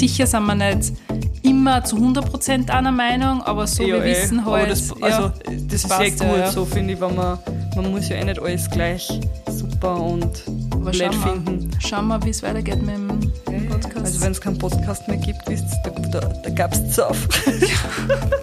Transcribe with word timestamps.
sicher 0.00 0.26
sind 0.26 0.46
wir 0.46 0.54
nicht 0.54 0.92
immer 1.42 1.84
zu 1.84 1.96
100% 1.96 2.70
einer 2.70 2.90
Meinung, 2.92 3.42
aber 3.42 3.66
so 3.66 3.82
Ja, 3.82 3.96
wir 3.96 4.04
eh. 4.04 4.10
wissen 4.22 4.40
Aber 4.40 4.52
halt. 4.58 4.70
das, 4.70 4.88
ja, 4.88 4.94
also, 5.06 5.32
das 5.68 5.72
ist 5.74 5.88
passt 5.88 6.00
eh 6.02 6.10
gut, 6.10 6.20
ja, 6.22 6.36
ja. 6.38 6.50
so 6.50 6.64
finde 6.64 6.94
ich, 6.94 7.00
weil 7.00 7.12
man, 7.12 7.38
man 7.76 7.90
muss 7.90 8.08
ja 8.08 8.16
eh 8.16 8.24
nicht 8.24 8.40
alles 8.40 8.70
gleich 8.70 9.20
super 9.50 10.00
und 10.00 10.42
aber 10.72 10.90
blöd 10.90 11.12
schauen 11.12 11.24
wir, 11.24 11.32
finden. 11.32 11.70
schauen 11.80 12.08
wir, 12.08 12.22
wie 12.24 12.30
es 12.30 12.42
weitergeht 12.42 12.82
mit 12.82 12.96
dem 12.96 13.68
Podcast. 13.68 13.96
Also 14.06 14.20
wenn 14.22 14.32
es 14.32 14.40
keinen 14.40 14.58
Podcast 14.58 15.06
mehr 15.06 15.18
gibt, 15.18 15.46
wisst 15.48 15.64
ihr, 15.84 15.90
da, 15.90 16.20
da, 16.20 16.28
da 16.28 16.50
gab 16.50 16.72
es 16.72 16.90
Zauf. 16.92 17.28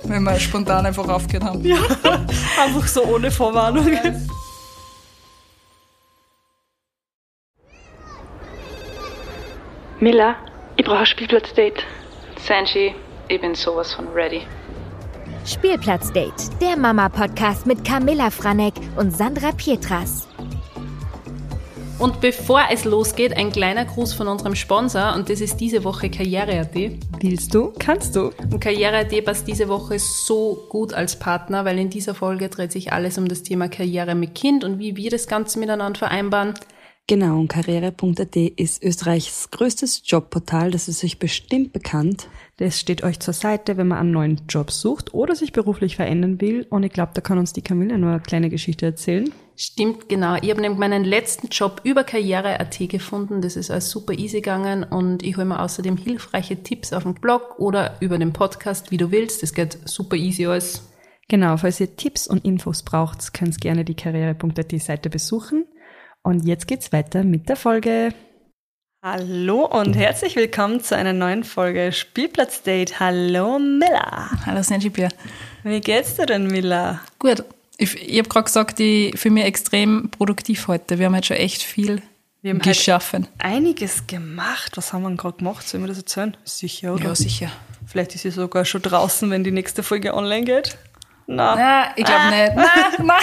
wenn 0.03 0.23
wir 0.23 0.39
spontan 0.39 0.85
einfach 0.85 1.07
aufgehört 1.09 1.43
haben. 1.43 1.63
Einfach 2.63 2.87
so 2.87 3.03
ohne 3.03 3.29
Vorwarnung. 3.31 3.87
Miller, 9.99 10.35
ich 10.77 10.85
brauche 10.85 10.99
ein 10.99 11.05
Spielplatzdate. 11.05 11.83
Sanji, 12.39 12.93
ich 13.27 13.41
bin 13.41 13.55
sowas 13.55 13.93
von 13.93 14.07
ready. 14.09 14.41
Spielplatzdate, 15.45 16.49
der 16.61 16.77
Mama-Podcast 16.77 17.65
mit 17.65 17.83
Camilla 17.83 18.29
Franek 18.29 18.73
und 18.95 19.15
Sandra 19.15 19.51
Pietras. 19.53 20.27
Und 21.99 22.21
bevor 22.21 22.61
es 22.71 22.85
losgeht, 22.85 23.35
ein 23.35 23.51
kleiner 23.51 23.85
Gruß 23.85 24.13
von 24.13 24.27
unserem 24.27 24.53
Sponsor 24.53 25.15
und 25.15 25.31
das 25.31 25.41
ist 25.41 25.57
diese 25.57 25.83
Woche 25.83 26.11
Karriere.at. 26.11 26.75
Willst 27.21 27.55
du? 27.55 27.73
Kannst 27.79 28.15
du? 28.15 28.31
Und 28.51 28.59
Karriere.at 28.59 29.25
passt 29.25 29.47
diese 29.47 29.67
Woche 29.67 29.97
so 29.97 30.67
gut 30.69 30.93
als 30.93 31.17
Partner, 31.17 31.65
weil 31.65 31.79
in 31.79 31.89
dieser 31.89 32.13
Folge 32.13 32.49
dreht 32.49 32.71
sich 32.71 32.93
alles 32.93 33.17
um 33.17 33.27
das 33.27 33.41
Thema 33.41 33.67
Karriere 33.67 34.13
mit 34.13 34.35
Kind 34.35 34.63
und 34.63 34.77
wie 34.77 34.95
wir 34.95 35.09
das 35.09 35.27
Ganze 35.27 35.57
miteinander 35.57 35.97
vereinbaren. 35.97 36.53
Genau, 37.09 37.39
und 37.39 37.47
karriere.at 37.47 38.35
ist 38.35 38.83
Österreichs 38.83 39.49
größtes 39.51 40.01
Jobportal, 40.05 40.71
das 40.71 40.89
ist 40.89 41.05
euch 41.05 41.19
bestimmt 41.19 41.71
bekannt. 41.71 42.27
Das 42.57 42.81
steht 42.81 43.01
euch 43.01 43.21
zur 43.21 43.33
Seite, 43.33 43.77
wenn 43.77 43.87
man 43.87 43.99
einen 43.99 44.11
neuen 44.11 44.41
Job 44.49 44.71
sucht 44.71 45.13
oder 45.13 45.33
sich 45.33 45.53
beruflich 45.53 45.95
verändern 45.95 46.41
will. 46.41 46.67
Und 46.69 46.83
ich 46.83 46.91
glaube, 46.91 47.11
da 47.13 47.21
kann 47.21 47.37
uns 47.37 47.53
die 47.53 47.61
Camilla 47.61 47.97
nur 47.97 48.09
eine 48.11 48.19
kleine 48.19 48.49
Geschichte 48.49 48.85
erzählen. 48.85 49.31
Stimmt, 49.55 50.09
genau. 50.09 50.35
Ich 50.41 50.49
habe 50.49 50.59
nämlich 50.59 50.79
meinen 50.79 51.05
letzten 51.05 51.47
Job 51.47 51.79
über 51.85 52.03
Karriere.at 52.03 52.77
gefunden. 52.89 53.41
Das 53.41 53.55
ist 53.55 53.71
alles 53.71 53.89
super 53.89 54.11
easy 54.11 54.41
gegangen 54.41 54.83
und 54.83 55.23
ich 55.23 55.37
hole 55.37 55.45
mir 55.45 55.61
außerdem 55.61 55.95
hilfreiche 55.95 56.61
Tipps 56.61 56.91
auf 56.91 57.03
dem 57.03 57.13
Blog 57.13 57.57
oder 57.57 57.95
über 58.01 58.17
den 58.17 58.33
Podcast, 58.33 58.91
wie 58.91 58.97
du 58.97 59.11
willst. 59.11 59.43
Das 59.43 59.53
geht 59.53 59.79
super 59.85 60.17
easy 60.17 60.45
alles. 60.45 60.83
Genau, 61.29 61.55
falls 61.55 61.79
ihr 61.79 61.95
Tipps 61.95 62.27
und 62.27 62.43
Infos 62.43 62.83
braucht, 62.83 63.33
könnt 63.33 63.55
ihr 63.55 63.59
gerne 63.59 63.85
die 63.85 63.95
karriere.at 63.95 64.71
Seite 64.81 65.09
besuchen. 65.09 65.65
Und 66.23 66.45
jetzt 66.45 66.67
geht's 66.67 66.91
weiter 66.91 67.23
mit 67.23 67.47
der 67.49 67.55
Folge. 67.55 68.13
Hallo 69.03 69.65
und 69.65 69.95
herzlich 69.95 70.35
willkommen 70.35 70.81
zu 70.83 70.95
einer 70.95 71.13
neuen 71.13 71.43
Folge 71.43 71.91
Spielplatzdate. 71.93 72.99
Hallo 72.99 73.59
Miller. 73.59 74.29
Hallo 74.45 74.61
Sanji 74.63 74.89
Bier. 74.89 75.09
Wie 75.63 75.79
geht's 75.79 76.15
dir 76.15 76.25
denn, 76.25 76.47
Miller? 76.47 76.99
Gut. 77.19 77.43
Ich, 77.77 77.95
ich 77.95 78.17
habe 78.17 78.27
gerade 78.27 78.45
gesagt, 78.45 78.79
ich 78.79 79.17
fühle 79.19 79.35
mich 79.35 79.45
extrem 79.45 80.09
produktiv 80.09 80.67
heute. 80.67 80.97
Wir 80.97 81.05
haben 81.05 81.15
jetzt 81.15 81.27
schon 81.27 81.37
echt 81.37 81.61
viel 81.61 82.01
Wir 82.41 82.49
haben 82.51 82.57
halt 82.57 82.63
geschaffen. 82.63 83.27
einiges 83.37 84.07
gemacht. 84.07 84.75
Was 84.75 84.91
haben 84.93 85.03
wir 85.03 85.09
denn 85.09 85.17
gerade 85.17 85.37
gemacht? 85.37 85.67
Sollen 85.67 85.83
wir 85.83 85.87
das 85.87 85.99
erzählen? 85.99 86.35
Sicher, 86.43 86.95
oder? 86.95 87.03
Ja, 87.05 87.15
sicher. 87.15 87.51
Vielleicht 87.85 88.15
ist 88.15 88.23
sie 88.23 88.31
sogar 88.31 88.65
schon 88.65 88.81
draußen, 88.81 89.29
wenn 89.29 89.43
die 89.43 89.51
nächste 89.51 89.83
Folge 89.83 90.15
online 90.15 90.43
geht. 90.45 90.77
Na, 91.27 91.55
Na, 91.55 91.85
ich 91.97 92.05
glaube 92.05 92.29
nicht. 92.29 92.55
Nein, 92.55 93.05
nein. 93.05 93.17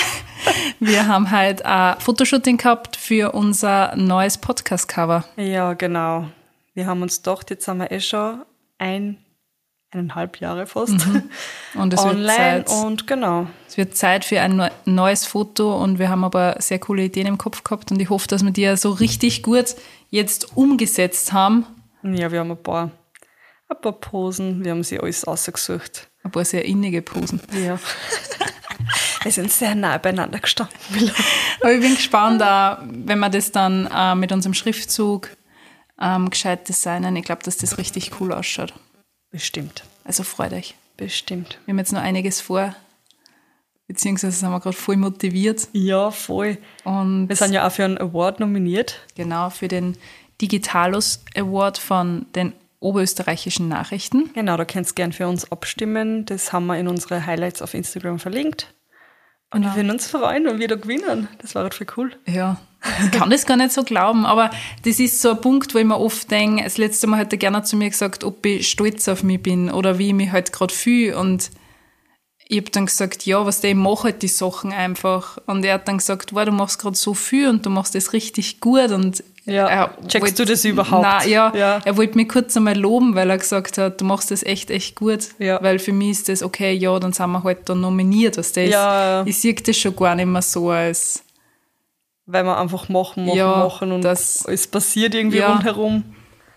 Wir 0.79 1.07
haben 1.07 1.31
halt 1.31 1.65
ein 1.65 1.99
Fotoshooting 2.01 2.59
gehabt 2.59 2.97
für 2.97 3.33
unser 3.33 3.97
neues 3.97 4.37
Podcast-Cover. 4.37 5.25
Ja, 5.37 5.73
genau. 5.73 6.27
Wir 6.75 6.87
haben 6.87 7.01
uns 7.03 7.23
gedacht, 7.23 7.49
jetzt 7.51 7.65
sind 7.65 7.79
wir 7.79 7.91
eh 7.91 8.01
schon 8.01 8.43
ein, 8.79 9.17
eineinhalb 9.91 10.39
Jahre 10.41 10.67
fast 10.67 10.91
Und 11.75 11.95
es 11.95 12.05
wird, 12.05 12.15
online 12.15 12.65
Zeit, 12.67 12.71
und 12.85 13.07
genau. 13.07 13.47
es 13.69 13.77
wird 13.79 13.97
Zeit 13.97 14.25
für 14.27 14.41
ein 14.41 14.57
neu- 14.57 14.71
neues 14.85 15.25
Foto 15.25 15.75
und 15.83 15.99
wir 15.99 16.11
haben 16.11 16.25
aber 16.25 16.57
sehr 16.59 16.79
coole 16.81 17.05
Ideen 17.05 17.27
im 17.27 17.39
Kopf 17.39 17.65
gehabt 17.65 17.91
und 17.91 18.01
ich 18.03 18.11
hoffe, 18.11 18.29
dass 18.29 18.45
wir 18.45 18.51
die 18.51 18.63
ja 18.63 18.77
so 18.77 18.91
richtig 18.91 19.43
gut 19.43 19.77
jetzt 20.11 20.57
umgesetzt 20.57 21.33
haben. 21.33 21.65
Ja, 22.03 22.31
wir 22.33 22.41
haben 22.41 22.51
ein 22.51 22.63
paar, 22.63 22.91
ein 23.71 23.81
paar 23.81 23.93
Posen, 23.93 24.63
wir 24.63 24.73
haben 24.73 24.83
sie 24.83 25.01
alles 25.01 25.25
ausgesucht. 25.25 26.11
Ein 26.25 26.31
paar 26.33 26.45
sehr 26.45 26.65
innige 26.65 27.01
Posen. 27.03 27.41
Ja. 27.53 27.79
wir 29.23 29.31
sind 29.33 29.53
sehr 29.53 29.75
nah 29.75 29.99
beieinander 29.99 30.41
gestanden. 30.41 30.75
Aber 31.61 31.73
ich 31.73 31.81
bin 31.81 31.95
gespannt, 31.95 32.43
auch, 32.43 32.79
wenn 32.83 33.19
wir 33.21 33.29
das 33.31 33.53
dann 33.53 33.87
äh, 33.95 34.15
mit 34.17 34.33
unserem 34.33 34.55
Schriftzug 34.55 35.31
ähm, 36.01 36.31
gescheit 36.31 36.69
designen. 36.69 37.15
Ich 37.17 37.25
glaube, 37.25 37.43
dass 37.45 37.57
das 37.59 37.79
richtig 37.79 38.11
cool 38.21 38.33
ausschaut. 38.33 38.75
Bestimmt, 39.31 39.85
Also 40.05 40.23
freut 40.25 40.53
euch. 40.53 40.75
bestimmt. 40.97 41.59
Wir 41.67 41.73
haben 41.73 41.79
jetzt 41.79 41.93
noch 41.93 42.01
einiges 42.03 42.41
vor. 42.41 42.75
Beziehungsweise 43.87 44.33
sind 44.37 44.51
wir 44.51 44.61
gerade 44.61 44.77
voll 44.77 44.97
motiviert. 44.97 45.69
Ja, 45.73 46.11
voll. 46.11 46.57
Und 46.85 47.29
Wir 47.29 47.37
sind 47.37 47.53
ja 47.53 47.67
auch 47.67 47.73
für 47.73 47.85
einen 47.85 47.99
Award 47.99 48.41
nominiert. 48.41 49.01
genau 49.15 49.51
für 49.51 49.69
den 49.69 49.97
Digitalus 50.41 51.23
Award 51.37 51.77
von 51.79 52.27
den 52.35 52.53
oberösterreichischen 52.85 53.69
Nachrichten. 53.69 54.31
Genau, 54.35 54.57
da 54.57 54.65
könnt 54.65 54.89
ihr 54.89 54.95
gern 54.95 55.13
für 55.13 55.27
uns 55.27 55.51
abstimmen. 55.51 56.27
Das 56.27 56.53
haben 56.53 56.67
wir 56.67 56.79
in 56.79 56.89
unsere 56.89 57.27
Highlights 57.27 57.63
auf 57.63 57.75
Instagram 57.75 58.19
verlinkt. 58.19 58.75
Und 59.53 59.63
wir 59.63 59.75
würden 59.75 59.91
uns 59.91 60.09
freuen, 60.09 60.45
wenn 60.47 60.59
wir 60.59 60.69
da 60.69 60.75
gewinnen. 60.75 61.29
Das 61.39 61.55
wäre 61.55 61.71
voll 61.71 61.87
cool. 61.97 62.13
Ja, 62.27 62.61
ich 63.05 63.11
kann 63.13 63.31
das 63.31 63.47
gar 63.47 63.57
nicht 63.57 63.73
so 63.73 63.85
glauben, 63.85 64.27
aber 64.27 64.51
das 64.85 64.99
ist 64.99 65.23
so 65.23 65.31
ein 65.31 65.41
Punkt, 65.41 65.75
wo 65.75 65.79
ich 65.79 65.85
mir 65.85 65.99
oft 65.99 66.31
denke, 66.31 66.65
das 66.65 66.77
letzte 66.77 67.07
Mal 67.07 67.21
hat 67.21 67.33
der 67.33 67.39
gerne 67.39 67.63
zu 67.63 67.77
mir 67.77 67.89
gesagt, 67.89 68.25
ob 68.25 68.45
ich 68.45 68.69
stolz 68.69 69.09
auf 69.09 69.23
mich 69.23 69.43
bin 69.43 69.71
oder 69.71 69.99
wie 69.99 70.09
ich 70.09 70.15
mich 70.15 70.33
halt 70.33 70.53
gerade 70.53 70.75
fühle 70.75 71.17
und 71.19 71.51
ich 72.47 72.59
habe 72.59 72.71
dann 72.71 72.87
gesagt, 72.87 73.25
ja, 73.25 73.47
was 73.47 73.61
der, 73.61 73.71
ich 73.71 73.77
mache 73.77 74.05
halt 74.05 74.23
die 74.23 74.29
Sachen 74.29 74.73
einfach. 74.73 75.39
Und 75.47 75.65
er 75.65 75.75
hat 75.75 75.89
dann 75.89 75.99
gesagt, 75.99 76.35
wow, 76.35 76.45
du 76.45 76.53
machst 76.53 76.79
gerade 76.79 76.97
so 76.97 77.15
viel 77.15 77.49
und 77.49 77.65
du 77.65 77.71
machst 77.71 77.95
das 77.95 78.13
richtig 78.13 78.61
gut. 78.61 78.91
Und 78.91 79.25
Ja, 79.47 79.67
er 79.69 79.97
checkst 80.09 80.23
wollt- 80.23 80.39
du 80.39 80.45
das 80.47 80.65
überhaupt? 80.65 81.03
Nein, 81.03 81.29
ja, 81.29 81.53
Ja. 81.55 81.81
er 81.85 81.97
wollte 81.99 82.17
mich 82.17 82.29
kurz 82.31 82.57
einmal 82.57 82.77
loben, 82.79 83.15
weil 83.15 83.29
er 83.29 83.37
gesagt 83.37 83.77
hat, 83.77 84.01
du 84.01 84.05
machst 84.07 84.31
das 84.31 84.43
echt, 84.43 84.71
echt 84.71 84.97
gut. 84.97 85.29
Ja. 85.39 85.63
Weil 85.63 85.79
für 85.79 85.93
mich 85.93 86.13
ist 86.13 86.29
das, 86.31 86.43
okay, 86.43 86.73
ja, 86.73 86.99
dann 86.99 87.13
sind 87.13 87.31
wir 87.31 87.43
halt 87.45 87.69
da 87.69 87.75
nominiert. 87.75 88.39
Was 88.39 88.53
das 88.53 88.71
Ja. 88.71 89.23
Ich 89.27 89.39
sehe 89.39 89.55
das 89.55 89.77
schon 89.77 89.95
gar 89.97 90.15
nicht 90.15 90.27
mehr 90.27 90.41
so 90.43 90.71
als, 90.71 91.23
Weil 92.27 92.45
wir 92.45 92.57
einfach 92.59 92.89
machen, 92.89 93.27
machen, 93.27 93.37
Ja, 93.37 93.55
machen 93.65 93.93
und 93.93 94.01
das- 94.03 94.47
es 94.47 94.67
passiert 94.67 95.15
irgendwie 95.15 95.39
Ja. 95.39 95.53
rundherum. 95.53 96.05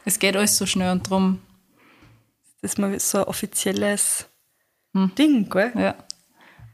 es 0.06 0.18
geht 0.18 0.38
alles 0.38 0.56
so 0.58 0.66
schnell 0.66 0.92
und 0.94 1.10
drum, 1.10 1.42
Das 2.62 2.72
ist 2.72 2.78
mal 2.80 2.98
so 3.00 3.18
ein 3.20 3.24
offizielles 3.26 4.28
Hm. 4.94 5.12
Ding, 5.18 5.50
gell? 5.50 5.74
ja. 5.76 5.96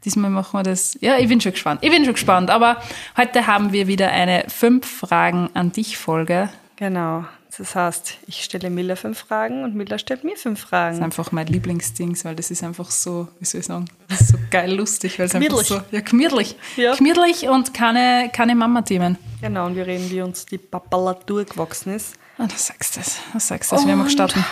Diesmal 0.06 0.30
machen 0.30 0.58
wir 0.60 0.64
das. 0.64 0.98
Ja, 1.02 1.18
ich 1.18 1.28
bin 1.28 1.40
schon 1.42 1.54
gespannt. 1.54 1.80
Ich 1.84 1.90
bin 1.92 2.04
schon 2.04 2.14
gespannt. 2.14 2.50
Aber 2.50 2.78
heute 3.18 3.48
haben 3.48 3.72
wir 3.72 3.88
wieder 3.88 4.10
eine 4.12 4.46
fünf 4.50 4.86
Fragen 4.90 5.50
an 5.54 5.72
dich 5.72 5.98
Folge. 5.98 6.50
Genau. 6.76 7.26
Das 7.56 7.76
heißt, 7.76 8.18
ich 8.26 8.44
stelle 8.44 8.72
Miller 8.72 8.96
fünf 8.96 9.20
Fragen 9.20 9.64
und 9.64 9.76
Miller 9.76 10.00
stellt 10.00 10.24
mir 10.24 10.36
fünf 10.36 10.62
Das 10.62 10.64
ist 10.64 10.70
Fragen. 10.70 11.04
einfach 11.04 11.32
mein 11.32 11.46
Lieblingsdings, 11.46 12.26
weil 12.26 12.36
das 12.36 12.50
ist 12.50 12.64
einfach 12.64 12.90
so, 12.90 13.28
wie 13.40 13.46
soll 13.46 13.62
ich 13.62 13.68
sagen, 13.68 13.86
das 14.08 14.22
ist 14.22 14.30
so 14.30 14.38
geil 14.50 14.74
lustig, 14.74 15.20
weil 15.20 15.28
es 15.28 15.36
einfach 15.36 15.48
Gemütlich. 15.50 15.68
so, 15.68 15.82
ja, 15.92 16.02
gemütlich. 16.02 16.56
Ja. 16.78 16.96
Gemütlich 16.96 17.48
und 17.48 17.72
keine, 17.76 18.32
keine 18.34 18.56
Mama-Themen. 18.56 19.18
Genau, 19.40 19.68
und 19.68 19.76
wir 19.76 19.86
reden, 19.86 20.10
wie 20.10 20.22
uns 20.24 20.48
die 20.48 20.58
Papalatur 20.58 21.46
gewachsen 21.46 21.94
ist. 21.94 22.16
Ah, 22.40 22.48
du 22.48 22.56
sagst 22.58 22.98
das, 22.98 23.20
du 23.32 23.40
sagst 23.40 23.72
das. 23.72 23.86
Wir 23.86 23.96
haben 23.96 24.10
starten. 24.10 24.44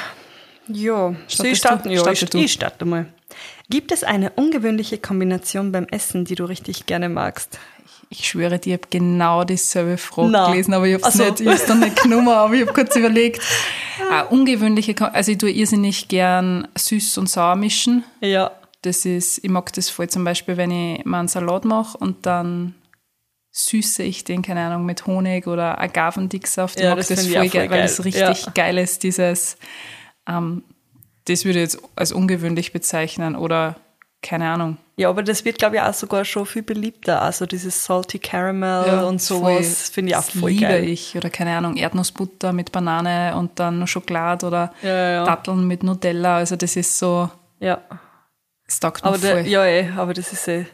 Ja, 0.68 1.16
soll 1.28 1.48
ich 1.48 1.58
starten? 1.58 1.90
Ja, 1.90 2.02
Starte 2.02 2.38
ich, 2.38 2.46
ich 2.46 2.54
starte 2.54 2.86
mal. 2.86 3.08
Gibt 3.72 3.92
es 3.92 4.04
eine 4.04 4.30
ungewöhnliche 4.32 5.00
Kombination 5.00 5.72
beim 5.72 5.86
Essen, 5.86 6.26
die 6.26 6.36
du 6.36 6.46
richtig 6.46 6.86
gerne 6.86 7.10
magst? 7.10 7.58
Ich 8.10 8.28
schwöre 8.28 8.60
dir, 8.60 8.76
ich 8.76 8.80
habe 8.82 8.90
genau 8.90 9.44
dieselbe 9.46 9.98
Frage 9.98 10.30
Na. 10.30 10.50
gelesen, 10.52 10.74
aber 10.74 10.86
ich 10.86 10.96
habe 10.96 11.08
es 11.08 11.14
so. 11.14 11.24
nicht, 11.24 11.40
ich 11.40 11.48
hab's 11.48 11.66
dann 11.66 11.80
nicht 11.80 12.04
genommen, 12.04 12.28
aber 12.28 12.54
ich 12.54 12.62
habe 12.62 12.74
kurz 12.74 12.96
überlegt. 12.96 13.42
Eine 14.12 14.28
ungewöhnliche, 14.28 14.94
Ko- 14.94 15.06
also 15.06 15.32
ich 15.32 15.38
tue 15.38 15.50
irrsinnig 15.50 16.10
gern 16.10 16.68
süß 16.78 17.18
und 17.18 17.30
sauer 17.30 17.56
mischen. 17.56 18.04
Ja. 18.20 18.52
Das 18.82 19.06
ist, 19.06 19.42
ich 19.44 19.50
mag 19.50 19.72
das 19.74 19.90
voll 19.90 20.10
zum 20.10 20.26
Beispiel, 20.26 20.58
wenn 20.58 20.72
ich 20.72 21.06
mal 21.06 21.20
einen 21.20 21.28
Salat 21.30 21.64
mache 21.66 21.98
und 21.98 22.26
dann 22.26 22.76
süße 23.54 24.04
ich 24.04 24.24
den, 24.26 24.42
keine 24.42 24.62
Ahnung, 24.66 24.86
mit 24.86 25.06
Honig 25.08 25.48
oder 25.48 25.80
Agavendicksaft. 25.80 26.76
Ich 26.78 26.84
Ja, 26.84 26.90
mag 26.90 26.98
das 26.98 27.08
das, 27.10 27.28
voll 27.28 27.36
voll 27.36 27.50
geil, 27.50 27.70
weil 27.70 27.82
das 27.84 28.04
richtig 28.04 28.46
Ja. 28.46 28.52
geil 28.54 28.78
ist, 28.78 29.04
dieses, 29.04 29.56
ähm, 30.28 30.64
das 31.26 31.46
würde 31.46 31.60
ich 31.60 31.74
jetzt 31.74 31.80
als 31.96 32.12
ungewöhnlich 32.12 32.74
bezeichnen 32.74 33.36
oder 33.36 33.76
keine 34.24 34.50
Ahnung. 34.50 34.78
Ja, 34.98 35.10
aber 35.10 35.24
das 35.24 35.46
wird, 35.46 35.58
glaube 35.58 35.78
ich, 35.78 35.82
auch 35.82 35.94
sogar 35.96 36.24
schon 36.26 36.46
viel 36.46 36.62
beliebter. 36.62 37.22
Also 37.24 37.48
dieses 37.48 37.84
Salty 37.86 38.20
Caramel 38.20 38.86
Ja, 38.86 39.02
und 39.04 39.20
sowas 39.20 39.90
finde 39.90 40.12
ich 40.12 40.16
auch 40.16 40.24
voll 40.24 40.52
liebe 40.52 40.62
geil. 40.68 40.84
ich. 40.90 41.16
Oder 41.18 41.32
keine 41.32 41.58
Ahnung, 41.58 41.76
Erdnussbutter 41.76 42.54
mit 42.54 42.72
Banane 42.72 43.36
und 43.36 43.60
dann 43.60 43.88
Schokolade 43.88 44.46
oder 44.46 44.74
Ja, 44.84 45.10
ja. 45.12 45.24
Datteln 45.26 45.66
mit 45.66 45.82
Nutella. 45.82 46.38
Also 46.38 46.56
das 46.56 46.76
ist 46.76 47.00
so, 47.00 47.32
Ja, 47.60 47.82
es 48.68 48.80
taugt 48.80 49.04
aber 49.04 49.18
voll. 49.18 49.42
der, 49.44 49.48
ja, 49.48 49.66
eh, 49.66 49.90
aber 49.98 50.14
das 50.14 50.32
ist 50.34 50.48
eh, 50.48 50.64
du, 50.64 50.70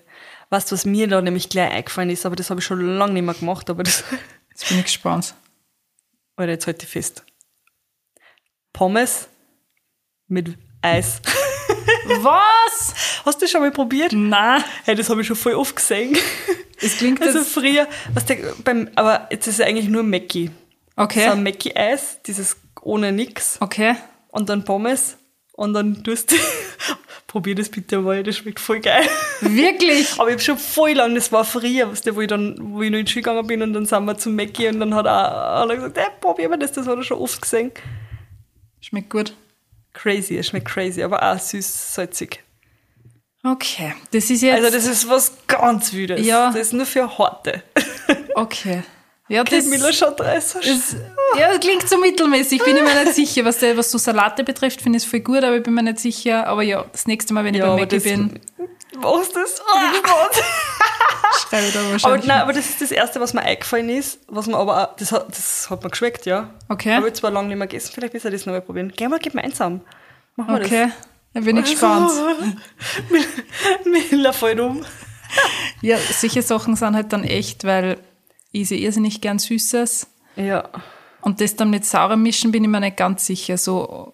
was 0.50 0.86
mir 0.86 1.08
da 1.08 1.22
nämlich 1.22 1.48
gleich 1.48 1.72
eingefallen 1.72 2.10
ist, 2.10 2.26
aber 2.26 2.36
das 2.36 2.50
habe 2.50 2.60
ich 2.60 2.66
schon 2.66 2.82
lange 2.98 3.14
nicht 3.14 3.24
mehr 3.24 3.34
gemacht, 3.34 3.70
aber 3.70 3.84
das, 3.84 4.04
Jetzt 4.50 4.68
bin 4.70 4.80
ich 4.80 4.86
gespannt. 4.86 5.36
Alter, 6.36 6.52
jetzt 6.52 6.68
halte 6.68 6.86
ich 6.86 6.92
fest. 6.92 7.24
Pommes 8.74 9.30
Mit 10.28 10.58
Eis. 10.82 11.22
Was? 12.22 12.94
Hast 13.26 13.42
du 13.42 13.46
das 13.46 13.52
schon 13.52 13.62
mal 13.62 13.72
probiert? 13.72 14.14
Nein. 14.14 14.64
Hey, 14.86 14.96
das 14.96 15.10
habe 15.10 15.22
ich 15.22 15.28
schon 15.28 15.36
voll 15.36 15.54
oft 15.54 15.76
gesehen. 15.76 16.18
Es 16.82 16.98
klingt 16.98 17.22
Also 17.22 17.44
früher, 17.44 17.88
was 18.14 18.26
der, 18.26 18.38
beim, 18.64 18.90
aber 18.96 19.28
jetzt 19.32 19.48
ist 19.48 19.60
es 19.60 19.66
eigentlich 19.66 19.88
nur 19.88 20.04
Mackie. 20.04 20.52
So 20.96 21.04
Okay, 21.04 21.26
ein 21.26 21.44
Mackie-Eis, 21.44 22.20
dieses 22.26 22.58
ohne 22.82 23.12
nix. 23.12 23.58
okay. 23.62 23.96
Und 24.30 24.50
dann 24.50 24.64
Pommes. 24.64 25.18
Und 25.54 25.74
dann 25.74 26.04
tust 26.04 26.32
du. 26.32 26.36
Probier 27.28 27.56
das 27.56 27.70
bitte 27.70 28.00
mal, 28.00 28.22
das 28.24 28.38
schmeckt 28.38 28.60
voll 28.60 28.80
geil. 28.80 29.04
Wirklich? 29.42 30.14
Aber 30.20 30.28
ich 30.30 30.34
habe 30.36 30.42
schon 30.44 30.58
voll 30.58 30.92
lang, 30.94 31.16
das 31.16 31.32
war 31.32 31.44
früher, 31.44 31.90
weißt 31.92 32.06
du, 32.06 32.16
wo 32.16 32.22
ich 32.22 32.28
dann, 32.28 32.56
wo 32.60 32.82
ich 32.84 32.92
noch 32.92 33.00
in 33.00 33.06
die 33.06 33.12
Schule 33.12 33.24
gegangen 33.24 33.48
bin 33.48 33.62
und 33.64 33.74
dann 33.74 33.86
sind 33.86 34.06
wir 34.06 34.18
zum 34.18 34.36
Mackie 34.36 34.68
und 34.70 34.80
dann 34.80 34.94
hat 34.96 35.08
auch 35.08 35.64
einer 35.64 35.76
gesagt, 35.76 35.98
hey, 35.98 36.08
probier 36.22 36.48
mal 36.48 36.58
das, 36.58 36.72
das 36.72 36.88
hat 36.88 36.96
er 36.98 37.04
schon 37.04 37.18
oft 37.18 37.42
gesehen. 37.42 37.72
Schmeckt 38.80 39.10
gut. 39.10 39.34
Crazy, 40.02 40.38
es 40.38 40.48
schmeckt 40.48 40.68
crazy, 40.68 41.02
aber 41.02 41.22
auch 41.24 41.40
süß, 41.40 41.94
salzig. 41.96 42.44
Okay, 43.44 43.94
das 44.12 44.30
ist 44.30 44.42
jetzt... 44.42 44.56
Also 44.64 44.76
das 44.76 44.86
ist 44.86 45.10
was 45.10 45.32
ganz 45.48 45.94
Wildes. 45.94 46.26
Ja. 46.26 46.48
Das 46.52 46.68
ist 46.68 46.74
nur 46.74 46.86
für 46.86 47.18
Horte. 47.18 47.64
okay. 48.36 48.84
Ja, 49.30 49.44
Das 49.44 49.64
das... 49.64 49.66
Miller 49.66 49.92
schaut 49.94 50.20
da 50.20 50.40
so 50.40 50.60
Das, 50.60 50.96
ja, 51.38 51.58
klingt 51.58 51.88
so 51.88 51.98
mittelmäßig. 51.98 52.64
Bin 52.64 52.76
ich 52.78 52.84
mir 52.84 53.04
nicht 53.04 53.16
sicher. 53.16 53.44
Was, 53.46 53.60
der, 53.60 53.76
was 53.78 53.92
so 53.92 53.98
Salate 53.98 54.44
betrifft, 54.44 54.82
finde 54.82 54.98
ich 54.98 55.04
es 55.04 55.10
voll 55.10 55.20
gut, 55.22 55.44
aber 55.44 55.58
ich 55.58 55.64
bin 55.64 55.74
mir 55.74 55.84
nicht 55.84 56.00
sicher. 56.00 56.48
Aber 56.48 56.62
ja, 56.64 56.86
das 56.92 57.08
nächste 57.08 57.34
Mal, 57.34 57.44
wenn 57.46 57.54
ich 57.54 57.60
Ja, 57.62 57.76
bei 57.76 57.86
das- 57.86 58.04
bin, 58.04 58.40
Was 59.00 59.30
das? 59.32 59.62
Bin 59.62 60.02
gespannt. 60.02 60.44
schreibe 61.50 61.68
ich 61.68 61.74
da 61.74 61.80
Aber, 61.80 61.92
wahrscheinlich. 61.92 62.26
nein, 62.26 62.42
aber 62.42 62.54
das 62.54 62.70
ist 62.70 62.82
das 62.82 62.92
Erste, 62.92 63.20
was 63.20 63.34
mir 63.34 63.42
eingefallen 63.42 63.90
ist, 63.90 64.20
was 64.28 64.48
mir 64.48 64.58
aber 64.58 64.84
auch, 64.90 64.96
das 64.96 65.12
hat, 65.12 65.30
das 65.30 65.70
hat 65.70 65.84
mir 65.84 65.90
geschmeckt, 65.90 66.26
ja. 66.26 66.50
Okay. 66.70 66.96
Habe 66.96 67.08
ich 67.08 67.14
zwar 67.14 67.32
lange 67.32 67.50
nicht 67.50 67.58
mehr 67.58 67.68
gegessen, 67.68 67.92
vielleicht 67.94 68.14
müssen 68.14 68.26
wir 68.26 68.32
das 68.32 68.46
nochmal 68.46 68.62
probieren. 68.62 68.92
Gehen 68.92 69.12
wir 69.12 69.20
gemeinsam. 69.20 69.82
Machen 70.36 70.56
wir 70.56 70.66
okay, 70.66 70.92
da 71.34 71.40
bin 71.42 71.58
ich 71.58 71.72
gespannt. 71.72 72.12
das. 73.10 73.86
Miller 73.86 74.34
fällt 74.34 74.60
um. 74.60 74.84
Ja, 75.82 75.98
solche 75.98 76.42
Sachen 76.42 76.76
sind 76.76 76.96
halt 76.96 77.14
dann 77.14 77.24
echt, 77.24 77.64
weil 77.64 77.98
ich 78.52 78.70
sehe 78.70 78.80
irrsinnig 78.80 79.22
gern 79.22 79.40
Süßes. 79.40 80.08
Ja. 80.36 80.70
Und 81.22 81.42
das 81.42 81.56
dann 81.56 81.70
mit 81.70 81.86
Sauerem 81.86 82.24
mischen, 82.24 82.52
bin 82.52 82.64
ich 82.64 82.70
mir 82.70 82.80
nicht 82.80 82.98
ganz 82.98 83.26
sicher. 83.26 83.58
So, 83.58 84.14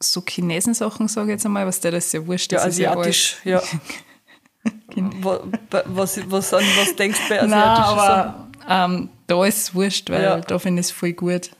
so 0.00 0.22
Chinesensachen, 0.26 1.08
sage 1.08 1.28
ich 1.28 1.32
jetzt 1.32 1.46
einmal, 1.46 1.66
was 1.66 1.80
der 1.80 1.92
das 1.92 2.06
ist 2.06 2.12
ja 2.12 2.26
wurscht. 2.26 2.52
Das 2.52 2.62
ja 2.62 2.68
asiatisch, 2.68 3.36
ja. 3.44 3.62
was, 5.22 5.40
was, 5.86 6.20
was, 6.30 6.54
an 6.54 6.64
was 6.78 6.96
denkst 6.96 7.18
du 7.22 7.28
bei 7.28 7.38
alles. 7.40 7.50
Nein, 7.50 7.60
aber 7.62 8.48
ähm, 8.68 9.08
da 9.26 9.44
ist 9.44 9.58
es 9.58 9.74
wurscht, 9.74 10.10
weil 10.10 10.22
Ja. 10.22 10.40
da 10.40 10.58
finde 10.58 10.80
ich 10.80 10.86
es 10.86 10.92
voll 10.92 11.12
gut. 11.12 11.50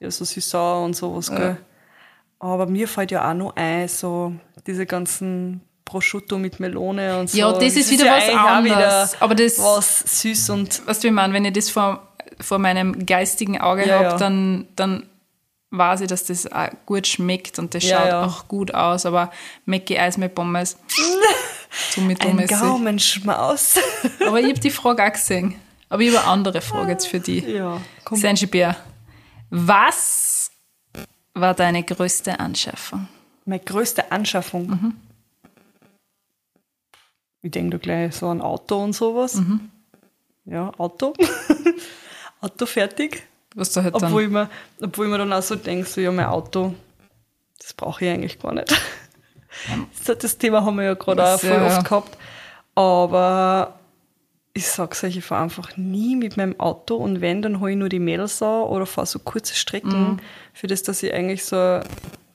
Ja, 0.00 0.10
so 0.10 0.24
süß-sauer 0.24 0.84
und 0.84 0.94
sowas, 0.94 1.30
gell. 1.30 1.56
Aber 2.38 2.66
mir 2.66 2.86
fällt 2.86 3.10
ja 3.10 3.28
auch 3.28 3.34
noch 3.34 3.56
ein, 3.56 3.88
so 3.88 4.32
diese 4.66 4.86
ganzen 4.86 5.60
Prosciutto 5.84 6.38
mit 6.38 6.60
Melone 6.60 7.18
und 7.18 7.30
so. 7.30 7.36
Ja, 7.38 7.52
das 7.52 7.74
ist 7.74 7.90
wieder 7.90 8.04
ja 8.06 8.16
was 8.16 8.28
anderes. 8.28 9.16
Aber 9.20 9.34
das- 9.34 9.58
was 9.58 9.98
süß 10.22 10.50
und 10.50 10.86
Weißt 10.86 11.02
du, 11.02 11.08
ich 11.08 11.14
meine, 11.14 11.32
wenn 11.34 11.44
ich 11.46 11.52
das 11.54 11.68
vor, 11.70 12.06
vor 12.40 12.58
meinem 12.58 13.06
geistigen 13.06 13.60
Auge 13.60 13.88
Ja, 13.88 13.94
habe, 13.96 14.04
ja. 14.04 14.16
dann, 14.18 14.68
dann 14.76 15.08
weiß 15.70 16.02
ich, 16.02 16.06
dass 16.08 16.24
das 16.26 16.46
auch 16.52 16.68
gut 16.86 17.06
schmeckt 17.08 17.58
und 17.58 17.74
das 17.74 17.82
Ja, 17.84 17.98
schaut 17.98 18.08
ja. 18.08 18.24
auch 18.24 18.46
gut 18.46 18.72
aus. 18.74 19.04
Aber 19.04 19.32
Mackie 19.64 19.98
Eis 19.98 20.16
mit 20.16 20.34
Pommes, 20.36 20.76
so 21.90 22.00
ein. 22.00 22.46
Gaumenschmaus. 22.46 23.76
Aber 24.26 24.40
ich 24.40 24.48
habe 24.48 24.60
die 24.60 24.70
Frage 24.70 25.04
auch 25.04 25.12
gesehen. 25.12 25.54
Aber 25.88 26.02
ich 26.02 26.10
habe 26.10 26.20
eine 26.20 26.28
andere 26.28 26.60
Frage 26.60 26.92
jetzt 26.92 27.06
für 27.06 27.20
dich. 27.20 27.44
ja, 27.44 27.80
komm. 28.04 28.18
Sanji 28.18 28.46
Bär, 28.46 28.76
was 29.50 30.50
war 31.34 31.54
deine 31.54 31.82
größte 31.82 32.38
Anschaffung? 32.38 33.08
Meine 33.44 33.62
größte 33.62 34.12
Anschaffung. 34.12 34.68
Mhm. 34.68 34.94
Ich 37.40 37.50
denke 37.50 37.70
da 37.70 37.78
gleich 37.78 38.16
so 38.16 38.28
an 38.28 38.42
Auto 38.42 38.82
und 38.82 38.92
sowas. 38.92 39.36
Mhm. 39.36 39.70
Ja, 40.44 40.72
Auto. 40.78 41.14
Auto 42.40 42.66
fertig. 42.66 43.22
Was 43.54 43.72
du 43.72 43.82
halt 43.82 43.94
Obwohl 43.94 44.24
dann, 44.24 44.24
ich, 44.24 44.30
mir, 44.30 44.50
obwohl 44.82 45.06
ich 45.06 45.12
mir 45.12 45.18
dann 45.18 45.32
auch 45.32 45.42
so 45.42 45.56
denke, 45.56 45.88
so, 45.88 46.00
ja, 46.00 46.12
mein 46.12 46.26
Auto, 46.26 46.74
das 47.58 47.72
brauche 47.72 48.04
ich 48.04 48.10
eigentlich 48.10 48.38
gar 48.38 48.54
nicht. 48.54 48.74
Das, 50.06 50.18
das 50.18 50.38
Thema 50.38 50.64
haben 50.64 50.76
wir 50.76 50.84
ja 50.84 50.94
gerade 50.94 51.24
auch 51.24 51.40
voll 51.40 51.52
oft 51.62 51.84
gehabt. 51.84 52.16
Aber 52.74 53.74
ich 54.54 54.66
sag's 54.66 55.02
euch, 55.04 55.16
ich 55.16 55.24
fahre 55.24 55.42
einfach 55.44 55.76
nie 55.76 56.16
mit 56.16 56.36
meinem 56.36 56.58
Auto 56.58 56.96
und 56.96 57.20
wenn, 57.20 57.42
dann 57.42 57.60
hole 57.60 57.72
ich 57.72 57.76
nur 57.78 57.88
die 57.88 57.98
Mädels 57.98 58.40
an 58.42 58.62
oder 58.62 58.86
fahre 58.86 59.06
so 59.06 59.18
kurze 59.18 59.54
Strecken, 59.54 59.90
Mhm. 60.12 60.18
für 60.52 60.66
das, 60.66 60.82
dass 60.82 61.02
ich 61.02 61.12
eigentlich 61.12 61.44
so 61.44 61.56
ein 61.56 61.84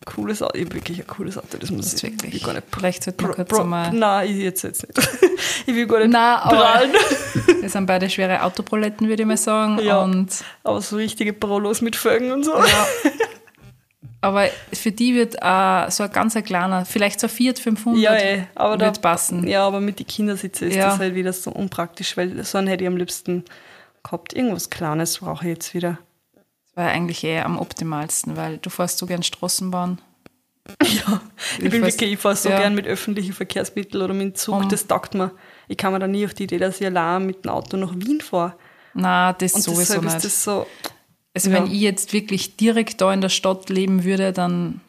cooles 0.05 0.41
Auto, 0.41 0.57
ich 0.57 0.73
wirklich 0.73 0.99
ein 0.99 1.07
cooles 1.07 1.37
Auto, 1.37 1.57
das 1.57 1.69
muss 1.71 1.85
das 1.85 1.93
ist 1.95 2.03
ich, 2.03 2.11
wirklich, 2.11 2.35
ich 2.35 2.41
will 2.41 2.47
gar 2.47 2.53
nicht 2.55 2.67
vielleicht 2.75 3.03
sollte 3.03 3.23
man 3.23 3.35
kurz 3.35 3.53
einmal, 3.59 3.91
Nein, 3.93 4.29
ich 4.29 4.37
jetzt, 4.37 4.63
jetzt 4.63 4.85
nicht. 4.87 5.09
ich 5.65 5.75
will 5.75 5.87
gar 5.87 5.99
nicht 5.99 6.11
Nein, 6.11 6.37
aber- 6.39 6.57
prallen. 6.57 6.91
wir 7.61 7.69
sind 7.69 7.85
beide 7.85 8.09
schwere 8.09 8.43
Autoproletten, 8.43 9.07
würde 9.09 9.23
ich 9.23 9.27
mal 9.27 9.37
sagen. 9.37 9.79
Ja. 9.81 10.01
Und 10.01 10.29
Aber 10.63 10.81
so 10.81 10.97
richtige 10.97 11.33
Prolos 11.33 11.81
mit 11.81 11.95
Felgen 11.95 12.31
und 12.31 12.43
so. 12.43 12.53
Ja. 12.53 12.87
Aber 14.23 14.47
für 14.71 14.91
die 14.91 15.13
wird 15.15 15.35
äh, 15.41 15.91
so 15.91 16.03
ein 16.03 16.11
ganz 16.11 16.35
ein 16.37 16.43
kleiner, 16.45 16.85
vielleicht 16.85 17.19
so 17.19 17.27
ein 17.27 17.29
Fiat 17.29 17.59
500 17.59 18.01
Ja, 18.01 18.13
ey, 18.13 18.43
aber 18.55 18.77
da, 18.77 18.85
wird 18.85 19.01
passen. 19.01 19.45
Ja, 19.47 19.67
aber 19.67 19.81
mit 19.81 19.99
den 19.99 20.07
Kindersitzen 20.07 20.69
ist 20.69 20.75
Ja. 20.75 20.91
das 20.91 20.99
halt 20.99 21.13
wieder 21.13 21.33
so 21.33 21.51
unpraktisch, 21.51 22.15
weil 22.15 22.43
so 22.45 22.57
einen 22.57 22.67
hätte 22.67 22.83
ich 22.83 22.87
am 22.87 22.95
liebsten 22.97 23.43
gehabt. 24.01 24.33
Irgendwas 24.33 24.69
Kleines 24.69 25.17
brauche 25.19 25.43
ich 25.45 25.49
jetzt 25.49 25.73
wieder. 25.73 25.97
Das 26.35 26.75
war 26.77 26.87
eigentlich 26.91 27.23
eher 27.23 27.45
am 27.45 27.59
optimalsten, 27.59 28.37
weil 28.37 28.57
du 28.59 28.69
fährst 28.69 28.97
so 28.97 29.05
gern 29.05 29.23
Straßenbahn. 29.23 29.99
Ja, 30.81 31.21
ich 31.59 31.69
bin 31.69 31.81
fast- 31.83 31.93
wirklich, 31.99 32.13
ich 32.13 32.19
fahre 32.19 32.37
so 32.37 32.47
ja. 32.49 32.59
gern 32.59 32.73
mit 32.75 32.87
öffentlichen 32.87 33.33
Verkehrsmitteln 33.33 34.01
oder 34.01 34.13
mit 34.13 34.21
dem 34.23 34.35
Zug, 34.35 34.55
Um. 34.61 34.69
das 34.69 34.87
taugt 34.87 35.13
mir. 35.13 35.31
Ich 35.67 35.75
kann 35.75 35.91
mir 35.91 35.99
da 35.99 36.07
nie 36.07 36.25
auf 36.25 36.33
die 36.33 36.43
Idee, 36.45 36.57
dass 36.59 36.79
ich 36.79 36.87
allein 36.87 37.25
mit 37.25 37.43
dem 37.43 37.51
Auto 37.51 37.75
nach 37.75 37.93
Wien 37.95 38.21
fahre. 38.21 38.53
Na, 38.93 39.33
das 39.33 39.53
Und 39.55 39.63
sowieso 39.63 39.99
nicht. 39.99 40.15
ist 40.15 40.23
das 40.23 40.43
so, 40.43 40.65
also 41.33 41.49
ja. 41.49 41.55
wenn 41.57 41.71
ich 41.71 41.79
jetzt 41.81 42.13
wirklich 42.13 42.55
direkt 42.57 43.01
da 43.01 43.13
in 43.13 43.21
der 43.21 43.29
Stadt 43.29 43.69
leben 43.69 44.03
würde, 44.03 44.31
dann 44.33 44.81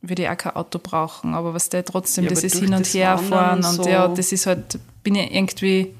würde 0.00 0.22
ich 0.22 0.28
auch 0.28 0.36
kein 0.36 0.56
Auto 0.56 0.78
brauchen. 0.82 1.34
Aber 1.34 1.54
was 1.54 1.68
der 1.68 1.84
trotzdem, 1.84 2.24
Ja, 2.24 2.30
aber 2.30 2.40
dieses 2.40 2.52
durch 2.52 2.64
Hin 2.64 2.74
und 2.74 2.80
das 2.86 2.94
Her 2.94 3.18
fahren 3.18 3.58
und 3.64 3.84
so. 3.84 3.88
ja, 3.88 4.08
das 4.08 4.32
ist 4.32 4.46
halt, 4.46 4.78
bin 5.02 5.14
ich 5.14 5.32
irgendwie, 5.32 5.94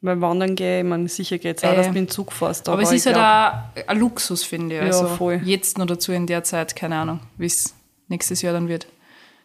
beim 0.00 0.20
Wandern 0.20 0.54
gehe, 0.54 0.80
ich 0.80 0.84
meine, 0.86 1.08
sicher 1.08 1.38
geht 1.38 1.58
es 1.58 1.64
auch, 1.64 1.72
Äh, 1.72 1.76
dass 1.76 1.86
du 1.86 1.92
mit 1.92 1.98
dem 1.98 2.08
Zug 2.08 2.32
fährst. 2.32 2.68
aber, 2.68 2.82
es 2.82 2.90
ich 2.90 2.96
ist 2.98 3.06
halt 3.06 3.16
auch 3.16 3.88
ein 3.88 3.98
Luxus, 3.98 4.42
finde 4.44 4.76
ich. 4.76 4.80
Ja, 4.82 4.86
Also 4.88 5.06
voll. 5.08 5.40
jetzt 5.44 5.78
noch 5.78 5.86
dazu 5.86 6.12
in 6.12 6.26
der 6.26 6.42
Zeit, 6.44 6.74
keine 6.76 6.96
Ahnung, 6.96 7.20
wie 7.38 7.46
es 7.46 7.74
nächstes 8.08 8.42
Jahr 8.42 8.52
dann 8.52 8.68
wird. 8.68 8.86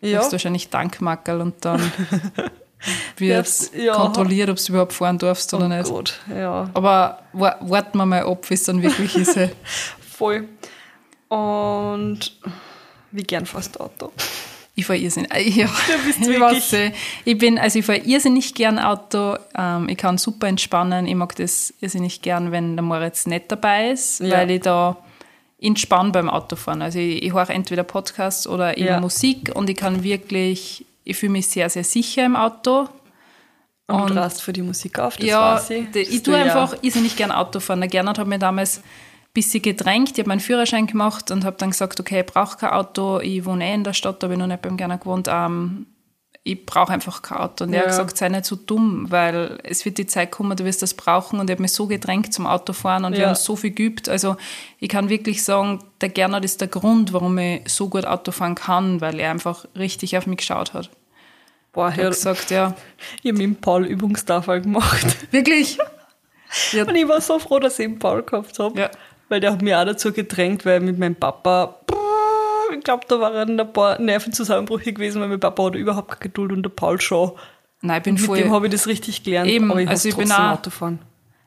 Ja. 0.01 0.17
Du 0.19 0.25
hast 0.25 0.31
wahrscheinlich 0.31 0.69
Dankmackerl 0.69 1.41
und 1.41 1.63
dann 1.63 1.79
wird 3.17 3.38
Jetzt, 3.38 3.75
ja. 3.75 3.93
kontrolliert, 3.93 4.50
ob 4.50 4.57
du 4.57 4.63
überhaupt 4.71 4.93
fahren 4.93 5.17
darfst 5.17 5.53
oder 5.53 5.65
oh 5.65 5.69
nicht. 5.69 5.89
Gott, 5.89 6.19
ja, 6.35 6.69
Aber 6.73 7.19
wa- 7.33 7.57
warten 7.61 7.97
wir 7.97 8.05
mal 8.05 8.23
ab, 8.23 8.50
wie 8.50 8.53
es 8.55 8.63
dann 8.63 8.81
wirklich 8.81 9.15
ist. 9.15 9.38
voll. 10.17 10.47
Und 11.29 12.19
wie 13.11 13.23
gern 13.23 13.45
fährst 13.45 13.75
du 13.75 13.79
Auto? 13.81 14.11
Ich 14.75 14.85
fahre 14.85 15.00
irrsinnig. 15.00 15.31
äh, 15.33 15.50
Ja, 15.50 15.69
bist 16.05 16.21
ich, 16.27 16.39
weiß, 16.39 16.75
ich 17.25 17.38
bin, 17.38 17.57
also 17.59 17.79
ich 17.79 17.85
fahre 17.85 18.00
irrsinnig 18.00 18.53
gern 18.55 18.79
Auto. 18.79 19.35
Ähm, 19.57 19.89
ich 19.89 19.97
kann 19.97 20.17
super 20.17 20.47
entspannen. 20.47 21.07
Ich 21.07 21.15
mag 21.15 21.35
das 21.35 21.73
irrsinnig 21.81 22.21
gern, 22.21 22.51
wenn 22.51 22.75
der 22.75 22.83
Moritz 22.83 23.25
nicht 23.27 23.51
dabei 23.51 23.91
ist, 23.91 24.19
Ja. 24.21 24.38
weil 24.38 24.51
ich 24.51 24.61
da 24.61 24.97
entspanne 25.61 26.11
beim 26.11 26.29
Autofahren. 26.29 26.81
Also 26.81 27.00
ich, 27.00 27.21
ich 27.23 27.33
höre 27.33 27.50
entweder 27.50 27.83
Podcasts 27.83 28.47
oder 28.47 28.77
eben 28.77 28.88
Ja. 28.88 29.00
Musik 29.00 29.51
und 29.53 29.69
ich 29.69 29.77
kann 29.77 30.03
wirklich, 30.03 30.85
ich 31.12 31.18
fühle 31.18 31.34
mich 31.34 31.48
sehr, 31.48 31.70
sehr 31.70 31.84
sicher 31.84 32.25
im 32.25 32.36
Auto. 32.36 32.88
Und, 33.88 34.01
Und- 34.01 34.10
du 34.12 34.15
rast 34.15 34.41
für 34.41 34.53
die 34.53 34.62
Musik 34.62 35.00
auf, 35.00 35.18
das 35.18 35.25
ja, 35.27 35.56
weiß 35.56 35.70
ich. 35.72 35.86
Das 35.91 36.08
ich 36.08 36.24
tue 36.24 36.38
ja- 36.38 36.44
einfach 36.44 36.75
irrsinnig 36.82 37.15
gern 37.15 37.32
Auto 37.32 37.60
fahren. 37.60 37.82
Der 37.82 37.89
Gernot 37.89 38.18
hat 38.20 38.27
mir 38.27 38.39
damals 38.39 38.77
ein 38.80 38.84
bisschen 39.34 39.62
gedrängt. 39.62 40.12
Ich 40.13 40.20
habe 40.20 40.30
meinen 40.30 40.39
Führerschein 40.39 40.88
gemacht 40.88 41.30
und 41.32 41.44
habe 41.46 41.58
dann 41.58 41.72
gesagt, 41.72 42.00
okay, 42.00 42.22
ich 42.22 42.25
brauche 42.25 42.58
kein 42.58 42.70
Auto. 42.72 43.20
Ich 43.20 43.44
wohne 43.46 43.70
eh 43.70 43.74
in 43.74 43.84
der 43.84 43.94
Stadt, 43.94 44.22
da 44.24 44.25
habe 44.27 44.34
ich 44.36 44.39
noch 44.39 44.48
nicht 44.48 44.62
beim 44.62 44.77
Gernot 44.77 45.01
gewohnt. 45.01 45.27
Ähm, 45.30 45.88
ich 46.44 46.65
brauche 46.65 46.91
einfach 46.94 47.22
kein 47.22 47.38
Auto. 47.39 47.65
Und 47.65 47.74
er 47.74 47.80
Ja. 47.80 47.82
hat 47.84 47.89
gesagt, 47.89 48.18
sei 48.18 48.30
nicht 48.30 48.46
so 48.46 48.56
dumm, 48.56 49.08
weil 49.12 49.60
es 49.63 49.84
wird 49.86 49.98
die 49.98 50.08
Zeit 50.08 50.32
kommen, 50.32 50.56
du 50.58 50.63
wirst 50.65 50.82
das 50.82 50.94
brauchen. 50.94 51.39
Und 51.39 51.50
er 51.50 51.53
hat 51.56 51.60
mich 51.60 51.74
so 51.74 51.86
gedrängt 51.86 52.34
zum 52.34 52.48
Autofahren 52.48 53.03
und 53.06 53.12
wir 53.13 53.20
Ja. 53.22 53.27
haben 53.27 53.36
so 53.36 53.56
viel 53.58 53.72
geübt. 53.72 54.08
Also 54.10 54.38
ich 54.80 54.88
kann 54.89 55.10
wirklich 55.10 55.44
sagen, 55.44 55.84
der 56.00 56.10
Gernot 56.10 56.46
ist 56.46 56.62
der 56.62 56.68
Grund, 56.70 57.12
warum 57.13 57.38
ich 57.38 57.62
so 57.68 57.89
gut 57.89 58.06
Auto 58.06 58.32
fahren 58.32 58.56
kann, 58.56 59.01
weil 59.01 59.20
er 59.20 59.32
einfach 59.32 59.65
richtig 59.77 60.18
auf 60.18 60.25
mich 60.27 60.38
geschaut 60.38 60.74
hat. 60.74 60.89
Boah, 61.73 61.89
ja, 61.89 62.03
hat 62.05 62.11
gesagt, 62.11 62.51
ja, 62.51 62.75
ich 63.23 63.29
habe 63.31 63.37
mit 63.37 63.41
dem 63.41 63.55
Paul 63.55 63.85
Übungstafel 63.85 64.61
gemacht. 64.61 65.05
wirklich? 65.31 65.77
Ja, 66.73 66.83
Und 66.85 66.95
ich 66.95 67.07
war 67.07 67.21
so 67.21 67.39
froh, 67.39 67.59
dass 67.59 67.79
ich 67.79 67.85
den 67.87 67.99
Paul 67.99 68.23
gehabt 68.23 68.59
habe. 68.59 68.77
Ja. 68.79 68.89
Weil 69.29 69.39
der 69.39 69.53
hat 69.53 69.61
mich 69.61 69.73
auch 69.73 69.85
dazu 69.85 70.11
gedrängt, 70.11 70.65
weil 70.65 70.81
mit 70.81 70.99
meinem 70.99 71.15
Papa, 71.15 71.79
ich 72.77 72.83
glaube, 72.83 73.05
da 73.07 73.19
waren 73.21 73.57
ein 73.57 73.73
paar 73.73 73.99
Nervenzusammenbrüche 74.01 74.91
gewesen, 74.91 75.21
weil 75.21 75.29
mein 75.29 75.39
Papa 75.39 75.63
hat 75.63 75.75
überhaupt 75.75 76.09
keine 76.09 76.19
Geduld 76.19 76.51
und 76.51 76.63
der 76.63 76.69
Paul 76.69 76.99
schon. 76.99 77.31
Nein, 77.81 77.97
ich 77.99 78.03
bin 78.03 78.13
Mit 78.15 78.23
voll... 78.23 78.37
dem 78.39 78.51
habe 78.51 78.65
ich 78.67 78.71
das 78.73 78.87
richtig 78.87 79.23
gelernt, 79.23 79.49
Eben, 79.49 79.71
aber 79.71 79.81
ich 79.81 79.87
also 79.89 80.09
ich 80.09 80.15
bin 80.17 80.29
auch- 80.31 80.51
Autofahren. 80.57 80.99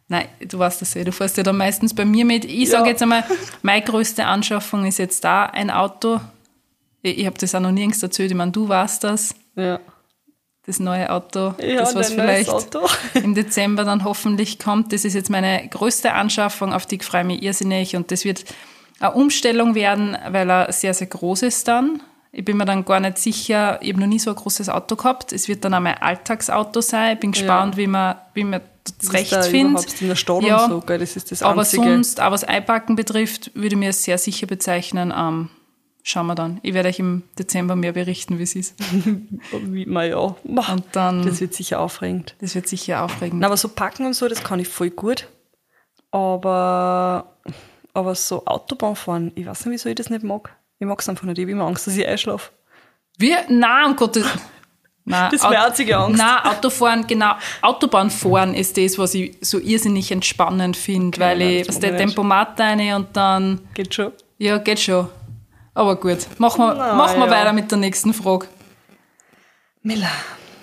Nein, 0.09 0.27
du 0.41 0.59
weißt 0.59 0.81
das 0.83 0.95
ja. 0.95 1.05
Du 1.05 1.13
fährst 1.13 1.37
ja 1.37 1.43
dann 1.43 1.57
meistens 1.57 1.95
bei 1.95 2.05
mir 2.05 2.25
mit. 2.25 2.45
Ich 2.45 2.69
sage 2.71 2.85
Ja. 2.85 2.91
jetzt 2.91 3.03
einmal, 3.03 3.25
meine 3.63 3.83
größte 3.83 4.25
Anschaffung 4.27 4.85
ist 4.87 4.99
jetzt 4.99 5.25
da 5.25 5.45
ein 5.47 5.71
Auto. 5.71 6.21
Ich, 7.03 7.19
ich 7.19 7.27
habe 7.27 7.37
das 7.39 7.55
auch 7.55 7.61
noch 7.61 7.71
nirgends 7.73 8.03
erzählt. 8.03 8.31
Ich 8.31 8.37
meine, 8.37 8.53
du 8.53 8.69
warst 8.69 9.05
das, 9.05 9.35
Ja. 9.57 9.81
Das 10.67 10.81
neue 10.81 11.11
Auto, 11.11 11.55
Ja, 11.61 11.77
das 11.81 11.95
was 11.95 12.13
vielleicht 12.13 12.51
im 13.15 13.35
Dezember 13.35 13.85
dann 13.85 14.05
hoffentlich 14.05 14.59
kommt. 14.59 14.93
Das 14.93 15.05
ist 15.05 15.15
jetzt 15.15 15.31
meine 15.31 15.67
größte 15.69 16.13
Anschaffung, 16.13 16.73
auf 16.73 16.87
die 16.87 16.97
ich 16.97 17.05
freue 17.05 17.25
mich 17.25 17.43
irrsinnig. 17.43 17.97
Und 17.97 18.11
das 18.11 18.25
wird 18.25 18.45
eine 19.01 19.13
Umstellung 19.13 19.75
werden, 19.75 20.17
weil 20.31 20.49
er 20.51 20.73
sehr, 20.73 20.95
sehr 20.95 21.07
groß 21.09 21.43
ist 21.43 21.69
dann. 21.69 22.03
Ich 22.33 22.45
bin 22.45 22.57
mir 22.57 22.65
dann 22.65 22.85
gar 22.85 22.99
nicht 22.99 23.19
sicher, 23.19 23.79
ich 23.81 23.91
habe 23.93 24.01
noch 24.01 24.09
nie 24.09 24.19
so 24.19 24.31
ein 24.31 24.37
großes 24.37 24.69
Auto 24.69 24.97
gehabt. 24.97 25.33
Es 25.33 25.47
wird 25.47 25.65
dann 25.65 25.75
auch 25.75 25.81
mein 25.81 25.99
Alltagsauto 25.99 26.81
sein. 26.81 27.15
Ich 27.15 27.21
bin 27.21 27.31
gespannt, 27.33 27.77
wie 27.77 27.87
man, 27.87 28.17
wie 28.33 28.43
man 28.45 28.61
das 29.01 29.13
recht 29.13 29.35
findet. 29.45 30.01
in 30.01 30.09
der 30.09 30.17
Stadt 30.17 30.43
Ja, 30.43 30.65
und 30.65 30.71
so, 30.71 30.81
gell? 30.81 30.99
Das 30.99 31.15
ist 31.15 31.31
das 31.31 31.43
Aber 31.43 31.61
Einzige. 31.61 31.85
sonst, 31.85 32.21
auch 32.21 32.33
was 32.33 32.43
Einpacken 32.43 32.97
betrifft, 32.97 33.53
würde 33.55 33.69
ich 33.69 33.77
mir 33.77 33.93
sehr 33.93 34.19
sicher 34.19 34.47
bezeichnen. 34.49 35.13
Ähm, 35.17 35.51
schauen 36.07 36.27
wir 36.27 36.35
dann. 36.37 36.61
Ich 36.63 36.75
werde 36.75 36.91
euch 36.91 36.99
im 37.01 37.23
Dezember 37.39 37.75
mehr 37.75 37.93
berichten, 37.93 38.39
wie 38.39 38.43
es 38.45 38.55
ist. 38.55 38.75
Wie, 39.65 39.87
na 39.89 40.05
ja. 40.05 40.19
Und 40.19 40.85
dann, 40.93 41.25
Das 41.27 41.41
wird 41.41 41.55
sicher 41.55 41.81
aufregend. 41.81 42.37
das 42.41 42.55
wird 42.55 42.69
sicher 42.69 43.03
aufregend. 43.03 43.41
Na, 43.41 43.47
aber 43.49 43.57
so 43.57 43.69
packen 43.69 44.07
und 44.07 44.13
so, 44.15 44.29
das 44.29 44.45
kann 44.45 44.61
ich 44.61 44.69
voll 44.69 44.91
gut. 44.91 45.27
Aber, 46.11 47.27
aber 47.93 48.15
so 48.15 48.45
Autobahn 48.47 48.95
fahren, 48.97 49.33
ich 49.35 49.47
weiß 49.47 49.67
nicht, 49.67 49.75
wieso 49.75 49.89
ich 49.89 49.97
das 49.97 50.11
nicht 50.11 50.23
mag. 50.23 50.55
Ich 50.79 50.87
mag 50.87 51.01
es 51.01 51.09
einfach 51.09 51.25
nicht. 51.25 51.39
Ich 51.39 51.43
habe 51.45 51.53
immer 51.53 51.65
Angst, 51.67 51.87
dass 51.87 51.97
ich 51.97 52.07
einschlafe. 52.07 52.51
Wir, 53.19 53.39
nein, 53.49 53.87
um 53.91 53.97
Gottes 53.97 54.27
Nein, 55.07 55.31
Das 55.31 55.41
ist 55.43 55.43
meine 55.45 55.65
einzige 55.67 55.97
Angst. 55.99 56.19
Nein, 56.19 56.39
Autofahren, 56.45 57.07
genau, 57.07 57.33
Autobahnfahren 57.61 58.55
ist 58.55 58.77
das, 58.79 58.97
was 58.99 59.13
ich 59.15 59.37
so 59.43 59.59
irrsinnig 59.59 60.11
entspannend 60.11 60.77
finde, 60.79 61.19
weil 61.21 61.39
nein, 61.39 61.49
ich, 61.49 61.69
was 61.69 61.79
der. 61.79 61.97
Tempomat 61.97 62.59
rein 62.59 62.95
und 62.95 63.09
dann, 63.15 63.61
Geht 63.75 63.95
schon. 63.95 64.13
ja, 64.39 64.57
geht 64.59 64.81
schon. 64.81 65.09
Aber 65.75 65.97
gut, 65.97 66.29
machen 66.39 66.61
wir, 66.61 66.75
Na, 66.75 66.95
machen 66.95 67.19
wir 67.19 67.27
ja. 67.27 67.33
weiter 67.33 67.53
mit 67.53 67.71
der 67.71 67.79
nächsten 67.79 68.15
Frage. 68.15 68.47
Miller, 69.83 70.11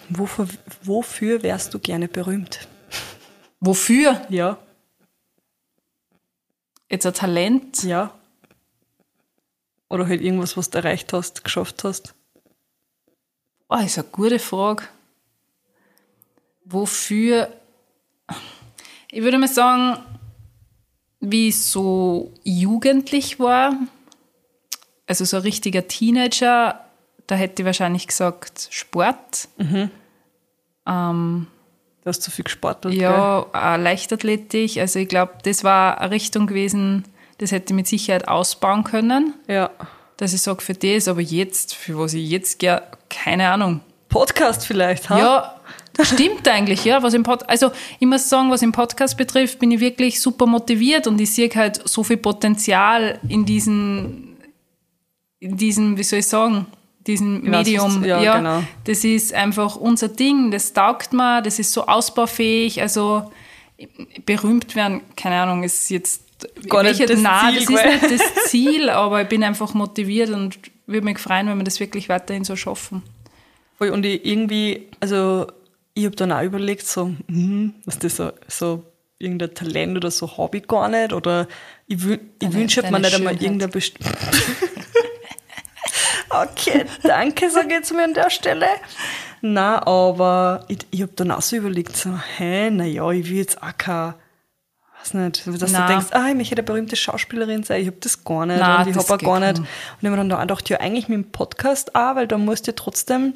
wofür, 0.10 0.48
wofür 0.84 1.44
wärst 1.44 1.74
du 1.74 1.80
gerne 1.80 2.08
berühmt? 2.08 2.68
Wofür? 3.60 4.26
Ja. 4.30 4.58
Jetzt 6.90 7.06
ein 7.06 7.14
Talent? 7.14 7.84
Ja. 7.84 8.12
Oder 9.90 10.08
halt 10.08 10.22
irgendwas, 10.22 10.56
was 10.56 10.70
du 10.70 10.78
erreicht 10.78 11.12
hast, 11.12 11.44
geschafft 11.44 11.84
hast. 11.84 12.16
Oh, 13.70 13.76
ist 13.78 13.98
eine 13.98 14.08
gute 14.08 14.40
Frage. 14.40 14.86
Wofür? 16.66 17.52
Ich 19.12 19.22
würde 19.22 19.38
mal 19.38 19.48
sagen, 19.48 19.98
wie 21.20 21.50
ich 21.50 21.62
so 21.64 22.34
jugendlich 22.44 23.40
war, 23.40 23.74
also 25.12 25.26
so 25.26 25.38
ein 25.38 25.44
richtiger 25.44 25.88
Teenager, 25.90 26.80
da 27.28 27.36
hätte 27.36 27.62
ich 27.62 27.66
wahrscheinlich 27.66 28.08
gesagt 28.08 28.68
Sport. 28.72 29.50
Du 29.58 29.90
hast 32.06 32.24
zu 32.24 32.32
viel 32.32 32.46
gesportelt, 32.46 32.94
gell? 32.94 33.04
Ja, 33.04 33.40
auch 33.52 33.78
Leichtathletik. 33.78 34.78
Also 34.78 35.00
ich 35.00 35.08
glaube, 35.08 35.34
das 35.44 35.64
war 35.64 36.00
eine 36.02 36.12
Richtung 36.12 36.48
gewesen, 36.48 37.04
das 37.38 37.52
hätte 37.52 37.74
ich 37.74 37.76
mit 37.76 37.88
Sicherheit 37.88 38.28
ausbauen 38.28 38.84
können, 38.84 39.34
Ja. 39.48 39.70
dass 40.18 40.34
ich 40.34 40.42
sage, 40.42 40.62
für 40.62 40.74
das, 40.74 41.08
aber 41.08 41.22
jetzt, 41.22 41.76
für 41.76 41.98
was 42.00 42.14
ich 42.14 42.30
jetzt 42.30 42.60
gerne, 42.60 42.84
keine 43.10 43.50
Ahnung. 43.52 43.82
Podcast 44.10 44.66
vielleicht, 44.66 45.10
ha? 45.10 45.20
Ja, 45.20 45.56
stimmt 46.04 46.48
eigentlich, 46.48 46.84
ja. 46.86 47.02
Was 47.04 47.14
im 47.14 47.24
Pod 47.24 47.48
also 47.50 47.72
ich 48.00 48.08
muss 48.08 48.28
sagen, 48.30 48.50
was 48.52 48.62
im 48.62 48.72
Podcast 48.72 49.16
betrifft, 49.18 49.60
bin 49.60 49.72
ich 49.72 49.80
wirklich 49.80 50.20
super 50.22 50.46
motiviert 50.48 51.06
und 51.08 51.20
ich 51.22 51.34
sehe 51.34 51.50
halt 51.54 51.88
so 51.88 52.04
viel 52.04 52.18
Potenzial 52.18 53.20
in 53.30 53.46
diesen, 53.46 54.31
in 55.42 55.58
diesem, 55.58 55.98
wie 55.98 56.04
soll 56.04 56.20
ich 56.20 56.28
sagen, 56.28 56.68
diesem 57.06 57.42
weiß, 57.52 57.66
Medium. 57.68 58.00
was- 58.02 58.08
ja, 58.08 58.38
genau. 58.38 58.64
Das 58.86 59.04
ist 59.04 59.34
einfach 59.34 59.76
unser 59.76 60.08
Ding, 60.08 60.52
das 60.52 60.72
taugt 60.72 61.12
mir, 61.14 61.42
das 61.42 61.60
ist 61.60 61.74
so 61.74 61.86
ausbaufähig, 61.88 62.82
also 62.82 63.30
berühmt 64.26 64.76
werden, 64.76 65.02
keine 65.16 65.42
Ahnung, 65.42 65.64
ist 65.64 65.90
jetzt 65.90 66.24
Gar 66.70 66.84
nicht 66.84 67.00
das 67.08 67.20
nein, 67.20 67.56
Ziel, 67.56 67.66
das 67.76 67.86
ist 67.86 68.10
nicht 68.10 68.22
das 68.36 68.44
Ziel, 68.50 68.90
aber 68.90 69.22
ich 69.22 69.28
bin 69.28 69.44
einfach 69.44 69.74
motiviert 69.76 70.30
und 70.32 70.58
würde 70.88 71.06
mich 71.06 71.20
freuen, 71.20 71.48
wenn 71.48 71.58
wir 71.58 71.64
das 71.64 71.80
wirklich 71.80 72.10
weiterhin 72.10 72.44
so 72.44 72.56
schaffen. 72.56 73.04
Und 73.78 74.06
ich 74.06 74.24
irgendwie, 74.26 74.88
also 75.00 75.48
ich 75.94 76.06
habe 76.06 76.16
dann 76.16 76.32
auch 76.32 76.42
überlegt, 76.44 76.86
so, 76.88 77.12
hm, 77.28 77.74
was 77.86 77.98
das 78.00 78.16
so, 78.18 78.32
so 78.48 78.84
irgendein 79.20 79.54
Talent 79.54 79.98
oder 79.98 80.10
so 80.12 80.36
habe 80.38 80.58
ich 80.58 80.68
gar 80.68 80.88
nicht. 80.90 81.14
Oder 81.14 81.48
ich, 81.88 81.98
wü- 82.00 82.20
ich 82.40 82.54
wünsche 82.54 82.82
mir 82.84 83.00
nicht 83.00 83.14
einmal 83.16 83.42
irgendein 83.42 83.70
Best 83.70 83.96
Okay, 86.34 86.86
danke, 87.04 87.50
sage 87.50 87.68
ich 87.68 87.74
jetzt 87.74 87.94
mir 87.94 88.04
an 88.04 88.14
der 88.14 88.30
Stelle. 88.30 88.68
Na, 89.42 89.86
aber 89.86 90.64
ich, 90.68 90.80
ich 90.92 91.02
habe 91.02 91.12
dann 91.16 91.32
auch 91.32 91.42
so 91.42 91.56
überlegt, 91.56 91.96
so, 91.98 92.12
hä, 92.38 92.70
na 92.72 92.86
ja, 92.86 93.10
ich 93.12 93.30
will 93.30 93.38
jetzt 93.38 93.62
auch 93.62 93.76
kein, 93.78 94.14
weiß 95.00 95.14
nicht, 95.16 95.48
dass 95.48 95.72
Na. 95.72 95.82
du 95.88 95.94
denkst, 95.94 96.08
ah, 96.12 96.28
ich 96.30 96.36
möchte 96.36 96.56
eine 96.56 96.64
berühmte 96.64 96.96
Schauspielerin 96.96 97.64
sein, 97.64 97.82
ich 97.82 97.88
habe 97.88 97.98
das 98.00 98.24
gar 98.24 98.46
nicht 98.46 98.60
Na, 98.60 98.82
und 98.84 98.88
ich 98.90 98.96
habe 98.96 99.14
auch 99.14 99.18
gar 99.18 99.40
nicht. 99.40 99.56
kaum. 99.56 99.64
Und 99.66 99.68
ich 100.02 100.06
habe 100.08 100.10
mir 100.12 100.18
dann 100.18 100.32
auch 100.32 100.42
gedacht, 100.42 100.70
ja, 100.70 100.80
eigentlich 100.80 101.10
mit 101.10 101.18
dem 101.18 101.32
Podcast 101.32 101.96
auch, 101.96 102.16
weil 102.16 102.28
da 102.28 102.38
musst 102.38 102.68
du 102.68 102.76
trotzdem 102.76 103.34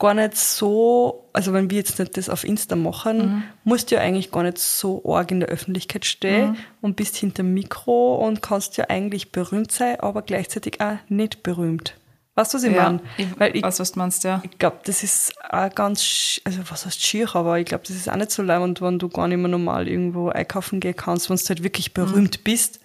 gar 0.00 0.12
nicht 0.12 0.36
so, 0.36 1.28
also 1.32 1.52
wenn 1.52 1.70
wir 1.70 1.78
jetzt 1.78 2.00
nicht 2.00 2.16
das 2.16 2.28
auf 2.28 2.42
Insta 2.42 2.74
machen, 2.74 3.18
Mhm. 3.18 3.42
musst 3.62 3.90
du 3.90 3.94
ja 3.94 4.00
eigentlich 4.00 4.32
gar 4.32 4.42
nicht 4.42 4.58
so 4.58 5.02
arg 5.08 5.30
in 5.30 5.38
der 5.38 5.48
Öffentlichkeit 5.50 6.04
stehen 6.04 6.50
Mhm. 6.50 6.56
und 6.82 6.96
bist 6.96 7.14
hinter 7.16 7.44
dem 7.44 7.54
Mikro 7.54 8.16
und 8.16 8.42
kannst 8.42 8.76
ja 8.76 8.86
eigentlich 8.90 9.30
berühmt 9.30 9.70
sein, 9.70 10.00
aber 10.00 10.22
gleichzeitig 10.22 10.80
auch 10.80 10.96
nicht 11.08 11.44
berühmt. 11.44 11.94
Weißt 12.36 12.52
du, 12.52 12.58
was 12.58 12.64
ich 12.64 12.74
Ja, 12.74 12.84
meine? 12.84 13.00
ich 13.16 13.26
Weil 13.38 13.56
ich, 13.56 13.62
weiß, 13.62 13.78
was 13.80 13.92
du 13.92 13.98
meinst, 14.00 14.24
ja. 14.24 14.42
ich 14.44 14.58
glaube, 14.58 14.78
das 14.84 15.02
ist 15.04 15.32
auch 15.50 15.72
ganz, 15.74 16.40
also 16.44 16.60
was 16.68 16.84
heißt 16.84 17.00
schier, 17.04 17.34
aber 17.36 17.58
ich 17.60 17.66
glaube, 17.66 17.84
das 17.86 17.94
ist 17.96 18.10
auch 18.10 18.16
nicht 18.16 18.32
so 18.32 18.42
leibend, 18.42 18.80
wenn 18.82 18.98
du 18.98 19.08
gar 19.08 19.28
nicht 19.28 19.38
mehr 19.38 19.48
normal 19.48 19.86
irgendwo 19.86 20.30
einkaufen 20.30 20.80
gehen 20.80 20.96
kannst, 20.96 21.30
wenn 21.30 21.36
du 21.36 21.44
halt 21.48 21.62
wirklich 21.62 21.94
berühmt 21.94 22.42
bist. 22.44 22.80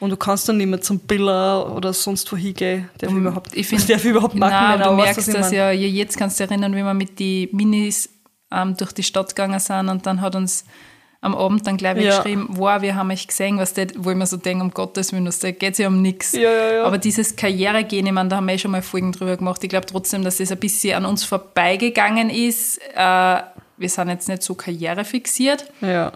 Und 0.00 0.10
du 0.10 0.16
kannst 0.16 0.48
dann 0.48 0.56
nicht 0.56 0.66
mehr 0.66 0.80
zum 0.80 0.98
Biller 0.98 1.76
oder 1.76 1.92
sonst 1.92 2.32
wo 2.32 2.36
hingehen. 2.36 2.90
Darf 2.98 3.12
ich 3.12 3.16
überhaupt, 3.16 3.54
Ich 3.54 3.68
find, 3.68 3.82
darf 3.88 4.04
ich 4.04 4.10
überhaupt 4.10 4.34
Marken 4.34 4.56
Nein, 4.56 4.78
nennen, 4.80 4.90
du 4.90 4.96
merkst 4.96 5.18
was 5.18 5.28
ich 5.28 5.34
das 5.34 5.50
mein? 5.50 5.54
ja, 5.58 5.70
jetzt 5.70 6.16
kannst 6.18 6.40
du 6.40 6.44
erinnern, 6.44 6.74
wie 6.74 6.82
wir 6.82 6.92
mit 6.94 7.20
die 7.20 7.48
Minis 7.52 8.08
ähm, 8.50 8.76
durch 8.76 8.90
die 8.90 9.04
Stadt 9.04 9.28
gegangen 9.28 9.60
sind 9.60 9.88
und 9.88 10.04
dann 10.04 10.20
hat 10.20 10.34
uns 10.34 10.64
am 11.22 11.34
Abend 11.34 11.66
dann 11.66 11.76
gleich 11.78 11.96
Ja. 12.02 12.16
geschrieben, 12.18 12.48
wow, 12.50 12.82
wir 12.82 12.94
haben 12.96 13.10
euch 13.10 13.26
gesehen, 13.26 13.56
was 13.56 13.72
das, 13.72 13.86
wo 13.96 14.10
ich 14.10 14.16
mir 14.16 14.26
so 14.26 14.36
denke, 14.36 14.62
um 14.64 14.70
Gottes 14.72 15.12
Willen, 15.12 15.24
da 15.24 15.50
geht 15.52 15.72
es 15.72 15.78
ja 15.78 15.86
um 15.88 16.02
nichts. 16.02 16.32
Ja, 16.32 16.40
ja, 16.52 16.72
ja. 16.74 16.84
Aber 16.84 16.98
dieses 16.98 17.36
Karrieregehen, 17.36 18.04
ich 18.06 18.12
meine, 18.12 18.28
da 18.28 18.36
haben 18.36 18.46
wir 18.46 18.54
eh 18.54 18.58
schon 18.58 18.72
mal 18.72 18.82
Folgen 18.82 19.12
drüber 19.12 19.36
gemacht. 19.36 19.62
Ich 19.64 19.70
glaube 19.70 19.86
trotzdem, 19.86 20.24
dass 20.24 20.36
das 20.38 20.50
ein 20.52 20.58
bisschen 20.58 20.96
an 20.96 21.06
uns 21.06 21.24
vorbeigegangen 21.24 22.28
ist. 22.28 22.78
Äh, 22.94 23.40
wir 23.78 23.88
sind 23.88 24.08
jetzt 24.08 24.28
nicht 24.28 24.42
so 24.42 24.54
karrierefixiert. 24.54 25.64
Ja. 25.80 26.12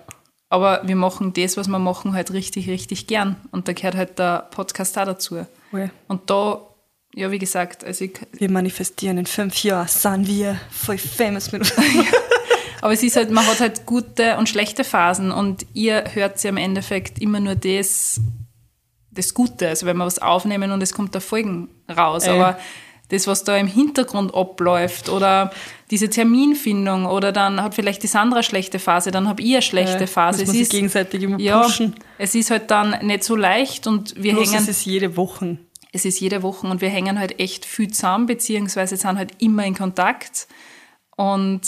Aber 0.48 0.80
wir 0.84 0.96
machen 0.96 1.32
das, 1.32 1.56
was 1.56 1.68
wir 1.68 1.78
machen, 1.78 2.12
halt 2.12 2.32
richtig, 2.32 2.68
richtig 2.68 3.06
gern. 3.06 3.36
Und 3.52 3.68
da 3.68 3.72
gehört 3.72 3.94
halt 3.96 4.18
der 4.18 4.46
Podcast 4.50 4.98
auch 4.98 5.04
dazu. 5.04 5.46
Voll. 5.70 5.90
Und 6.08 6.28
da, 6.30 6.60
ja, 7.14 7.30
wie 7.30 7.38
gesagt, 7.38 7.84
also 7.84 8.04
ich, 8.04 8.12
Wir 8.32 8.50
manifestieren 8.50 9.18
in 9.18 9.26
fünf 9.26 9.62
Jahren, 9.64 9.88
sind 9.88 10.26
wir 10.28 10.58
voll 10.70 10.98
famous 10.98 11.50
mit 11.52 11.62
aber 12.80 12.92
es 12.92 13.02
ist 13.02 13.16
halt, 13.16 13.30
man 13.30 13.46
hat 13.46 13.60
halt 13.60 13.86
gute 13.86 14.36
und 14.36 14.48
schlechte 14.48 14.84
Phasen 14.84 15.30
und 15.30 15.66
ihr 15.74 16.04
hört 16.14 16.42
ja 16.42 16.50
im 16.50 16.56
Endeffekt 16.56 17.18
immer 17.20 17.40
nur 17.40 17.54
das, 17.54 18.20
das 19.10 19.34
Gute. 19.34 19.68
Also 19.68 19.86
wenn 19.86 19.96
wir 19.96 20.04
was 20.06 20.18
aufnehmen 20.18 20.70
und 20.72 20.82
es 20.82 20.92
kommt 20.92 21.14
da 21.14 21.20
Folgen 21.20 21.68
raus. 21.94 22.26
Äh. 22.26 22.30
Aber 22.30 22.58
das, 23.08 23.26
was 23.28 23.44
da 23.44 23.56
im 23.56 23.68
Hintergrund 23.68 24.34
abläuft 24.34 25.08
oder 25.08 25.52
diese 25.92 26.10
Terminfindung 26.10 27.06
oder 27.06 27.30
dann 27.30 27.62
hat 27.62 27.74
vielleicht 27.76 28.02
die 28.02 28.08
Sandra 28.08 28.42
schlechte 28.42 28.80
Phase, 28.80 29.12
dann 29.12 29.28
habe 29.28 29.42
ich 29.42 29.52
eine 29.52 29.62
schlechte 29.62 30.04
Äh, 30.04 30.06
Phase. 30.08 30.40
muss 30.40 30.48
man 30.48 30.56
sich 30.56 30.68
gegenseitig 30.70 31.22
immer 31.22 31.38
ja, 31.38 31.62
pushen. 31.62 31.94
es 32.18 32.34
ist 32.34 32.50
halt 32.50 32.70
dann 32.72 33.06
nicht 33.06 33.22
so 33.22 33.36
leicht 33.36 33.86
und 33.86 34.20
wir 34.20 34.32
Bloß 34.32 34.48
hängen. 34.50 34.62
es 34.62 34.68
ist 34.68 34.84
jede 34.86 35.16
Woche. 35.16 35.56
es 35.92 36.04
ist 36.04 36.18
jede 36.18 36.42
Woche 36.42 36.66
und 36.66 36.80
wir 36.80 36.88
hängen 36.88 37.20
halt 37.20 37.38
echt 37.38 37.64
viel 37.64 37.90
zusammen, 37.92 38.26
beziehungsweise 38.26 38.96
sind 38.96 39.16
halt 39.18 39.32
immer 39.40 39.64
in 39.64 39.76
Kontakt. 39.76 40.48
Und 41.16 41.60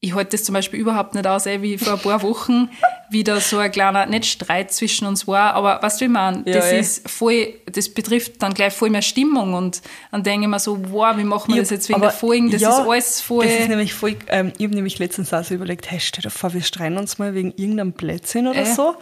ich 0.00 0.14
halte 0.14 0.32
das 0.36 0.44
zum 0.44 0.52
Beispiel 0.52 0.78
überhaupt 0.78 1.14
nicht 1.14 1.26
aus, 1.26 1.46
ey, 1.46 1.60
wie 1.60 1.76
vor 1.76 1.94
ein 1.94 1.98
paar 1.98 2.22
Wochen 2.22 2.68
wieder 3.10 3.40
so 3.40 3.58
ein 3.58 3.72
kleiner, 3.72 4.06
nicht 4.06 4.26
Streit 4.26 4.72
zwischen 4.72 5.06
uns 5.06 5.26
war, 5.26 5.54
aber 5.54 5.82
weißt 5.82 6.00
du, 6.00 6.04
ich 6.04 6.10
meine? 6.10 6.42
Ja, 6.46 6.52
das 6.54 6.66
eh. 6.72 6.78
ist 6.78 7.10
voll, 7.10 7.54
das 7.66 7.88
betrifft 7.88 8.40
dann 8.42 8.54
gleich 8.54 8.72
voll 8.74 8.90
mehr 8.90 9.02
Stimmung 9.02 9.54
und 9.54 9.82
dann 10.12 10.22
denke 10.22 10.44
ich 10.44 10.48
mir 10.50 10.60
so, 10.60 10.78
wow, 10.92 11.16
wie 11.16 11.24
machen 11.24 11.52
wir 11.54 11.60
das 11.62 11.70
jetzt 11.70 11.88
wegen 11.88 12.00
der 12.00 12.10
Folgen? 12.12 12.50
Das 12.50 12.60
ja, 12.60 12.70
ist 12.70 12.86
alles 12.88 13.20
voll. 13.20 13.44
Das 13.44 13.54
ist 13.54 13.68
nämlich 13.68 13.92
voll, 13.94 14.14
ähm, 14.28 14.52
ich 14.56 14.64
habe 14.64 14.74
nämlich 14.74 14.98
letztens 15.00 15.32
auch 15.34 15.42
so 15.42 15.54
überlegt, 15.54 15.90
hey, 15.90 15.98
stell 16.00 16.22
dir 16.22 16.30
vor, 16.30 16.52
wir 16.54 16.62
streiten 16.62 16.96
uns 16.98 17.18
mal 17.18 17.34
wegen 17.34 17.50
irgendeinem 17.56 17.92
Blödsinn 17.92 18.46
oder 18.46 18.60
Äh. 18.60 18.66
so. 18.66 18.94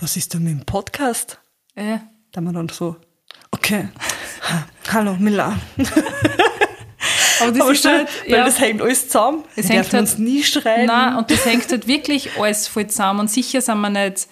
Was 0.00 0.16
ist 0.16 0.32
denn 0.34 0.44
mit 0.44 0.52
dem 0.52 0.64
Podcast? 0.64 1.38
äh, 1.74 1.98
Da 2.32 2.38
haben 2.38 2.44
wir 2.44 2.52
dann 2.52 2.68
so, 2.70 2.96
okay, 3.50 3.88
hallo 4.90 5.16
Miller. 5.18 5.58
aber 7.40 7.52
das 7.52 7.60
Aber 7.60 7.74
stell, 7.74 7.98
halt, 7.98 8.08
weil 8.26 8.32
ja. 8.38 8.44
das 8.44 8.60
hängt 8.60 8.82
alles 8.82 9.08
zusammen. 9.08 9.44
Es 9.56 9.68
hängt 9.68 9.92
halt- 9.92 10.02
uns 10.02 10.18
nie 10.18 10.42
streiten. 10.42 10.86
Nein, 10.86 11.16
und 11.16 11.30
das 11.30 11.44
hängt 11.44 11.70
halt 11.70 11.86
wirklich 11.86 12.30
alles 12.38 12.68
voll 12.68 12.86
zusammen. 12.86 13.20
Und 13.20 13.30
sicher 13.30 13.60
sind 13.60 13.80
wir 13.80 13.90
nicht 13.90 14.26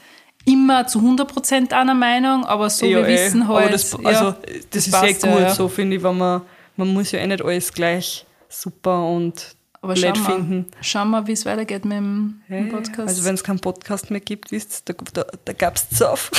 immer 0.44 0.86
zu 0.86 0.98
100% 1.00 1.72
einer 1.72 1.94
Meinung, 1.94 2.44
aber 2.44 2.68
so 2.68 2.84
Ja, 2.86 2.98
wir 2.98 3.08
eh. 3.08 3.26
wissen 3.26 3.42
Aber 3.42 3.60
halt. 3.60 3.74
das, 3.74 3.92
ja, 3.92 3.98
also, 4.08 4.34
das, 4.70 4.86
ist 4.86 4.90
passt 4.92 5.22
gut, 5.22 5.30
ja, 5.30 5.40
ja. 5.40 5.54
so 5.54 5.68
finde 5.68 5.96
ich, 5.96 6.02
wenn 6.02 6.18
man, 6.18 6.42
man 6.76 6.88
muss 6.92 7.12
ja 7.12 7.20
eh 7.20 7.26
nicht 7.26 7.44
alles 7.44 7.72
gleich 7.72 8.26
super 8.48 9.06
und 9.06 9.54
aber 9.80 9.94
blöd 9.94 10.16
schauen 10.16 10.26
wir, 10.26 10.34
finden. 10.34 10.66
schauen 10.80 11.10
wir, 11.10 11.26
wie 11.26 11.32
es 11.32 11.44
weitergeht 11.44 11.84
mit 11.84 11.96
dem 11.98 12.40
Hey, 12.46 12.64
Podcast. 12.64 13.08
Also 13.08 13.24
wenn 13.24 13.34
es 13.34 13.42
keinen 13.42 13.58
Podcast 13.60 14.10
mehr 14.12 14.20
gibt, 14.20 14.50
wisst 14.52 14.82
ihr, 14.88 14.94
da, 14.94 15.22
da, 15.24 15.26
da 15.44 15.52
gab 15.52 15.76
es 15.76 15.88
Zoff. 15.90 16.30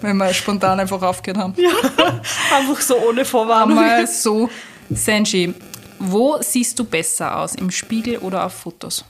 wenn 0.00 0.16
wir 0.16 0.32
spontan 0.34 0.78
einfach 0.80 1.02
aufgehört 1.02 1.38
haben. 1.42 1.54
Einfach 2.56 2.80
so 2.80 2.96
ohne 3.08 3.24
Vorwarnung. 3.24 3.78
Einmal 3.78 4.06
so, 4.06 4.48
Senji, 4.90 5.54
wo 5.98 6.38
siehst 6.42 6.78
du 6.78 6.84
besser 6.84 7.36
aus? 7.38 7.54
Im 7.54 7.70
Spiegel 7.70 8.18
oder 8.18 8.44
auf 8.46 8.54
Fotos? 8.54 9.04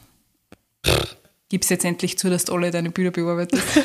Gib's 1.49 1.69
jetzt 1.69 1.85
endlich 1.85 2.17
zu, 2.19 2.31
dass 2.31 2.45
du 2.45 2.55
alle 2.55 2.71
deine 2.71 2.91
Bilder 2.91 3.11
bearbeitest. 3.11 3.63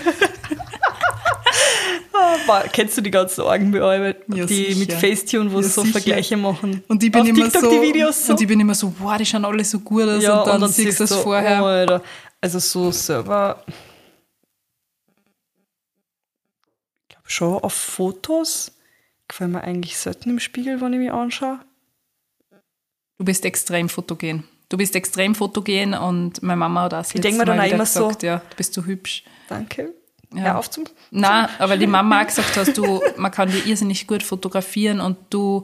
Boah, 2.48 2.64
Kennst 2.72 2.98
du 2.98 3.02
die 3.02 3.12
ganzen 3.12 3.42
Augenbearbeitung, 3.42 4.36
Ja, 4.36 4.46
die 4.46 4.66
sicher. 4.74 4.80
mit 4.80 4.94
Facetune, 4.94 5.52
wo 5.52 5.58
Ja, 5.58 5.64
sie 5.64 5.70
so 5.70 5.82
sicher. 5.82 6.00
Vergleiche 6.00 6.38
machen? 6.38 6.84
Und 6.88 7.04
ich 7.04 7.12
bin 7.12 7.22
Auf 7.22 7.28
immer 7.28 7.44
TikTok 7.46 7.62
so, 7.64 7.70
die 7.72 7.82
Videos 7.82 8.26
so. 8.26 8.34
Und 8.34 8.42
ich 8.42 8.48
bin 8.48 8.60
immer 8.60 8.76
so, 8.76 8.94
wow, 9.00 9.18
die 9.18 9.26
schauen 9.26 9.46
alle 9.46 9.64
so 9.66 9.80
gut 9.80 10.04
aus. 10.04 10.22
ja, 10.24 10.42
und 10.42 10.62
dann, 10.62 10.72
siehst 10.72 11.00
du 11.00 11.04
es 11.06 11.10
so, 11.10 11.22
vorher. 11.22 11.62
Oh, 11.64 11.66
Alter. 11.66 12.02
Also 12.42 12.60
so 12.60 12.92
selber, 12.92 13.64
ich 17.02 17.16
glaube 17.16 17.30
schon 17.30 17.54
auf 17.64 17.74
Fotos 17.74 18.72
gefällt 19.28 19.50
mir 19.52 19.64
eigentlich 19.64 19.98
selten 19.98 20.30
im 20.30 20.40
Spiegel, 20.40 20.80
wenn 20.82 20.94
ich 20.94 21.00
mich 21.00 21.12
anschaue. 21.12 21.60
Du 23.18 23.26
bist 23.26 23.46
extrem 23.46 23.90
fotogen. 23.90 24.44
Du 24.70 24.78
bist 24.78 24.96
extrem 24.96 25.36
fotogen 25.36 25.94
und 25.94 26.42
meine 26.44 26.58
Mama 26.58 26.84
hat 26.84 26.94
das 26.94 27.14
Ich 27.14 27.22
mir 27.24 27.46
dann 27.46 27.60
auch 27.60 27.66
immer 27.66 27.86
so- 27.86 28.12
ja, 28.22 28.38
du 28.50 28.56
bist 28.58 28.74
so 28.74 28.84
hübsch. 28.86 29.24
Danke. 29.48 29.94
Ja. 30.34 30.42
Hör 30.42 30.58
auf 30.58 30.70
zum... 30.70 30.86
Nein, 31.12 31.48
aber 31.60 31.78
die 31.78 31.88
Mama 31.88 32.22
auch 32.22 32.26
gesagt 32.28 32.58
hast, 32.58 32.78
du, 32.78 33.02
man 33.16 33.32
kann 33.32 33.50
dir 33.52 33.64
irrsinnig 33.66 34.06
gut 34.08 34.24
fotografieren 34.24 35.00
und 35.00 35.18
du 35.30 35.64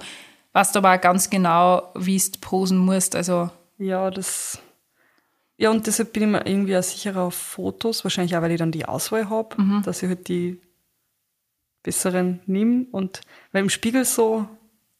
weißt 0.54 0.78
aber 0.78 0.94
auch 0.96 1.02
ganz 1.02 1.30
genau, 1.30 1.92
wie 1.96 2.18
du 2.18 2.40
posen 2.40 2.78
musst. 2.78 3.16
Also 3.16 3.50
Ja, 3.78 4.10
das... 4.12 4.60
Ja, 5.58 5.70
und 5.72 5.86
deshalb 5.88 6.14
bin 6.14 6.24
ich 6.24 6.30
mir 6.30 6.46
irgendwie 6.48 6.78
auch 6.78 6.84
sicherer 6.84 7.22
auf 7.24 7.36
Fotos, 7.36 8.04
wahrscheinlich 8.04 8.36
auch, 8.38 8.42
weil 8.42 8.52
ich 8.52 8.58
dann 8.60 8.72
die 8.72 8.86
Auswahl 8.86 9.30
habe, 9.30 9.62
Mhm. 9.62 9.82
dass 9.84 10.02
ich 10.02 10.10
halt 10.10 10.28
die 10.28 10.60
besseren 11.84 12.40
nimm 12.46 12.88
und 12.92 13.22
weil 13.52 13.64
im 13.64 13.70
Spiegel 13.70 14.06
so, 14.06 14.48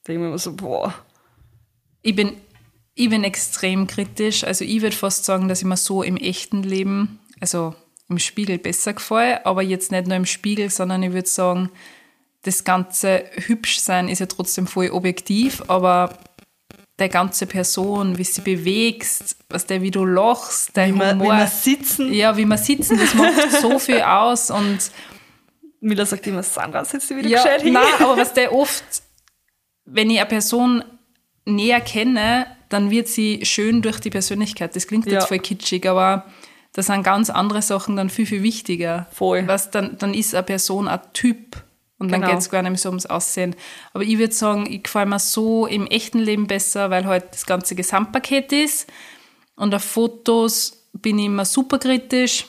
denke 0.08 0.14
ich 0.14 0.18
mir 0.20 0.28
immer 0.28 0.38
so, 0.38 0.56
boah, 0.56 0.94
ich 2.02 2.16
bin, 2.16 2.34
ich 2.96 3.10
bin 3.10 3.24
extrem 3.24 3.88
kritisch. 3.88 4.44
Also 4.44 4.66
ich 4.66 4.82
würde 4.82 4.96
fast 4.96 5.26
sagen, 5.26 5.48
dass 5.48 5.60
ich 5.60 5.66
mir 5.66 5.78
so 5.78 6.04
im 6.04 6.18
echten 6.18 6.64
Leben, 6.64 7.20
also 7.40 7.76
im 8.10 8.20
Spiegel 8.20 8.58
besser 8.58 8.94
gefalle, 8.94 9.46
aber 9.46 9.62
jetzt 9.62 9.92
nicht 9.92 10.08
nur 10.08 10.18
im 10.18 10.26
Spiegel, 10.26 10.70
sondern 10.70 11.02
ich 11.04 11.14
würde 11.14 11.30
sagen, 11.30 11.70
das 12.44 12.64
ganze 12.64 13.24
Hübschsein 13.36 14.10
ist 14.10 14.20
ja 14.20 14.26
trotzdem 14.26 14.68
voll 14.68 14.90
objektiv, 14.90 15.64
aber 15.68 16.18
der 17.00 17.10
ganze 17.10 17.48
Person, 17.48 18.18
wie 18.18 18.24
sie 18.24 18.42
bewegst, 18.42 19.38
was 19.50 19.66
der, 19.66 19.82
wie 19.82 19.92
du 19.92 20.06
lachst, 20.06 20.76
dein 20.76 20.96
wie 20.96 21.00
wie 21.00 21.12
Humor. 21.12 21.38
wir 21.38 21.48
sitzen. 21.48 22.14
ja, 22.14 22.36
wie 22.38 22.46
wir 22.46 22.58
sitzen, 22.58 22.98
das 22.98 23.14
macht 23.14 23.52
so 23.62 23.80
viel 23.80 24.02
aus 24.02 24.52
und 24.52 24.92
Mila 25.80 26.06
sagt 26.06 26.28
immer, 26.28 26.44
Sandra, 26.44 26.86
setz 26.86 27.08
dich 27.08 27.18
wieder 27.18 27.30
ja, 27.30 27.42
gescheit 27.42 27.64
hin. 27.64 27.74
nein, 27.74 27.84
aber 28.00 28.18
was 28.18 28.34
der 28.34 28.54
oft, 28.54 28.84
wenn 29.86 30.12
ich 30.12 30.20
eine 30.20 30.30
Person 30.30 30.84
näher 31.46 31.82
kenne, 31.82 32.46
dann 32.70 32.90
wird 32.92 33.08
sie 33.08 33.42
schön 33.46 33.82
durch 33.82 34.00
die 34.00 34.10
Persönlichkeit. 34.10 34.76
Das 34.76 34.88
klingt 34.88 35.06
Ja. 35.08 35.14
jetzt 35.14 35.28
voll 35.28 35.40
kitschig, 35.40 35.88
aber 35.88 36.26
da 36.74 36.82
sind 36.84 37.04
ganz 37.04 37.30
andere 37.30 37.62
Sachen 37.62 37.96
dann 37.96 38.10
viel, 38.10 38.26
viel 38.26 38.44
wichtiger. 38.44 39.08
Voll. 39.12 39.46
Was 39.48 39.72
dann, 39.72 39.98
dann 39.98 40.14
ist 40.14 40.34
eine 40.34 40.44
Person 40.44 40.88
ein 40.88 41.02
Typ. 41.14 41.64
Und 41.98 42.12
dann 42.12 42.22
Genau. 42.22 42.32
geht 42.34 42.42
es 42.42 42.50
gar 42.50 42.62
nicht 42.64 42.72
mehr 42.72 42.80
so 42.80 42.90
ums 42.90 43.06
Aussehen. 43.06 43.56
Aber 43.94 44.04
ich 44.04 44.18
würde 44.18 44.34
sagen, 44.34 44.66
ich 44.72 44.82
gefällt 44.84 45.08
mir 45.10 45.20
so 45.20 45.68
im 45.68 45.86
echten 45.86 46.18
Leben 46.20 46.48
besser, 46.48 46.90
weil 46.90 47.06
halt 47.06 47.26
das 47.32 47.46
ganze 47.46 47.76
Gesamtpaket 47.76 48.52
ist. 48.54 48.88
Und 49.56 49.76
auf 49.76 49.84
Fotos 49.84 50.88
bin 50.94 51.20
ich 51.20 51.26
immer 51.28 51.46
super 51.46 51.78
kritisch. 51.78 52.48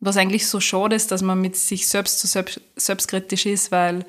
Was 0.00 0.18
eigentlich 0.18 0.46
so 0.46 0.60
schade 0.60 0.94
ist, 0.96 1.10
dass 1.10 1.22
man 1.22 1.40
mit 1.40 1.56
sich 1.56 1.88
selbst 1.88 2.20
so 2.20 2.28
selbst, 2.28 2.60
selbstkritisch 2.76 3.46
ist, 3.46 3.72
weil 3.72 4.04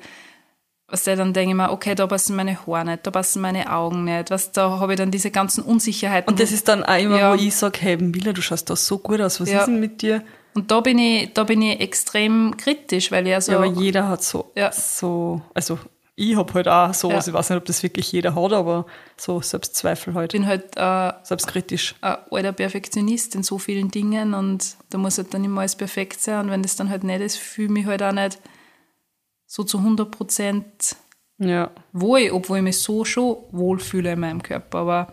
was 0.90 1.04
der 1.04 1.16
dann 1.16 1.32
denke 1.34 1.50
ich 1.50 1.56
mir, 1.56 1.70
okay, 1.70 1.94
da 1.94 2.06
passen 2.06 2.34
meine 2.34 2.66
Haare 2.66 2.84
nicht, 2.86 3.06
da 3.06 3.10
passen 3.10 3.42
meine 3.42 3.70
Augen 3.70 4.04
nicht, 4.04 4.30
was 4.30 4.52
da 4.52 4.80
habe 4.80 4.94
ich 4.94 4.98
dann 4.98 5.10
diese 5.10 5.30
ganzen 5.30 5.62
Unsicherheiten. 5.62 6.30
Und 6.32 6.40
das 6.40 6.50
ist 6.50 6.66
dann 6.68 6.82
auch 6.82 6.98
immer, 6.98 7.18
Ja. 7.18 7.30
wo 7.30 7.34
ich 7.34 7.54
sage, 7.54 7.78
hey 7.82 7.96
Mila, 7.98 8.32
du 8.32 8.40
schaust 8.40 8.70
da 8.70 8.76
so 8.76 8.98
gut 8.98 9.20
aus, 9.20 9.40
was 9.40 9.50
Ja. 9.50 9.60
ist 9.60 9.66
denn 9.66 9.80
mit 9.80 10.02
dir? 10.02 10.22
und 10.54 10.70
da 10.72 10.80
bin 10.80 10.98
ich, 10.98 11.32
da 11.34 11.44
bin 11.44 11.62
ich 11.62 11.78
extrem 11.80 12.56
kritisch, 12.56 13.12
weil 13.12 13.26
ich 13.28 13.34
also 13.34 13.52
Ja, 13.52 13.58
aber 13.58 13.66
jeder 13.66 14.08
hat 14.08 14.24
so, 14.24 14.50
Ja. 14.56 14.72
so 14.72 15.40
also 15.54 15.78
ich 16.16 16.34
habe 16.36 16.52
halt 16.54 16.66
auch 16.66 16.92
so, 16.94 17.10
Ja. 17.10 17.16
also 17.16 17.30
ich 17.30 17.34
weiß 17.36 17.50
nicht, 17.50 17.58
ob 17.58 17.64
das 17.66 17.82
wirklich 17.84 18.10
jeder 18.10 18.34
hat, 18.34 18.52
aber 18.52 18.86
so 19.16 19.40
Selbstzweifel 19.40 20.14
halt, 20.14 20.32
bin 20.32 20.46
halt 20.46 20.76
äh, 20.76 21.12
selbstkritisch. 21.22 21.94
ein 22.00 22.16
alter 22.32 22.52
Perfektionist 22.52 23.36
in 23.36 23.44
so 23.44 23.58
vielen 23.58 23.90
Dingen 23.92 24.34
und 24.34 24.74
da 24.90 24.98
muss 24.98 25.18
halt 25.18 25.32
dann 25.34 25.44
immer 25.44 25.60
alles 25.60 25.76
perfekt 25.76 26.20
sein 26.22 26.46
und 26.46 26.50
wenn 26.50 26.62
das 26.62 26.74
dann 26.74 26.88
halt 26.90 27.04
nicht 27.04 27.20
ist, 27.20 27.36
fühle 27.36 27.66
ich 27.68 27.72
mich 27.74 27.86
halt 27.86 28.02
auch 28.02 28.12
nicht 28.12 28.38
so 29.48 29.64
zu 29.64 29.78
100 29.78 30.10
Prozent 30.12 30.94
Ja. 31.38 31.70
wohl, 31.92 32.30
obwohl 32.32 32.58
ich 32.58 32.62
mich 32.64 32.78
so 32.80 33.04
schon 33.04 33.38
wohlfühle 33.50 34.12
in 34.12 34.20
meinem 34.20 34.42
Körper, 34.42 34.78
aber 34.78 35.12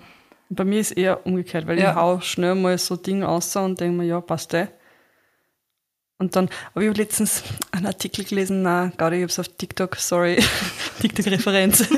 Bei 0.49 0.63
mir 0.63 0.79
ist 0.79 0.91
eher 0.91 1.25
umgekehrt, 1.25 1.65
weil 1.65 1.79
Ja. 1.79 1.89
ich 1.91 1.95
hau 1.95 2.19
schnell 2.21 2.53
mal 2.53 2.77
so 2.77 2.95
Dinge 2.95 3.27
aus 3.27 3.55
und 3.55 3.79
denke 3.81 3.97
mir, 3.97 4.05
ja, 4.05 4.21
passt 4.21 4.53
eh. 4.53 4.67
Und 6.19 6.35
dann 6.35 6.49
habe 6.73 6.85
ich 6.85 6.95
letztens 6.97 7.43
einen 7.71 7.87
Artikel 7.87 8.23
gelesen, 8.25 8.61
na, 8.61 8.91
gerade 8.97 9.15
ich 9.17 9.21
habe 9.23 9.31
es 9.31 9.39
auf 9.39 9.47
TikTok, 9.49 9.95
sorry, 9.97 10.37
TikTok-Referenz, 11.01 11.89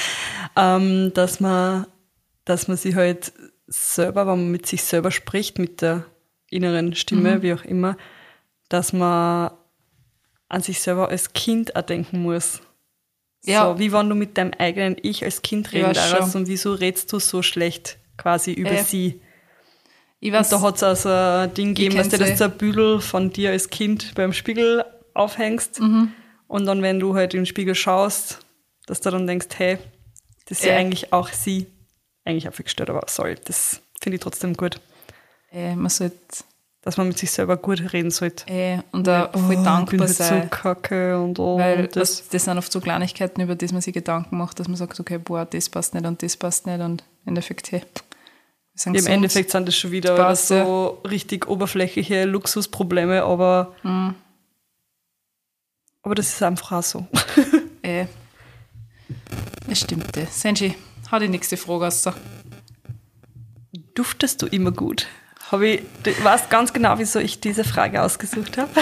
ähm, 0.56 1.12
dass 1.14 1.38
man, 1.40 1.86
dass 2.44 2.66
man 2.68 2.76
sich 2.76 2.94
halt 2.96 3.32
selber, 3.68 4.22
wenn 4.26 4.38
man 4.40 4.50
mit 4.50 4.66
sich 4.66 4.82
selber 4.82 5.10
spricht, 5.10 5.58
mit 5.58 5.80
der 5.80 6.04
inneren 6.50 6.94
Stimme, 6.94 7.40
wie 7.42 7.54
auch 7.54 7.64
immer, 7.64 7.96
dass 8.68 8.92
man 8.92 9.52
an 10.52 10.62
sich 10.62 10.80
selber 10.80 11.08
als 11.08 11.32
Kind 11.32 11.74
auch 11.76 11.82
denken 11.82 12.22
muss. 12.22 12.60
Ja. 13.44 13.72
So, 13.72 13.78
wie 13.78 13.92
wenn 13.92 14.08
du 14.08 14.14
mit 14.14 14.38
deinem 14.38 14.52
eigenen 14.58 14.96
Ich 15.02 15.24
als 15.24 15.42
Kind 15.42 15.72
Ja, 15.72 15.88
reden 15.88 15.94
darfst 15.94 16.36
und 16.36 16.46
wieso 16.46 16.74
redest 16.74 17.12
du 17.12 17.18
so 17.18 17.42
schlecht 17.42 17.98
quasi 18.16 18.52
über 18.52 18.70
Äh, 18.72 18.84
sie? 18.84 19.20
ich 20.20 20.32
weiß, 20.32 20.50
Da 20.50 20.60
hat 20.60 20.76
es 20.76 20.82
also 20.84 21.08
ein 21.08 21.52
Ding 21.54 21.74
gegeben, 21.74 21.96
dass 21.96 22.08
du 22.10 22.18
das 22.18 22.40
ein 22.40 22.56
Büdel 22.56 23.00
von 23.00 23.32
dir 23.32 23.50
als 23.50 23.68
Kind 23.70 24.14
beim 24.14 24.32
Spiegel 24.32 24.84
aufhängst. 25.14 25.80
Mhm. 25.80 26.12
Und 26.46 26.66
dann, 26.66 26.82
wenn 26.82 27.00
du 27.00 27.14
halt 27.14 27.34
in 27.34 27.40
den 27.40 27.46
Spiegel 27.46 27.74
schaust, 27.74 28.38
dass 28.86 29.00
du 29.00 29.10
dann 29.10 29.26
denkst, 29.26 29.48
hey, 29.56 29.78
das 30.46 30.58
ist 30.60 30.64
ja 30.66 30.72
Äh. 30.74 30.76
eigentlich 30.76 31.12
auch 31.12 31.28
sie. 31.30 31.66
Eigentlich 32.24 32.48
auch 32.48 32.54
viel 32.54 32.64
gestört, 32.64 32.90
aber 32.90 33.02
sorry, 33.08 33.34
das 33.44 33.80
finde 34.00 34.16
ich 34.16 34.22
trotzdem 34.22 34.54
gut. 34.54 34.80
äh, 35.50 35.74
man 35.74 35.88
sollte 35.90 36.16
Dass 36.84 36.96
man 36.96 37.06
mit 37.06 37.16
sich 37.16 37.30
selber 37.30 37.56
gut 37.56 37.92
reden 37.92 38.10
sollte. 38.10 38.44
äh, 38.52 38.78
und 38.90 39.08
auch 39.08 39.30
voll 39.32 39.40
Oh, 39.40 39.50
ich 39.50 39.56
bin 39.56 39.64
dankbar 39.64 40.00
halt 40.08 40.16
sein. 40.16 40.42
so 40.42 40.48
kacke 40.48 41.20
und 41.22 41.38
oh, 41.38 41.56
Weil 41.58 41.82
und 41.84 41.94
das. 41.96 42.16
das, 42.18 42.28
das 42.28 42.44
sind 42.44 42.58
oft 42.58 42.72
so 42.72 42.80
Kleinigkeiten, 42.80 43.40
über 43.40 43.54
die 43.54 43.66
man 43.68 43.80
sich 43.80 43.94
Gedanken 43.94 44.36
macht, 44.36 44.58
dass 44.58 44.66
man 44.66 44.76
sagt, 44.76 44.98
okay, 44.98 45.18
boah, 45.18 45.44
das 45.44 45.68
passt 45.70 45.94
nicht 45.94 46.04
und 46.06 46.22
das 46.24 46.36
passt 46.36 46.66
nicht 46.66 46.80
und 46.80 47.04
im 47.24 47.28
Endeffekt, 47.28 47.70
hey, 47.70 47.82
Im. 48.86 49.06
Endeffekt 49.06 49.50
sind 49.52 49.68
das 49.68 49.76
schon 49.76 49.92
wieder 49.92 50.16
passt, 50.16 50.48
so 50.48 51.00
richtig 51.08 51.46
oberflächliche 51.46 52.24
Luxusprobleme, 52.24 53.22
aber, 53.22 53.76
Mhm. 53.84 54.14
aber 56.02 56.14
das 56.16 56.30
ist 56.30 56.42
einfach 56.42 56.72
auch 56.72 56.82
so. 56.82 57.06
Äh, 57.82 58.06
es 59.68 59.78
stimmt. 59.80 60.16
äh. 60.16 60.26
Senji, 60.28 60.74
hau 61.12 61.18
die 61.20 61.28
nächste 61.28 61.56
Frage 61.56 61.86
aus. 61.86 62.08
Duftest 63.94 64.42
du 64.42 64.46
immer 64.46 64.72
gut? 64.72 65.06
Habe 65.52 65.68
ich, 65.68 65.82
du 66.02 66.10
weißt 66.24 66.48
ganz 66.50 66.72
genau, 66.72 66.98
wieso 66.98 67.18
ich 67.20 67.38
diese 67.40 67.62
Frage 67.64 68.02
ausgesucht 68.02 68.58
habe. 68.58 68.70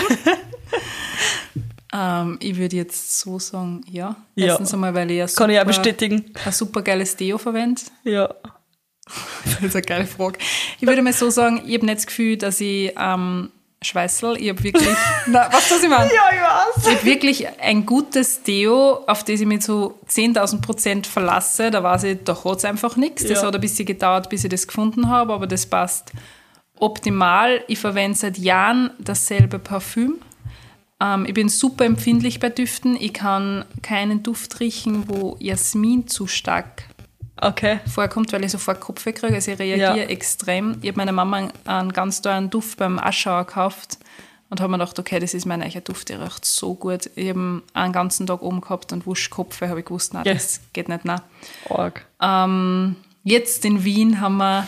Ähm, 1.92 2.36
ich 2.40 2.56
würde 2.56 2.76
jetzt 2.76 3.18
so 3.18 3.40
sagen, 3.40 3.80
ja. 3.90 4.14
Ja. 4.36 4.46
Erstens 4.46 4.72
einmal, 4.72 4.94
weil 4.94 5.10
ich 5.10 5.20
ein 5.22 5.28
Kann 5.34 5.50
ich 5.50 5.56
auch 5.58 5.62
super- 5.62 5.66
bestätigen. 5.66 6.24
ein 6.44 6.52
super 6.52 6.82
geiles 6.82 7.16
Deo 7.16 7.36
verwende. 7.36 7.82
Ja. 8.04 8.32
Das 9.44 9.60
ist 9.60 9.74
eine 9.74 9.82
geile 9.82 10.06
Frage. 10.06 10.38
Ich 10.78 10.86
würde 10.86 11.02
mal 11.02 11.12
so 11.12 11.30
sagen, 11.30 11.62
ich 11.66 11.74
habe 11.74 11.86
nicht 11.86 11.98
das 11.98 12.06
Gefühl, 12.06 12.36
dass 12.36 12.60
ich 12.60 12.92
ähm, 12.96 13.50
schweißel. 13.82 14.36
Ich 14.40 14.50
habe 14.50 14.62
wirklich. 14.62 14.86
Nein, 15.26 15.48
was 15.50 15.68
das 15.68 15.82
ich 15.82 15.88
meine? 15.88 16.08
Ja, 16.14 16.22
ich 16.32 16.40
weiß. 16.78 16.86
Ich 16.86 16.94
habe 16.96 17.04
wirklich 17.04 17.48
ein 17.60 17.84
gutes 17.84 18.44
Deo, 18.44 19.02
auf 19.08 19.24
das 19.24 19.40
ich 19.40 19.46
mich 19.46 19.62
zu 19.62 19.94
10.000 20.08 20.60
Prozent 20.60 21.06
verlasse. 21.08 21.72
Da 21.72 21.82
weiß 21.82 22.04
ich, 22.04 22.18
da 22.24 22.36
hat 22.44 22.58
es 22.58 22.64
einfach 22.64 22.94
nichts. 22.96 23.22
Das 23.24 23.40
Ja. 23.42 23.48
hat 23.48 23.54
ein 23.56 23.60
bisschen 23.60 23.84
gedauert, 23.86 24.28
bis 24.30 24.44
ich 24.44 24.50
das 24.50 24.68
gefunden 24.68 25.08
habe, 25.08 25.32
aber 25.32 25.48
das 25.48 25.66
passt 25.66 26.12
optimal. 26.80 27.62
Ich 27.68 27.78
verwende 27.78 28.16
seit 28.16 28.38
Jahren 28.38 28.90
dasselbe 28.98 29.58
Parfüm. 29.58 30.16
Ähm, 31.00 31.24
ich 31.26 31.34
bin 31.34 31.48
super 31.48 31.84
empfindlich 31.84 32.40
bei 32.40 32.48
Düften. 32.50 32.96
Ich 33.00 33.12
kann 33.14 33.64
keinen 33.82 34.22
Duft 34.22 34.60
riechen, 34.60 35.08
wo 35.08 35.36
Jasmin 35.40 36.06
zu 36.08 36.26
stark 36.26 36.84
Okay. 37.42 37.80
vorkommt, 37.90 38.32
weil 38.34 38.44
ich 38.44 38.50
sofort 38.52 38.80
Kopfweh 38.80 39.12
kriege. 39.12 39.34
Also 39.34 39.52
ich 39.52 39.58
reagiere 39.58 39.96
Ja. 40.00 40.04
extrem. 40.04 40.76
Ich 40.82 40.88
habe 40.88 40.98
meiner 40.98 41.12
Mama 41.12 41.48
einen, 41.64 41.92
ganz 41.92 42.20
teuren 42.20 42.50
Duft 42.50 42.76
beim 42.78 42.98
Aschauer 42.98 43.44
gekauft 43.46 43.98
Und 44.50 44.60
habe 44.60 44.72
mir 44.72 44.78
gedacht, 44.78 44.98
okay, 44.98 45.20
das 45.20 45.32
ist 45.32 45.46
mein 45.46 45.60
neuer 45.60 45.80
Duft, 45.80 46.08
der 46.08 46.20
riecht 46.20 46.44
so 46.44 46.74
gut. 46.74 47.08
Ich 47.14 47.28
habe 47.28 47.62
einen 47.72 47.92
ganzen 47.92 48.26
Tag 48.26 48.42
oben 48.42 48.60
gehabt 48.60 48.92
und 48.92 49.06
Wuschkopf, 49.06 49.60
habe 49.62 49.78
ich 49.78 49.86
gewusst, 49.86 50.12
nein, 50.12 50.24
Ja. 50.26 50.34
das 50.34 50.60
geht 50.72 50.88
nicht, 50.88 51.04
nein. 51.04 51.20
Arg. 51.68 52.04
Ähm, 52.20 52.96
jetzt 53.22 53.64
in 53.64 53.84
Wien 53.84 54.20
haben 54.20 54.38
wir 54.38 54.66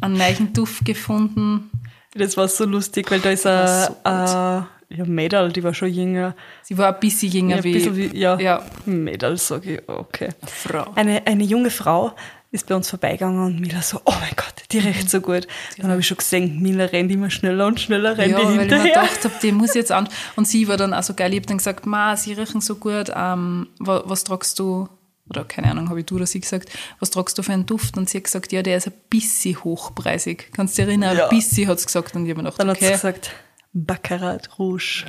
einen 0.00 0.16
neuen 0.16 0.52
Duft 0.52 0.84
gefunden. 0.84 1.70
Das 2.14 2.36
war 2.36 2.48
so 2.48 2.64
lustig, 2.64 3.10
weil 3.10 3.20
da 3.20 3.30
ist 3.30 3.46
ein, 3.46 3.78
äh, 4.04 4.96
ja, 4.96 5.04
Mädel, 5.06 5.52
die 5.52 5.62
war 5.62 5.72
schon 5.74 5.92
jünger. 5.92 6.34
Sie 6.62 6.76
war 6.76 6.92
ein 6.92 7.00
bisschen 7.00 7.30
jünger 7.30 7.50
Ja, 7.50 7.56
ein 7.58 7.64
wie, 7.64 7.72
bisschen 7.72 7.96
wie, 7.96 8.16
ja, 8.18 8.38
ja, 8.40 8.62
Mädel, 8.86 9.36
sage 9.36 9.74
ich, 9.76 9.88
okay. 9.88 10.30
Frau. 10.46 10.90
Eine, 10.96 11.24
eine 11.26 11.44
junge 11.44 11.70
Frau 11.70 12.12
ist 12.50 12.66
bei 12.66 12.74
uns 12.74 12.90
vorbeigegangen 12.90 13.44
und 13.44 13.60
Mila 13.60 13.80
so, 13.80 14.00
oh 14.04 14.12
mein 14.20 14.32
Gott, 14.34 14.54
die 14.72 14.78
riecht 14.80 15.08
so 15.08 15.20
gut. 15.20 15.46
Dann 15.78 15.88
habe 15.92 16.00
ich 16.00 16.08
schon 16.08 16.16
gesehen, 16.16 16.60
Mila 16.60 16.86
rennt 16.86 17.12
immer 17.12 17.30
schneller 17.30 17.68
und 17.68 17.78
schneller, 17.78 18.18
rennt 18.18 18.32
Ja, 18.32 18.38
die 18.40 18.44
weil 18.44 18.50
ich 18.50 18.56
mir 18.56 18.60
hinterher. 18.62 18.86
gedacht 19.02 19.24
habe, 19.24 19.34
die 19.40 19.52
muss 19.52 19.68
ich 19.70 19.76
jetzt 19.76 19.92
an. 19.92 20.08
Und 20.34 20.48
sie 20.48 20.66
war 20.66 20.76
dann 20.76 20.92
auch 20.92 21.04
so 21.04 21.14
geil. 21.14 21.30
Ich 21.32 21.36
habe 21.38 21.46
dann 21.46 21.58
gesagt, 21.58 21.86
Ma, 21.86 22.16
sie 22.16 22.32
riechen 22.32 22.60
so 22.60 22.74
gut. 22.74 23.12
Ähm, 23.14 23.68
was, 23.78 24.02
was 24.06 24.24
tragst 24.24 24.58
du? 24.58 24.88
Oder 25.30 25.44
keine 25.44 25.70
Ahnung, 25.70 25.88
habe 25.88 26.00
ich 26.00 26.06
du 26.06 26.16
oder 26.16 26.26
sie 26.26 26.40
gesagt, 26.40 26.70
was 26.98 27.10
tragst 27.10 27.38
du 27.38 27.42
für 27.42 27.52
einen 27.52 27.64
Duft? 27.64 27.96
Und 27.96 28.10
sie 28.10 28.18
hat 28.18 28.24
gesagt, 28.24 28.52
ja, 28.52 28.62
der 28.62 28.76
ist 28.76 28.88
ein 28.88 28.92
bisschen 29.08 29.62
hochpreisig. 29.62 30.50
Kannst 30.52 30.76
du 30.76 30.82
dich 30.82 30.88
erinnern? 30.88 31.16
Ja. 31.16 31.28
Ein 31.28 31.36
bisschen 31.36 31.68
hat 31.68 31.78
sie 31.78 31.86
gesagt. 31.86 32.16
Und 32.16 32.26
ich 32.26 32.30
habe 32.30 32.42
mir 32.42 32.50
gedacht, 32.50 32.60
Dann 32.60 32.68
hat 32.68 32.78
sie 32.78 32.86
okay. 32.86 32.94
gesagt, 32.94 33.30
Baccarat 33.72 34.58
Rouge. 34.58 35.06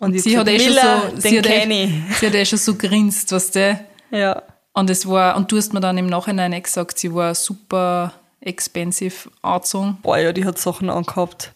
Und 0.00 0.14
ich 0.14 0.22
sie 0.22 0.36
hat 0.36 0.48
eh 0.48 0.58
schon 0.58 0.72
so, 0.72 1.20
sie 1.20 1.38
hat, 1.38 1.46
eh, 1.46 1.90
sie 2.18 2.26
hat 2.26 2.34
eh 2.34 2.44
schon 2.44 2.58
so 2.58 2.74
grinst, 2.74 3.30
weißt 3.30 3.54
du? 3.54 3.80
Ja. 4.10 4.42
Und 4.72 4.90
es 4.90 5.06
war, 5.06 5.36
und 5.36 5.52
du 5.52 5.56
hast 5.56 5.72
mir 5.72 5.80
dann 5.80 5.98
im 5.98 6.06
Nachhinein 6.06 6.52
eh 6.52 6.60
gesagt, 6.60 6.98
sie 6.98 7.14
war 7.14 7.34
super 7.34 8.14
expensive 8.40 9.30
angezogen. 9.42 9.98
Boah, 10.02 10.18
ja, 10.18 10.32
die 10.32 10.44
hat 10.44 10.58
Sachen 10.58 10.90
angehabt. 10.90 11.52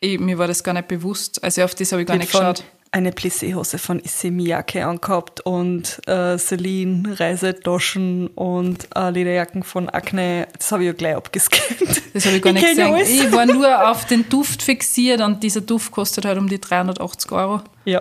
Ich, 0.00 0.20
mir 0.20 0.38
war 0.38 0.46
das 0.46 0.62
gar 0.62 0.74
nicht 0.74 0.88
bewusst. 0.88 1.42
Also 1.42 1.62
auf 1.64 1.74
das 1.74 1.90
habe 1.92 2.02
ich 2.02 2.08
gar 2.08 2.16
Die 2.16 2.20
nicht 2.20 2.32
geschaut. 2.32 2.62
Eine 2.96 3.10
Plissé-Hose 3.10 3.76
von 3.76 4.00
Issey 4.00 4.30
Miyake 4.30 4.86
angehabt 4.86 5.42
und 5.42 6.00
äh, 6.08 6.38
Celine 6.38 7.20
Reisetaschen 7.20 8.28
und 8.28 8.88
äh, 8.96 9.10
Lederjacken 9.10 9.64
von 9.64 9.90
Acne. 9.90 10.48
Das 10.56 10.72
habe 10.72 10.82
ich 10.84 10.86
ja 10.86 10.92
gleich 10.94 11.14
abgescannt. 11.14 12.00
Das 12.14 12.24
habe 12.24 12.36
ich 12.36 12.42
gar 12.42 12.54
Ich 12.54 12.62
nicht 12.62 12.70
gesehen. 12.70 12.94
alles. 12.94 13.10
Ich 13.10 13.30
war 13.32 13.44
nur 13.44 13.90
auf 13.90 14.06
den 14.06 14.26
Duft 14.30 14.62
fixiert 14.62 15.20
und 15.20 15.42
dieser 15.42 15.60
Duft 15.60 15.92
kostet 15.92 16.24
halt 16.24 16.38
um 16.38 16.48
die 16.48 16.58
380 16.58 17.32
Euro. 17.32 17.60
Ja. 17.84 18.00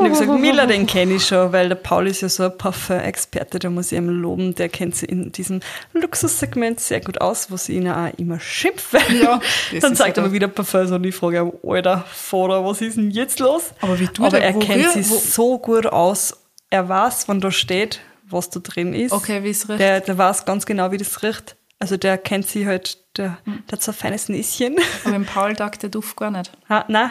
Und 0.00 0.06
ich 0.06 0.12
habe 0.12 0.20
gesagt, 0.26 0.40
Miller, 0.40 0.66
den 0.66 0.86
kenne 0.86 1.14
ich 1.14 1.26
schon, 1.26 1.52
weil 1.52 1.68
der 1.68 1.76
Paul 1.76 2.06
ist 2.08 2.20
ja 2.20 2.28
so 2.28 2.44
ein 2.44 2.58
Parfum-Experte, 2.58 3.58
da 3.58 3.70
muss 3.70 3.92
ich 3.92 3.98
ihm 3.98 4.08
loben, 4.08 4.54
der 4.54 4.68
kennt 4.68 4.96
sich 4.96 5.08
in 5.08 5.30
diesem 5.32 5.60
Luxussegment 5.92 6.80
sehr 6.80 7.00
gut 7.00 7.20
aus, 7.20 7.50
was 7.50 7.68
ich 7.68 7.76
ihn 7.76 7.88
auch 7.88 8.08
immer 8.18 8.40
schimpfe. 8.40 8.98
Ja, 9.22 9.40
Dann 9.80 9.94
sagt 9.94 10.16
er 10.18 10.24
mir 10.24 10.32
wieder 10.32 10.48
Parfum 10.48 10.92
und 10.92 11.04
ich 11.04 11.14
frage 11.14 11.38
ihn, 11.40 11.52
Alter, 11.70 12.04
Vater, 12.12 12.64
was 12.64 12.80
ist 12.80 12.96
denn 12.96 13.10
jetzt 13.10 13.38
los? 13.40 13.70
Aber 13.80 13.98
wie 13.98 14.08
tut 14.08 14.26
Aber 14.26 14.40
er- 14.40 14.54
wo 14.54 14.58
kennt 14.58 14.90
sich 14.90 15.08
wo- 15.08 15.16
so 15.16 15.58
gut 15.58 15.86
aus. 15.86 16.36
Er 16.70 16.88
weiß, 16.88 17.28
wann 17.28 17.40
da 17.40 17.50
steht, 17.52 18.00
was 18.28 18.50
da 18.50 18.58
drin 18.60 18.94
ist. 18.94 19.12
Okay, 19.12 19.44
wie 19.44 19.50
es 19.50 19.68
riecht. 19.68 19.78
Der, 19.80 20.00
der 20.00 20.18
weiß 20.18 20.44
ganz 20.44 20.66
genau, 20.66 20.90
wie 20.90 20.96
das 20.98 21.22
riecht. 21.22 21.56
Also 21.78 21.96
der 21.96 22.18
kennt 22.18 22.48
sich 22.48 22.66
halt, 22.66 22.98
der, 23.16 23.38
Hm. 23.44 23.62
der 23.68 23.72
hat 23.78 23.82
so 23.82 23.92
ein 23.92 23.94
feines 23.96 24.28
Näschen. 24.28 24.76
Aber 25.04 25.14
im 25.14 25.24
Paul 25.34 25.54
taugt 25.54 25.82
der 25.82 25.90
Duft 25.90 26.16
gar 26.16 26.30
nicht. 26.30 26.50
Ha, 26.68 26.84
nein. 26.88 27.10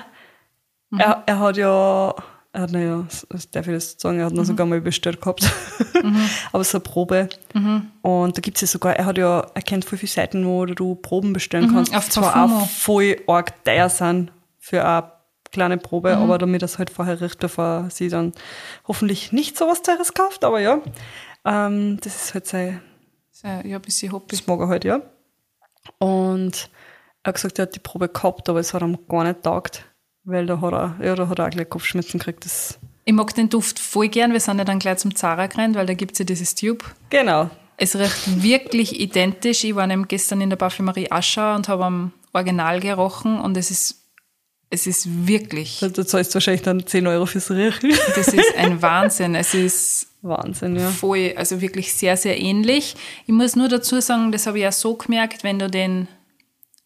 Mhm. 0.89 0.99
Er, 0.99 1.23
er 1.25 1.39
hat 1.39 1.57
ja, 1.57 2.13
er 2.53 2.61
hat, 2.61 2.71
naja, 2.71 3.05
das 3.29 3.49
darf 3.51 3.67
ich 3.67 3.73
das 3.73 3.95
sagen, 3.97 4.19
er 4.19 4.25
hat 4.25 4.31
Mhm. 4.33 4.37
noch 4.37 4.45
sogar 4.45 4.65
mal 4.65 4.79
bestellt 4.79 5.19
gehabt. 5.19 5.43
Aber 6.53 6.63
so 6.63 6.77
eine 6.77 6.83
Probe. 6.83 7.29
Mhm. 7.53 7.91
Und 8.01 8.37
da 8.37 8.41
gibt's 8.41 8.61
ja 8.61 8.67
sogar, 8.67 8.95
er 8.95 9.05
hat 9.05 9.17
ja, 9.17 9.45
er 9.53 9.61
kennt 9.61 9.85
voll 9.85 9.97
viele 9.97 10.11
Seiten, 10.11 10.45
wo 10.45 10.65
du 10.65 10.95
Proben 10.95 11.33
bestellen 11.33 11.71
kannst. 11.73 11.91
Mhm. 11.91 11.97
auf 11.97 12.09
zwar 12.09 12.31
Parfumo. 12.33 12.61
auch 12.61 12.69
voll 12.69 13.17
arg 13.27 13.63
teuer 13.65 13.89
sind 13.89 14.31
für 14.59 14.85
eine 14.85 15.11
kleine 15.51 15.77
Probe, 15.77 16.15
Mhm. 16.15 16.21
aber 16.23 16.37
damit 16.37 16.61
das 16.61 16.77
halt 16.77 16.89
vorher 16.89 17.19
riecht, 17.21 17.39
bevor 17.39 17.87
sie 17.91 18.09
dann 18.09 18.31
hoffentlich 18.87 19.31
nicht 19.31 19.57
so 19.57 19.67
was 19.67 19.81
Teures 19.81 20.13
kauft, 20.13 20.43
aber 20.43 20.59
ja. 20.59 20.79
Ähm, 21.45 21.99
das 22.01 22.15
ist 22.15 22.33
halt 22.33 22.47
sein, 22.47 22.81
ja, 23.43 23.59
ein 23.77 23.81
bisschen 23.81 24.11
hoppig. 24.13 24.39
das 24.39 24.47
mag 24.47 24.59
er 24.61 24.67
halt, 24.69 24.85
ja. 24.85 25.01
Und 25.99 26.69
er 27.23 27.29
hat 27.29 27.35
gesagt, 27.35 27.59
er 27.59 27.63
hat 27.63 27.75
die 27.75 27.79
Probe 27.79 28.09
gehabt, 28.09 28.47
aber 28.49 28.59
es 28.59 28.73
hat 28.73 28.81
ihm 28.81 28.97
gar 29.07 29.23
nicht 29.23 29.43
taugt, 29.43 29.85
weil 30.23 30.45
da 30.45 30.61
hat 30.61 30.73
er, 30.73 30.95
ja, 31.03 31.15
da 31.15 31.27
hat 31.27 31.39
auch 31.39 31.49
gleich 31.49 31.69
Kopfschmerzen 31.69 32.19
gekriegt. 32.19 32.45
Das, 32.45 32.79
Ich 33.05 33.13
mag 33.13 33.33
den 33.35 33.49
Duft 33.49 33.79
voll 33.79 34.07
gern. 34.07 34.33
Wir 34.33 34.39
sind 34.39 34.57
ja 34.57 34.65
dann 34.65 34.79
gleich 34.79 34.97
zum 34.97 35.15
Zara 35.15 35.47
gerannt, 35.47 35.75
weil 35.75 35.85
da 35.85 35.93
gibt's 35.93 36.19
ja 36.19 36.25
dieses 36.25 36.55
Tube. 36.55 36.83
genau. 37.09 37.49
Es 37.75 37.95
riecht 37.95 38.43
wirklich 38.43 38.99
identisch. 38.99 39.63
Ich 39.63 39.75
war 39.75 39.87
nämlich 39.87 40.07
gestern 40.09 40.41
in 40.41 40.49
der 40.49 40.57
Parfümerie 40.57 41.11
Aschau 41.11 41.55
und 41.55 41.67
habe 41.67 41.85
am 41.85 42.13
Original 42.31 42.79
gerochen 42.79 43.39
und 43.39 43.57
es 43.57 43.71
ist, 43.71 43.95
es 44.69 44.87
ist 44.87 45.27
wirklich, 45.27 45.79
da 45.79 46.05
zahlst 46.05 46.31
du 46.31 46.35
wahrscheinlich 46.35 46.61
dann 46.61 46.85
10 46.85 47.07
Euro 47.07 47.25
fürs 47.25 47.49
Riechen. 47.49 47.91
das 48.15 48.27
ist 48.27 48.55
ein 48.57 48.81
Wahnsinn. 48.81 49.33
Es 49.33 49.53
ist 49.55 50.07
Wahnsinn, 50.21 50.77
ja. 50.77 50.89
voll, 50.89 51.33
also 51.35 51.61
wirklich 51.61 51.93
sehr, 51.93 52.15
sehr 52.15 52.39
ähnlich. 52.39 52.95
Ich 53.25 53.33
muss 53.33 53.55
nur 53.55 53.67
dazu 53.67 53.99
sagen, 53.99 54.31
das 54.31 54.47
habe 54.47 54.59
ich 54.59 54.63
ja 54.63 54.71
so 54.71 54.95
gemerkt, 54.95 55.43
wenn 55.43 55.59
du 55.59 55.69
den 55.69 56.07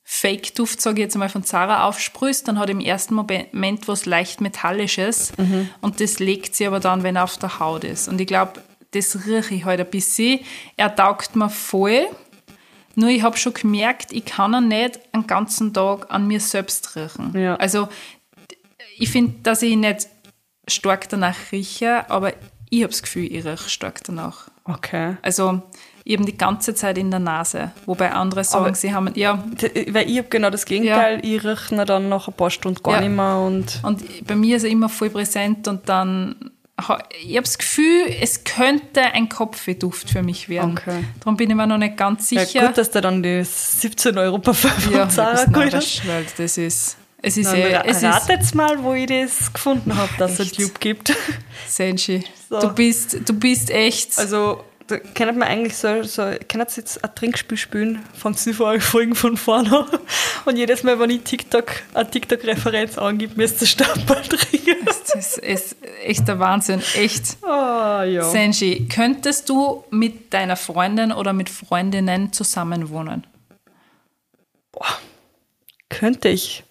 Fake-Duft, 0.10 0.82
sage 0.82 1.02
ich 1.02 1.04
jetzt 1.04 1.18
mal, 1.18 1.28
von 1.28 1.44
Zara 1.44 1.86
aufsprühst, 1.86 2.48
dann 2.48 2.58
hat 2.58 2.70
im 2.70 2.80
ersten 2.80 3.14
Moment 3.14 3.90
was 3.90 4.06
leicht 4.06 4.40
Metallisches 4.40 5.34
und 5.82 6.00
das 6.00 6.20
legt 6.20 6.56
sie 6.56 6.66
aber 6.66 6.80
dann, 6.80 7.04
wenn 7.04 7.18
er 7.18 7.26
auf 7.26 7.38
der 7.38 7.60
Haut 7.60 7.84
ist. 7.84 8.08
Und 8.08 8.22
ich 8.22 8.26
glaube, 8.26 8.64
das 8.92 9.28
rieche 9.28 9.54
ich 9.54 9.66
halt 9.66 9.82
ein 9.82 9.90
bisschen. 9.90 10.40
Er 10.78 10.96
taugt 10.96 11.36
mir 11.36 11.50
voll, 11.50 12.08
nur 12.96 13.10
ich 13.10 13.22
habe 13.22 13.36
schon 13.36 13.54
gemerkt, 13.54 14.14
ich 14.14 14.24
kann 14.24 14.54
ihn 14.54 14.70
nicht 14.70 14.98
einen 15.12 15.28
ganzen 15.28 15.74
Tag 15.74 16.10
an 16.10 16.26
mir 16.26 16.40
selbst 16.40 16.96
riechen. 16.96 17.38
Ja. 17.38 17.58
Also 17.58 17.90
ich 18.98 19.10
finde, 19.10 19.34
dass 19.44 19.62
ich 19.62 19.76
nicht 19.76 20.08
stark 20.70 21.10
danach 21.10 21.36
rieche, 21.52 22.10
aber 22.10 22.34
ich 22.70 22.82
habe 22.84 22.92
das 22.92 23.02
Gefühl, 23.02 23.26
ich 23.32 23.46
rieche 23.46 23.70
stark 23.70 24.04
danach. 24.04 24.48
Okay. 24.66 25.16
Also 25.22 25.62
eben 26.04 26.26
die 26.26 26.38
ganze 26.38 26.74
Zeit 26.76 26.98
in 26.98 27.10
der 27.12 27.20
Nase. 27.20 27.72
Wobei 27.86 28.12
andere 28.12 28.44
sagen, 28.44 28.66
Aber- 28.66 28.76
sie 28.76 28.94
haben, 28.94 29.12
ja, 29.16 29.44
Weil 29.90 30.10
ich 30.10 30.18
habe 30.18 30.28
genau 30.30 30.50
das 30.50 30.66
Gegenteil. 30.66 31.20
Ich 31.24 31.44
rieche 31.44 31.86
dann 31.86 32.10
nach 32.10 32.28
ein 32.28 32.34
paar 32.34 32.50
Stunden 32.50 32.82
gar 32.84 32.96
Ja. 32.96 33.02
nicht 33.02 33.16
mehr 33.16 33.38
und 33.38 33.80
und 33.84 34.26
bei 34.28 34.36
mir 34.36 34.58
ist 34.58 34.64
er 34.64 34.70
immer 34.70 34.90
voll 34.90 35.10
präsent 35.10 35.68
und 35.68 35.88
dann, 35.90 36.36
ich 36.80 37.36
habe 37.36 37.42
das 37.44 37.58
Gefühl, 37.58 38.06
es 38.22 38.44
könnte 38.44 39.02
ein 39.02 39.30
Kopfwehduft 39.30 40.10
für 40.10 40.22
mich 40.24 40.48
werden. 40.50 40.78
Okay. 40.78 41.04
Darum 41.20 41.36
bin 41.38 41.50
ich 41.50 41.56
mir 41.56 41.68
noch 41.68 41.78
nicht 41.78 41.98
ganz 41.98 42.30
ja, 42.32 42.46
sicher. 42.46 42.68
gut, 42.68 42.78
dass 42.78 42.92
der 42.92 43.02
dann 43.02 43.24
die 43.24 43.44
17 43.44 44.18
Euro 44.18 44.40
Parfum 44.40 44.72
von 44.72 44.94
ja, 44.94 45.10
Zara 45.10 45.46
weil 45.54 45.70
das 45.70 46.58
ist, 46.58 46.98
es 47.22 47.38
ist, 47.38 47.52
Dann 47.52 47.58
eh, 47.58 47.82
es 47.86 48.04
ist 48.04 48.56
mal, 48.56 48.84
wo 48.84 48.94
ich 48.94 49.08
das 49.08 49.52
gefunden 49.52 49.96
habe, 49.96 50.12
dass 50.18 50.40
es? 50.40 50.52
Tube 50.52 50.80
gibt. 50.80 51.16
Senshi. 51.68 52.24
So. 52.50 52.60
Du 52.60 52.74
bist, 52.74 53.18
du 53.28 53.34
bist 53.34 53.72
echt, 53.72 54.18
Also, 54.20 54.64
kennt 55.16 55.38
man 55.38 55.48
eigentlich 55.48 55.76
so, 55.76 56.04
so 56.04 56.32
kennt 56.48 56.78
jetzt 56.78 57.04
ein 57.04 57.16
Trinkspiel 57.16 57.58
spielen, 57.58 58.04
fangt 58.14 58.44
die 58.46 58.54
Folgen 58.54 59.16
von 59.16 59.36
vorne 59.36 59.80
an. 59.80 60.00
Und 60.46 60.58
jedes 60.58 60.84
Mal, 60.84 61.00
wenn 61.00 61.10
ich 61.10 61.24
TikTok, 61.24 61.72
eine 61.94 62.10
TikTok-Referenz 62.10 62.98
angebe, 62.98 63.34
müsst 63.36 63.62
ihr 63.62 63.68
Stammball 63.68 64.22
trinken. 64.24 64.86
das 64.86 65.38
ist 65.38 65.76
echt 66.04 66.28
der 66.28 66.40
Wahnsinn, 66.40 66.82
echt. 66.96 67.44
Ah, 67.44 68.04
ja. 68.04 68.24
Senji, 68.24 68.88
könntest 68.88 69.50
du 69.50 69.84
mit 69.90 70.34
deiner 70.34 70.56
Freundin 70.56 71.12
oder 71.12 71.34
mit 71.34 71.50
Freundinnen 71.50 72.32
zusammenwohnen? 72.32 73.26
Könnte 75.90 76.30
ich. 76.30 76.64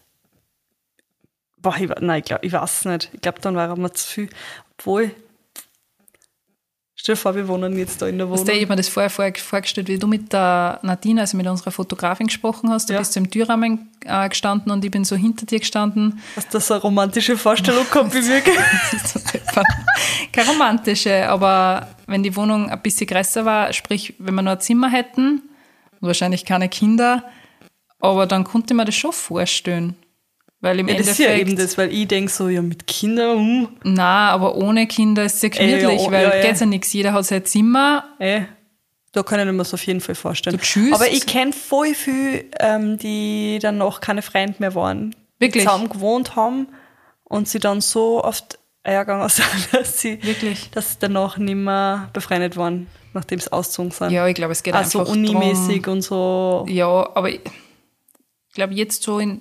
Boah, 1.59 1.77
ich, 1.79 1.89
nein, 2.01 2.19
ich 2.21 2.25
glaube, 2.27 2.47
ich 2.47 2.53
weiß 2.53 2.85
nicht. 2.87 3.11
Ich 3.13 3.21
glaube, 3.21 3.41
dann 3.41 3.57
wäre 3.57 3.77
mir 3.77 3.93
zu 3.93 4.07
viel. 4.07 4.29
Obwohl, 4.79 5.11
stell 6.95 7.15
dir 7.15 7.21
vor, 7.21 7.35
wir 7.35 7.49
wohnen 7.49 7.77
jetzt 7.79 8.01
da 8.03 8.07
in 8.09 8.19
der 8.19 8.29
Weißt 8.31 8.43
Wohnung. 8.43 8.47
du, 8.47 8.53
ich 8.53 8.63
habe 8.63 8.73
mir 8.73 8.77
das 8.77 8.89
vorher 8.89 9.11
vor- 9.11 9.33
vorgestellt, 9.35 9.89
wie 9.89 9.99
du 9.99 10.07
mit 10.07 10.33
der 10.33 10.79
Nadine, 10.83 11.23
also 11.23 11.37
mit 11.37 11.47
unserer 11.47 11.71
Fotografin 11.71 12.27
gesprochen 12.27 12.71
hast. 12.71 12.89
Du 12.89 12.93
Ja. 12.93 12.99
bist 13.01 13.17
im 13.17 13.31
Türrahmen 13.31 13.91
äh, 14.05 14.29
gestanden 14.29 14.71
und 14.71 14.85
ich 14.85 14.91
bin 14.91 15.05
so 15.05 15.17
hinter 15.17 15.47
dir 15.47 15.59
gestanden. 15.61 16.21
Dass 16.35 16.49
das 16.49 16.67
so 16.69 16.75
eine 16.75 16.83
romantische 16.83 17.37
Vorstellung 17.37 17.87
kommt 17.91 18.15
wie 18.15 18.21
mir. 18.23 18.43
Keine 20.33 20.49
romantische, 20.51 21.29
aber 21.29 21.89
wenn 22.07 22.23
die 22.23 22.37
Wohnung 22.37 22.71
ein 22.71 22.83
bisschen 22.83 23.07
größer 23.07 23.45
war, 23.45 23.73
sprich, 23.73 24.15
wenn 24.19 24.35
wir 24.35 24.43
nur 24.43 24.53
ein 24.53 24.61
Zimmer 24.61 24.91
hätten, 24.91 25.43
und 26.01 26.09
wahrscheinlich 26.09 26.45
keine 26.45 26.69
Kinder, 26.69 27.25
aber 28.01 28.27
dann 28.27 28.45
konnte 28.45 28.75
mir 28.75 28.85
das 28.85 28.95
schon 28.95 29.13
vorstellen. 29.15 29.97
Weil 30.61 30.81
im 30.81 30.89
Ja, 30.89 30.95
das 30.95 31.09
ist 31.09 31.21
Endeffekt, 31.21 31.39
ja 31.39 31.47
eben 31.47 31.57
das, 31.57 31.79
weil 31.79 31.93
ich 31.93 32.09
denke 32.09 32.31
so, 32.31 32.49
ja, 32.49 32.63
mit 32.63 32.87
Kindern, 32.87 33.39
hm, 33.39 33.69
na, 33.85 34.31
aber 34.31 34.57
ohne 34.57 34.87
Kinder 34.87 35.25
ist 35.25 35.37
es 35.37 35.43
ja, 35.43 35.49
gemütlich, 35.51 36.01
oh, 36.01 36.11
weil 36.11 36.25
ja, 36.25 36.37
ja. 36.37 36.43
geht's 36.43 36.61
ja 36.61 36.67
nichts. 36.67 36.93
Jeder 36.93 37.13
hat 37.13 37.27
sein 37.27 37.45
Zimmer, 37.45 38.05
ey, 38.19 38.47
da 39.13 39.21
ich 39.21 39.31
mir 39.31 39.57
das 39.57 39.73
auf 39.73 39.85
jeden 39.87 40.01
Fall 40.01 40.15
vorstellen. 40.15 40.57
Du 40.57 40.63
tschüss. 40.63 40.93
Aber 40.93 41.09
ich 41.09 41.27
kenne 41.27 41.53
voll 41.53 41.95
viel, 41.95 42.45
ähm, 42.61 42.99
die 42.99 43.59
dann 43.61 43.79
noch 43.79 44.01
keine 44.01 44.23
Freunde 44.23 44.57
mehr 44.59 44.75
waren. 44.75 45.15
Wirklich? 45.39 45.65
Die 45.65 45.69
zusammen 45.69 45.89
gewohnt 45.89 46.37
haben 46.37 46.69
und 47.25 47.49
sie 47.49 47.59
dann 47.59 47.81
so 47.81 48.23
oft 48.23 48.59
eingegangen 48.83 49.29
sind, 49.29 49.47
dass 49.73 50.01
sie, 50.01 50.23
Wirklich? 50.23 50.71
dass 50.71 50.93
sie 50.93 50.97
danach 51.01 51.39
nicht 51.39 51.55
mehr 51.55 52.11
befreundet 52.13 52.57
waren, 52.57 52.87
nachdem 53.15 53.41
sie 53.41 53.53
ausgezogen 53.53 53.91
sind. 53.91 54.11
Ja, 54.11 54.27
ich 54.27 54.35
glaube, 54.35 54.53
es 54.53 54.63
geht 54.63 54.75
also 54.75 55.01
einfach 55.01 55.13
unimäßig 55.13 55.83
drum- 55.83 55.95
und 55.95 56.03
so. 56.03 56.67
Ja, 56.69 57.11
aber 57.15 57.31
ich 57.31 57.41
glaube, 58.53 58.75
jetzt 58.75 59.03
so 59.03 59.19
in 59.19 59.41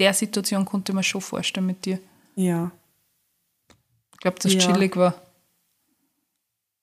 der 0.00 0.12
Situation 0.14 0.64
konnte 0.64 0.90
ich 0.92 0.96
mir 0.96 1.02
schon 1.04 1.20
vorstellen 1.20 1.66
mit 1.66 1.84
dir. 1.84 1.98
Ja. 2.34 2.70
Ich 4.12 4.18
glaube, 4.18 4.38
dass 4.40 4.52
es 4.52 4.64
Ja. 4.64 4.72
chillig 4.72 4.96
war. 4.96 5.14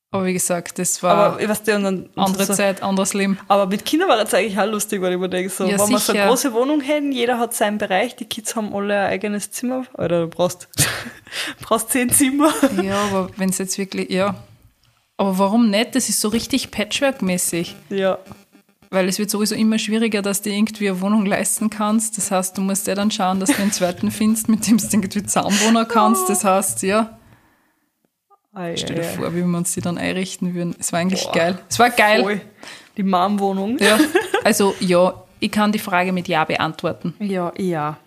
Aber 0.09 0.25
wie 0.25 0.33
gesagt, 0.33 0.79
das 0.79 1.03
war 1.03 1.15
Aber 1.15 1.41
ich 1.41 1.49
weiß 1.49 1.59
und 1.59 1.83
dann, 1.83 2.09
andere 2.15 2.45
so, 2.45 2.53
Zeit, 2.53 2.81
anderes 2.81 3.13
Leben. 3.13 3.37
Aber 3.49 3.65
mit 3.67 3.83
Kindern 3.83 4.07
war 4.07 4.15
das 4.15 4.33
eigentlich 4.33 4.57
auch 4.57 4.65
lustig, 4.65 5.01
weil 5.01 5.13
ich 5.13 5.19
mir 5.19 5.27
denke, 5.27 5.49
so, 5.49 5.65
Ja, 5.65 5.77
wenn 5.77 5.89
wir 5.89 5.99
so 5.99 6.13
eine 6.13 6.27
große 6.27 6.53
Wohnung 6.53 6.79
hätten, 6.79 7.11
jeder 7.11 7.37
hat 7.39 7.53
seinen 7.53 7.77
Bereich, 7.77 8.15
die 8.15 8.23
Kids 8.25 8.55
haben 8.55 8.73
alle 8.73 8.97
ein 9.01 9.11
eigenes 9.11 9.51
Zimmer. 9.51 9.83
Oder 9.95 10.21
du 10.21 10.27
brauchst, 10.27 10.69
brauchst 11.61 11.89
zehn 11.89 12.09
Zimmer. 12.09 12.53
Ja, 12.81 13.01
aber 13.03 13.29
wenn 13.35 13.49
es 13.49 13.57
jetzt 13.57 13.77
wirklich, 13.77 14.09
ja. 14.09 14.35
Aber 15.17 15.37
warum 15.39 15.69
nicht? 15.69 15.93
Das 15.95 16.07
ist 16.07 16.21
so 16.21 16.29
richtig 16.29 16.71
Patchwork-mäßig. 16.71 17.75
Ja. 17.89 18.17
Weil 18.89 19.09
es 19.09 19.19
wird 19.19 19.29
sowieso 19.29 19.55
immer 19.55 19.77
schwieriger, 19.79 20.21
dass 20.21 20.41
du 20.41 20.49
irgendwie 20.49 20.89
eine 20.89 21.01
Wohnung 21.01 21.25
leisten 21.25 21.69
kannst. 21.69 22.17
Das 22.17 22.31
heißt, 22.31 22.57
du 22.57 22.61
musst 22.61 22.87
ja 22.87 22.95
dann 22.95 23.11
schauen, 23.11 23.39
dass 23.39 23.49
du 23.49 23.61
einen 23.61 23.71
zweiten 23.71 24.11
findest, 24.11 24.47
mit 24.47 24.65
dem 24.67 24.77
du 24.77 24.85
irgendwie 24.85 25.23
zusammenwohnen 25.23 25.87
kannst. 25.87 26.29
Das 26.29 26.43
heißt, 26.43 26.83
ja, 26.83 27.17
Ei, 28.57 28.75
stell 28.75 28.95
dir 28.95 29.03
ei, 29.03 29.15
vor, 29.15 29.35
wie 29.35 29.43
wir 29.43 29.57
uns 29.57 29.73
die 29.73 29.81
dann 29.81 29.99
einrichten 29.99 30.55
würden. 30.55 30.75
Es 30.79 30.91
war 30.91 30.99
eigentlich 30.99 31.23
Boah. 31.25 31.31
geil. 31.31 31.59
Es 31.69 31.77
war 31.77 31.91
geil. 31.91 32.23
Voll. 32.23 32.41
Die 32.97 33.03
Mom-Wohnung. 33.03 33.77
Ja, 33.77 33.99
also 34.43 34.73
ja, 34.79 35.13
ich 35.39 35.51
kann 35.51 35.71
die 35.71 35.79
Frage 35.79 36.11
mit 36.11 36.27
Ja 36.27 36.43
beantworten. 36.43 37.13
Ja, 37.19 37.53
ja. 37.57 37.97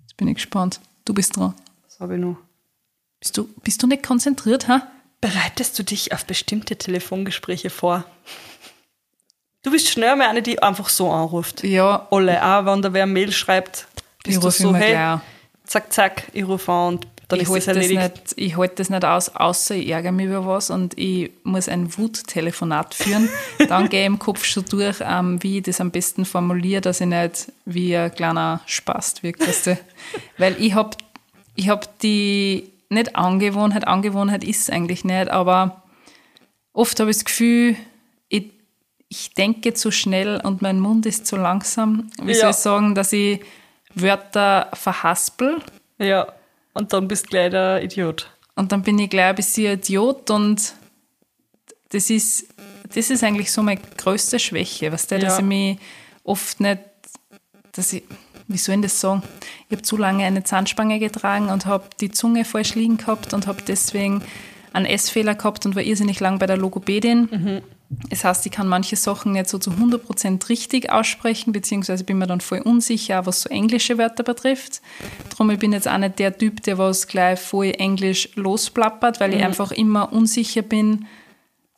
Jetzt 0.00 0.16
bin 0.16 0.28
ich 0.28 0.36
gespannt. 0.36 0.80
Du 1.04 1.12
bist 1.12 1.36
dran. 1.36 1.54
Das 1.84 2.00
habe 2.00 2.14
ich 2.14 2.20
noch. 2.20 2.38
Bist 3.20 3.36
du, 3.36 3.46
bist 3.62 3.82
du 3.82 3.86
nicht 3.86 4.02
konzentriert, 4.02 4.68
ha? 4.68 4.86
Bereitest 5.20 5.78
du 5.78 5.82
dich 5.82 6.14
auf 6.14 6.24
bestimmte 6.24 6.76
Telefongespräche 6.76 7.68
vor? 7.68 8.06
Du 9.62 9.70
bist 9.70 9.88
schnell 9.88 10.16
mal 10.16 10.28
eine, 10.28 10.42
die 10.42 10.62
einfach 10.62 10.88
so 10.88 11.10
anruft. 11.10 11.64
Ja, 11.64 12.06
Alle, 12.10 12.42
auch 12.42 12.64
wenn 12.66 12.82
da 12.82 12.92
wer 12.92 13.02
eine 13.02 13.12
Mail 13.12 13.30
schreibt, 13.32 13.86
ich 14.24 14.34
bist 14.34 14.42
du 14.42 14.46
rufe 14.46 14.62
so, 14.62 14.74
hey, 14.74 14.92
gleich 14.92 15.20
zack, 15.70 15.92
zack, 15.92 16.24
ich 16.32 16.46
rufe 16.46 16.70
an 16.70 16.94
und 16.94 17.06
dann 17.28 17.38
ich 17.38 17.48
ist 17.48 17.68
das, 17.68 17.76
erledigt. 17.76 18.00
nicht, 18.00 18.32
ich 18.36 18.56
halte 18.56 18.74
das 18.76 18.90
nicht 18.90 19.04
aus, 19.04 19.28
außer 19.28 19.76
ich 19.76 19.88
ärgere 19.88 20.10
mich 20.10 20.26
über 20.26 20.44
was 20.44 20.68
und 20.68 20.98
ich 20.98 21.30
muss 21.44 21.68
ein 21.68 21.96
Wuttelefonat 21.96 22.92
führen. 22.92 23.28
Dann 23.68 23.88
gehe 23.88 24.00
ich 24.00 24.06
im 24.06 24.18
Kopf 24.18 24.44
schon 24.44 24.64
durch, 24.64 24.96
ähm, 25.00 25.40
wie 25.40 25.58
ich 25.58 25.62
das 25.62 25.80
am 25.80 25.92
besten 25.92 26.24
formuliere, 26.24 26.80
dass 26.80 27.00
ich 27.00 27.06
nicht 27.06 27.52
wie 27.66 27.96
ein 27.96 28.12
kleiner 28.12 28.60
Spast 28.66 29.22
wirke. 29.22 29.46
Du? 29.64 29.78
Weil 30.38 30.56
ich 30.60 30.74
habe 30.74 30.96
ich 31.54 31.68
hab 31.68 32.00
die, 32.00 32.72
nicht 32.88 33.14
Angewohnheit, 33.14 33.86
Angewohnheit 33.86 34.42
ist 34.42 34.62
es 34.62 34.70
eigentlich 34.70 35.04
nicht, 35.04 35.30
aber 35.30 35.84
oft 36.72 36.98
habe 36.98 37.10
ich 37.10 37.18
das 37.18 37.24
Gefühl, 37.26 37.70
ich, 37.70 37.76
ich 39.12 39.34
denke 39.34 39.74
zu 39.74 39.90
schnell 39.90 40.40
und 40.42 40.62
mein 40.62 40.78
Mund 40.80 41.04
ist 41.04 41.26
zu 41.26 41.36
langsam. 41.36 42.10
Wie 42.22 42.32
soll 42.32 42.44
Ja. 42.44 42.50
ich 42.50 42.56
sagen, 42.56 42.94
dass 42.94 43.12
ich 43.12 43.40
Wörter 43.94 44.68
verhaspel 44.72 45.58
Ja, 45.98 46.28
und 46.74 46.92
dann 46.92 47.08
bist 47.08 47.26
du 47.26 47.30
gleich 47.30 47.50
der 47.50 47.82
Idiot. 47.82 48.30
und 48.54 48.70
dann 48.72 48.82
bin 48.82 48.98
ich 49.00 49.10
gleich 49.10 49.26
ein 49.30 49.34
bisschen 49.34 49.72
Idiot 49.78 50.30
und 50.30 50.74
das 51.90 52.08
ist, 52.08 52.46
das 52.94 53.10
ist 53.10 53.24
eigentlich 53.24 53.50
so 53.50 53.62
meine 53.64 53.80
größte 53.96 54.38
Schwäche, 54.38 54.92
weißt 54.92 55.10
du, 55.10 55.18
dass 55.18 55.34
Ja. 55.34 55.38
ich 55.40 55.44
mich 55.44 55.78
oft 56.22 56.60
nicht, 56.60 56.78
dass 57.72 57.92
ich, 57.92 58.04
wie 58.46 58.58
soll 58.58 58.76
ich 58.76 58.82
das 58.82 59.00
sagen? 59.00 59.22
Ich 59.68 59.72
habe 59.72 59.82
zu 59.82 59.96
lange 59.96 60.24
eine 60.24 60.44
Zahnspange 60.44 61.00
getragen 61.00 61.48
und 61.50 61.66
habe 61.66 61.88
die 62.00 62.12
Zunge 62.12 62.44
falsch 62.44 62.76
liegen 62.76 62.96
gehabt 62.96 63.34
und 63.34 63.48
habe 63.48 63.60
deswegen 63.66 64.22
einen 64.72 64.86
Essfehler 64.86 65.34
gehabt 65.34 65.66
und 65.66 65.74
war 65.74 65.82
irrsinnig 65.82 66.20
lang 66.20 66.38
bei 66.38 66.46
der 66.46 66.56
Logopädin. 66.56 67.62
Das 68.08 68.22
heißt, 68.22 68.46
ich 68.46 68.52
kann 68.52 68.68
manche 68.68 68.94
Sachen 68.94 69.32
nicht 69.32 69.48
so 69.48 69.58
zu 69.58 69.70
100% 69.72 70.48
richtig 70.48 70.92
aussprechen, 70.92 71.52
beziehungsweise 71.52 72.04
bin 72.04 72.18
mir 72.18 72.28
dann 72.28 72.40
voll 72.40 72.60
unsicher, 72.60 73.26
was 73.26 73.42
so 73.42 73.48
englische 73.48 73.98
Wörter 73.98 74.22
betrifft. 74.22 74.80
Darum 75.30 75.50
ich 75.50 75.58
bin 75.58 75.72
jetzt 75.72 75.88
auch 75.88 75.98
nicht 75.98 76.20
der 76.20 76.38
Typ, 76.38 76.62
der 76.62 76.78
was 76.78 77.08
gleich 77.08 77.40
voll 77.40 77.72
Englisch 77.76 78.28
losplappert, 78.36 79.18
weil 79.18 79.34
ich 79.34 79.42
einfach 79.42 79.72
immer 79.72 80.12
unsicher 80.12 80.62
bin, 80.62 81.06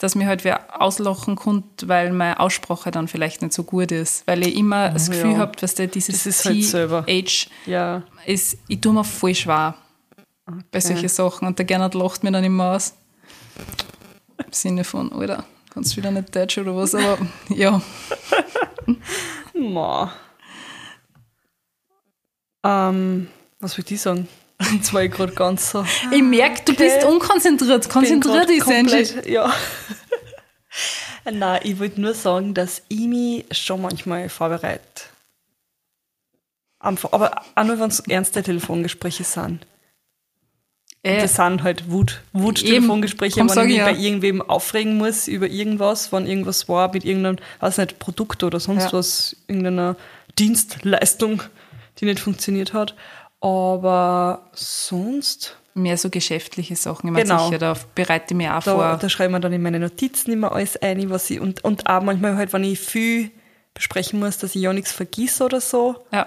dass 0.03 0.14
mir 0.14 0.27
halt 0.27 0.44
wer 0.44 0.83
auslachen 0.83 1.37
kommt, 1.37 1.88
weil 1.88 2.12
meine 2.12 2.40
Aussprache 2.40 2.90
dann 2.90 3.09
vielleicht 3.09 3.40
nicht 3.40 3.55
so 3.55 3.62
gut 3.62 3.90
ist. 3.90 4.27
Weil 4.27 4.46
ich 4.46 4.57
immer 4.57 4.90
das 4.90 5.09
Gefühl 5.09 5.33
ja. 5.33 5.38
habe, 5.38 5.57
dass 5.57 5.77
der 5.77 5.87
dieses 5.87 6.25
Das 6.25 6.27
ist 6.27 6.44
halt. 6.44 7.07
TH 7.07 7.07
Ja. 7.66 8.03
ist, 8.27 8.59
ich 8.68 8.81
tue 8.81 8.92
mir 8.92 9.05
voll 9.05 9.35
schwer 9.35 9.77
bei 10.70 10.81
solchen 10.81 11.09
Sachen. 11.09 11.46
Und 11.46 11.59
der 11.59 11.64
Gernot 11.64 11.94
lacht 11.94 12.25
mir 12.25 12.33
dann 12.33 12.44
immer 12.44 12.75
aus. 12.75 12.94
Im 14.44 14.53
Sinne 14.53 14.85
von, 14.85 15.12
Alter, 15.12 15.44
kannst 15.72 15.92
du 15.92 15.96
wieder 15.98 16.11
nicht 16.11 16.35
Deutsch 16.35 16.58
oder 16.58 16.76
was, 16.76 16.94
aber 16.94 17.18
ja. 17.48 17.80
Ma. 19.54 20.12
Ähm, 22.64 23.28
was 23.61 23.76
will 23.76 23.85
ich 23.88 24.00
sagen? 24.00 24.28
Jetzt 24.72 24.92
war 24.94 25.02
ich 25.02 25.11
gerade 25.12 25.32
ganz 25.32 25.70
so. 25.70 25.85
Ich 26.12 26.22
merke, 26.22 26.62
du 26.64 26.74
bist 26.74 27.04
unkonzentriert. 27.04 27.88
Konzentrier 27.88 28.40
bin 28.46 28.46
dich, 28.48 28.61
grad 28.61 28.68
Senji. 28.74 29.04
komplett- 29.06 29.26
Ja. 29.26 29.52
Nein, 31.30 31.61
ich 31.64 31.78
wollte 31.78 32.00
nur 32.00 32.14
sagen, 32.14 32.54
dass 32.54 32.82
ich 32.88 33.00
mich 33.00 33.44
schon 33.50 33.82
manchmal 33.82 34.28
vorbereite. 34.28 35.02
Einfach, 36.78 37.12
aber 37.12 37.42
auch 37.54 37.64
nur, 37.64 37.78
wenn 37.78 37.88
es 37.88 38.00
ernste 38.00 38.42
Telefongespräche 38.42 39.22
sind. 39.24 39.66
Äh, 41.04 41.20
Das 41.22 41.34
sind 41.34 41.62
halt 41.62 41.90
Wut, 41.90 42.22
Wut-Telefongespräche, 42.32 43.40
wenn 43.40 43.48
ich 43.48 43.76
mich 43.76 43.84
bei 43.84 43.92
irgendwem 43.94 44.40
aufregen 44.42 44.96
muss 44.98 45.26
über 45.28 45.48
irgendwas, 45.48 46.12
wenn 46.12 46.26
irgendwas 46.26 46.68
war 46.68 46.92
mit 46.92 47.04
irgendeinem, 47.04 47.38
weiß 47.60 47.78
nicht, 47.78 47.98
Produkt 47.98 48.42
oder 48.44 48.60
sonst 48.60 48.84
Ja. 48.84 48.92
was, 48.92 49.36
irgendeiner 49.48 49.96
Dienstleistung, 50.38 51.42
die 51.98 52.04
nicht 52.04 52.20
funktioniert 52.20 52.72
hat. 52.72 52.94
Aber 53.40 54.48
sonst, 54.52 55.56
mehr 55.74 55.96
so 55.96 56.10
geschäftliche 56.10 56.76
Sachen. 56.76 57.08
Ich 57.08 57.12
meine, 57.12 57.24
Genau. 57.24 57.46
sicher, 57.46 57.58
da 57.58 57.76
bereite 57.94 58.26
ich 58.34 58.36
mich 58.36 58.48
auch 58.48 58.62
da, 58.62 58.74
vor. 58.74 58.98
da 59.00 59.08
schreibe 59.08 59.30
ich 59.30 59.36
mir 59.36 59.40
dann 59.40 59.52
in 59.52 59.62
meine 59.62 59.80
Notizen 59.80 60.30
immer 60.32 60.52
alles 60.52 60.76
ein, 60.76 61.10
was 61.10 61.28
ich, 61.30 61.40
und, 61.40 61.64
und 61.64 61.88
auch 61.88 62.02
manchmal 62.02 62.36
halt, 62.36 62.52
wenn 62.52 62.62
ich 62.64 62.78
viel 62.78 63.30
besprechen 63.74 64.20
muss, 64.20 64.38
dass 64.38 64.54
ich 64.54 64.62
ja 64.62 64.72
nichts 64.72 64.92
vergiss 64.92 65.40
oder 65.40 65.60
so. 65.60 65.96
ja. 66.12 66.26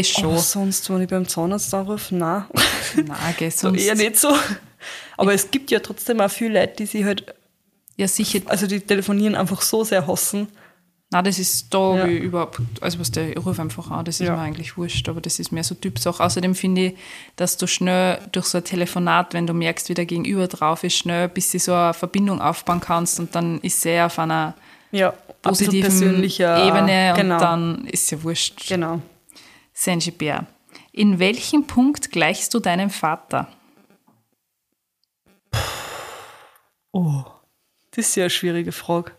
Das 0.00 0.08
schon. 0.08 0.24
Aber 0.30 0.38
sonst, 0.38 0.88
wenn 0.90 1.02
ich 1.02 1.08
beim 1.08 1.26
Zahnarzt 1.28 1.72
anrufe, 1.74 2.14
nein. 2.14 2.44
Nein, 2.96 3.34
gell, 3.38 3.50
so 3.50 3.68
sonst. 3.68 3.82
eher 3.84 3.94
nicht 3.94 4.16
so. 4.16 4.32
Aber 5.16 5.34
es 5.34 5.50
gibt 5.50 5.70
ja 5.70 5.80
trotzdem 5.80 6.20
auch 6.20 6.30
viele 6.30 6.60
Leute, 6.60 6.74
die 6.78 6.86
sich 6.86 7.04
halt 7.04 7.34
Ja, 7.96 8.06
sicher. 8.08 8.40
also 8.46 8.66
die 8.66 8.80
telefonieren 8.80 9.34
einfach 9.34 9.62
so 9.62 9.84
sehr 9.84 10.06
hassen. 10.06 10.48
Nein, 11.10 11.24
das 11.24 11.38
ist 11.38 11.72
da 11.72 11.96
Ja. 11.96 12.08
wie 12.08 12.16
überhaupt, 12.16 12.60
also 12.80 12.98
was 12.98 13.10
der, 13.12 13.30
ich 13.36 13.44
rufe 13.46 13.60
einfach 13.62 13.90
an, 13.90 14.04
das 14.04 14.20
ist 14.20 14.26
Ja. 14.26 14.34
mir 14.36 14.42
eigentlich 14.42 14.76
wurscht, 14.76 15.08
aber 15.08 15.20
das 15.20 15.38
ist 15.38 15.52
mehr 15.52 15.62
so 15.62 15.74
Typsache. 15.76 16.22
Außerdem 16.22 16.54
finde 16.56 16.86
ich, 16.86 16.94
dass 17.36 17.56
du 17.56 17.66
schnell 17.68 18.18
durch 18.32 18.46
so 18.46 18.58
ein 18.58 18.64
Telefonat, 18.64 19.32
wenn 19.32 19.46
du 19.46 19.52
merkst, 19.54 19.88
wie 19.88 19.94
der 19.94 20.06
Gegenüber 20.06 20.48
drauf 20.48 20.82
ist, 20.82 20.96
schnell 20.96 21.28
bis 21.28 21.50
du 21.52 21.58
so 21.60 21.72
eine 21.72 21.94
Verbindung 21.94 22.40
aufbauen 22.40 22.80
kannst 22.80 23.20
und 23.20 23.34
dann 23.34 23.60
ist 23.60 23.80
sehr 23.80 24.06
auf 24.06 24.18
einer 24.18 24.54
Ja, 24.90 25.12
positiven 25.42 26.24
Ebene 26.24 27.12
genau, 27.16 27.34
und 27.34 27.40
dann 27.42 27.84
ist 27.86 28.10
ja 28.10 28.22
wurscht. 28.22 28.66
Genau. 28.68 29.00
Bär, 30.18 30.46
in 30.92 31.18
welchem 31.18 31.66
Punkt 31.66 32.10
gleichst 32.10 32.54
du 32.54 32.60
deinem 32.60 32.90
Vater? 32.90 33.48
Oh, 36.92 37.24
das 37.90 38.08
ist 38.08 38.16
ja 38.16 38.24
eine 38.24 38.30
schwierige 38.30 38.72
Frage. 38.72 39.12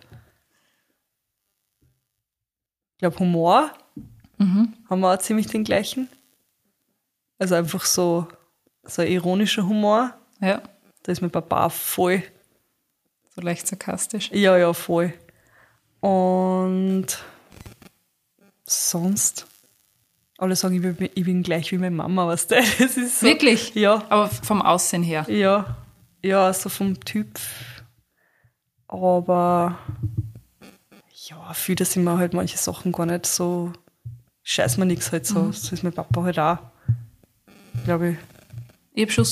Ich 2.94 3.00
glaube, 3.00 3.20
Humor 3.20 3.72
haben 4.90 5.00
wir 5.02 5.14
auch 5.14 5.20
ziemlich 5.20 5.48
den 5.48 5.64
gleichen. 5.64 6.10
Also 7.38 7.56
einfach 7.56 7.84
so, 7.86 8.28
so 8.84 9.02
ein 9.02 9.10
ironischer 9.10 9.66
Humor. 9.66 10.18
Ja, 10.40 10.62
Da 11.04 11.12
ist 11.12 11.22
mein 11.22 11.32
Papa 11.32 11.70
voll. 11.70 12.24
so 13.34 13.42
leicht 13.42 13.68
sarkastisch. 13.68 14.32
Ja, 14.32 14.58
ja, 14.58 14.74
voll. 14.74 15.14
Und 16.00 17.08
sonst? 18.66 19.48
Alle 20.38 20.56
sagen, 20.56 20.76
ich 20.76 20.82
bin, 20.98 21.10
ich 21.14 21.24
bin 21.24 21.44
gleich 21.44 21.72
wie 21.72 21.78
meine 21.78 21.96
Mama, 21.96 22.28
weißt 22.28 22.52
du? 22.52 22.56
Das 22.80 22.98
ist 22.98 23.20
so, 23.22 23.26
Wirklich? 23.28 23.74
Ja, 23.76 24.04
Aber 24.10 24.28
vom 24.28 24.62
Aussehen 24.62 25.04
her. 25.04 25.26
ja, 25.30 25.78
ja, 26.24 26.52
so 26.54 26.70
vom 26.70 27.00
Typ. 27.02 27.40
Aber 28.88 29.78
ja, 31.28 31.54
für 31.54 31.76
das 31.76 31.94
sind 31.94 32.04
mir 32.04 32.18
halt 32.18 32.34
manche 32.34 32.58
Sachen 32.58 32.92
gar 32.92 33.06
nicht 33.06 33.26
so. 33.26 33.72
Scheiß 34.44 34.78
mir 34.78 34.86
nichts 34.86 35.12
halt 35.12 35.26
so. 35.26 35.52
So 35.52 35.74
ist 35.74 35.84
mein 35.84 35.94
Papa 35.94 36.24
halt 36.24 36.38
auch. 36.40 36.58
Glaube 37.86 38.10
ich. 38.12 38.18
Ich 38.94 39.02
habe 39.04 39.12
schon, 39.12 39.26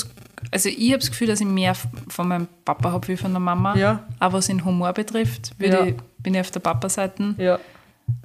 also 0.52 0.70
ich 0.70 0.90
habe 0.90 1.00
das 1.00 1.10
Gefühl, 1.12 1.28
dass 1.28 1.40
ich 1.40 1.46
mehr 1.48 1.76
von 1.76 2.28
meinem 2.28 2.48
Papa 2.66 2.92
habe 2.92 3.08
wie 3.08 3.18
von 3.18 3.32
der 3.32 3.40
Mama. 3.40 3.76
Ja. 3.78 4.06
Aber 4.20 4.38
was 4.40 4.48
den 4.48 4.66
Humor 4.66 4.92
betrifft, 4.94 5.58
würde 5.60 5.78
Ja. 5.78 5.86
ich, 5.86 5.96
bin 6.20 6.34
ich 6.34 6.42
auf 6.42 6.52
der 6.52 6.60
Papa-Seite. 6.62 7.36
Ja. 7.38 7.60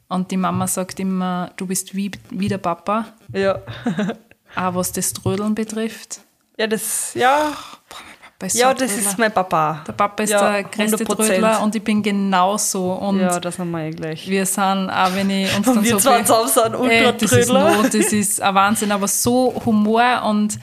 Und 0.09 0.31
die 0.31 0.37
Mama 0.37 0.67
sagt 0.67 1.01
immer, 1.01 1.51
du 1.57 1.67
bist 1.67 1.95
wie, 1.95 2.11
wie 2.31 2.49
der 2.49 2.59
Papa. 2.59 3.07
Ja. 3.33 3.59
Auch 4.57 4.75
was 4.75 4.93
das 4.93 5.13
Trödeln 5.13 5.55
betrifft. 5.55 6.21
Ja, 6.57 6.67
das, 6.67 7.13
ja. 7.15 7.53
Papa 7.89 8.47
ist 8.47 8.57
Ja, 8.57 8.69
so 8.71 8.75
das 8.79 8.93
Trödler. 8.95 9.09
ist 9.11 9.19
mein 9.19 9.33
Papa. 9.33 9.85
Der 9.87 9.93
Papa 9.93 10.23
ist 10.23 10.31
Ja, 10.31 10.51
der 10.53 10.65
größte 10.65 11.05
100%. 11.05 11.17
Trödler 11.17 11.63
und 11.63 11.75
ich 11.75 11.83
bin 11.85 12.03
genauso. 12.03 12.93
Und 12.93 13.21
Ja, 13.21 13.39
das 13.39 13.59
haben 13.59 13.71
wir 13.73 13.81
eh 13.85 13.91
gleich. 13.91 14.27
wir 14.29 14.47
sind, 14.47 14.89
auch 14.91 15.15
wenn 15.15 15.29
ich 15.29 15.55
uns 15.57 15.67
dann 15.67 15.79
Und 15.79 15.85
wir 15.85 15.99
so 15.99 16.11
be- 16.11 16.25
zusammen 16.25 16.49
sind 16.79 16.91
Ey, 16.91 17.13
das 17.19 17.33
ist 17.33 17.49
no, 17.53 17.83
das 17.83 17.95
ist 17.95 18.41
ein 18.41 18.55
Wahnsinn, 18.55 18.93
aber 18.93 19.09
so 19.09 19.61
Humor 19.67 20.23
und 20.25 20.59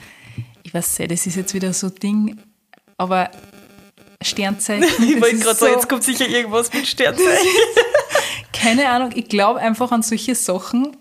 ich 0.64 0.74
weiß 0.74 0.98
nicht, 0.98 1.12
das 1.12 1.26
ist 1.26 1.36
jetzt 1.36 1.54
wieder 1.54 1.72
so 1.72 1.86
ein 1.86 1.94
Ding, 1.96 2.38
aber 2.98 3.30
Sternzeichen. 4.22 4.84
Ich 5.08 5.20
wollte 5.20 5.38
gerade 5.38 5.58
so, 5.58 5.66
jetzt 5.66 5.88
kommt 5.88 6.02
sicher 6.04 6.28
irgendwas 6.28 6.72
mit 6.72 6.86
Sternzeichen. 6.86 7.46
keine 8.52 8.88
Ahnung, 8.88 9.10
ich 9.14 9.28
glaube 9.28 9.60
einfach 9.60 9.92
an 9.92 10.02
solche 10.02 10.34
Sachen 10.34 10.96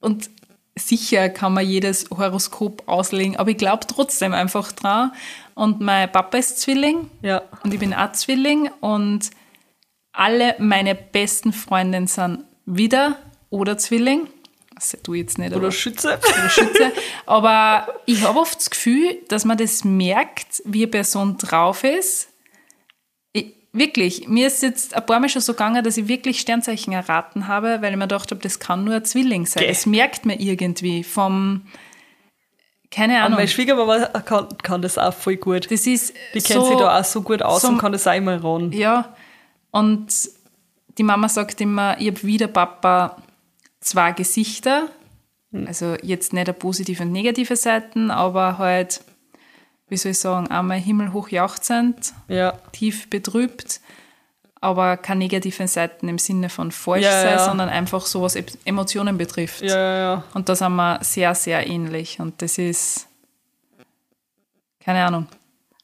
und 0.00 0.30
sicher 0.76 1.28
kann 1.28 1.54
man 1.54 1.66
jedes 1.66 2.08
Horoskop 2.10 2.84
auslegen, 2.86 3.36
aber 3.36 3.50
ich 3.50 3.56
glaube 3.56 3.86
trotzdem 3.86 4.32
einfach 4.32 4.70
dran. 4.72 5.12
Und 5.54 5.80
mein 5.80 6.10
Papa 6.12 6.38
ist 6.38 6.60
Zwilling 6.60 7.10
Ja. 7.22 7.42
und 7.64 7.74
ich 7.74 7.80
bin 7.80 7.92
auch 7.92 8.12
Zwilling 8.12 8.70
und 8.80 9.30
alle 10.12 10.54
meine 10.58 10.94
besten 10.94 11.52
Freundinnen 11.52 12.06
sind 12.06 12.44
wieder 12.64 13.16
oder 13.50 13.76
Zwilling. 13.78 14.28
Das 14.78 14.96
du 15.02 15.14
jetzt 15.14 15.38
nicht, 15.38 15.54
Oder 15.54 15.72
Schütze. 15.72 16.18
oder 16.18 16.48
Schütze. 16.48 16.92
Aber 17.26 17.88
ich 18.06 18.22
habe 18.22 18.38
oft 18.38 18.56
das 18.58 18.70
Gefühl, 18.70 19.18
dass 19.28 19.44
man 19.44 19.56
das 19.58 19.82
merkt, 19.84 20.62
wie 20.64 20.82
eine 20.82 20.90
Person 20.90 21.36
drauf 21.36 21.82
ist. 21.82 22.28
Ich, 23.32 23.54
wirklich, 23.72 24.28
mir 24.28 24.46
ist 24.46 24.62
jetzt 24.62 24.94
ein 24.94 25.04
paar 25.04 25.18
Mal 25.18 25.28
schon 25.28 25.42
so 25.42 25.52
gegangen, 25.52 25.82
dass 25.82 25.96
ich 25.96 26.06
wirklich 26.06 26.38
Sternzeichen 26.40 26.92
erraten 26.92 27.48
habe, 27.48 27.78
weil 27.82 27.90
ich 27.92 27.96
mir 27.98 28.04
gedacht 28.04 28.30
habe, 28.30 28.40
das 28.40 28.60
kann 28.60 28.84
nur 28.84 28.94
ein 28.94 29.04
Zwilling 29.04 29.46
sein. 29.46 29.62
Gell. 29.64 29.72
Das 29.72 29.84
merkt 29.84 30.24
man 30.26 30.38
irgendwie 30.38 31.02
vom, 31.02 31.66
keine 32.90 33.14
Und 33.16 33.20
Ahnung. 33.20 33.36
meine 33.38 33.48
Schwiegermama 33.48 34.06
kann, 34.20 34.48
kann 34.62 34.80
das 34.80 34.96
auch 34.96 35.12
voll 35.12 35.36
gut. 35.36 35.70
Das 35.70 35.86
ist 35.86 36.14
Die 36.34 36.40
kennt 36.40 36.60
so, 36.60 36.66
sich 36.68 36.76
da 36.76 37.00
auch 37.00 37.04
so 37.04 37.22
gut 37.22 37.42
aus 37.42 37.62
so- 37.62 37.68
und 37.68 37.78
kann 37.78 37.92
das 37.92 38.06
auch 38.06 38.14
immer 38.14 38.42
ran. 38.42 38.70
Ja, 38.72 39.14
und 39.72 40.06
die 40.96 41.02
Mama 41.02 41.28
sagt 41.28 41.60
immer, 41.60 42.00
ich 42.00 42.08
habe 42.08 42.22
wie 42.22 42.36
der 42.38 42.46
Papa 42.48 43.16
zwei 43.80 44.12
Gesichter. 44.12 44.88
Also 45.66 45.96
jetzt 46.02 46.32
nicht 46.32 46.46
eine 46.48 46.52
positive 46.52 47.02
und 47.02 47.12
negative 47.12 47.56
Seiten, 47.56 48.10
aber 48.10 48.58
halt, 48.58 49.00
wie 49.88 49.96
soll 49.96 50.12
ich 50.12 50.18
sagen, 50.18 50.48
einmal 50.48 50.78
himmelhoch 50.78 51.30
jauchzend, 51.30 52.12
Ja. 52.28 52.52
tief 52.72 53.08
betrübt, 53.08 53.80
aber 54.60 54.98
keine 54.98 55.20
negativen 55.20 55.66
Seiten 55.66 56.06
im 56.08 56.18
Sinne 56.18 56.50
von 56.50 56.70
falsch 56.70 57.04
Ja, 57.04 57.22
sein, 57.22 57.30
ja. 57.38 57.44
sondern 57.44 57.70
einfach 57.70 58.04
so, 58.04 58.20
was 58.20 58.36
Emotionen 58.66 59.16
betrifft. 59.16 59.62
Ja, 59.62 59.76
ja, 59.76 59.98
ja. 59.98 60.24
Und 60.34 60.50
da 60.50 60.54
sind 60.54 60.74
wir 60.76 60.98
sehr, 61.02 61.34
sehr 61.34 61.66
ähnlich. 61.66 62.20
Und 62.20 62.42
das 62.42 62.58
ist, 62.58 63.06
keine 64.80 65.04
Ahnung. 65.04 65.28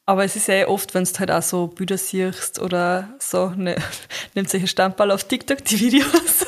Aber 0.05 0.23
es 0.23 0.35
ist 0.35 0.47
ja 0.47 0.53
eh 0.55 0.65
oft, 0.65 0.93
wenn 0.93 1.03
du 1.05 1.11
halt 1.17 1.31
auch 1.31 1.41
so 1.41 1.65
Bilder 1.67 1.97
siehst 1.97 2.59
oder 2.59 3.09
so, 3.17 3.49
ne, 3.49 3.75
nimmt 4.35 4.49
solche 4.51 4.67
Standball 4.67 5.09
auf 5.09 5.23
TikTok, 5.23 5.65
die 5.65 5.79
Videos. 5.79 6.45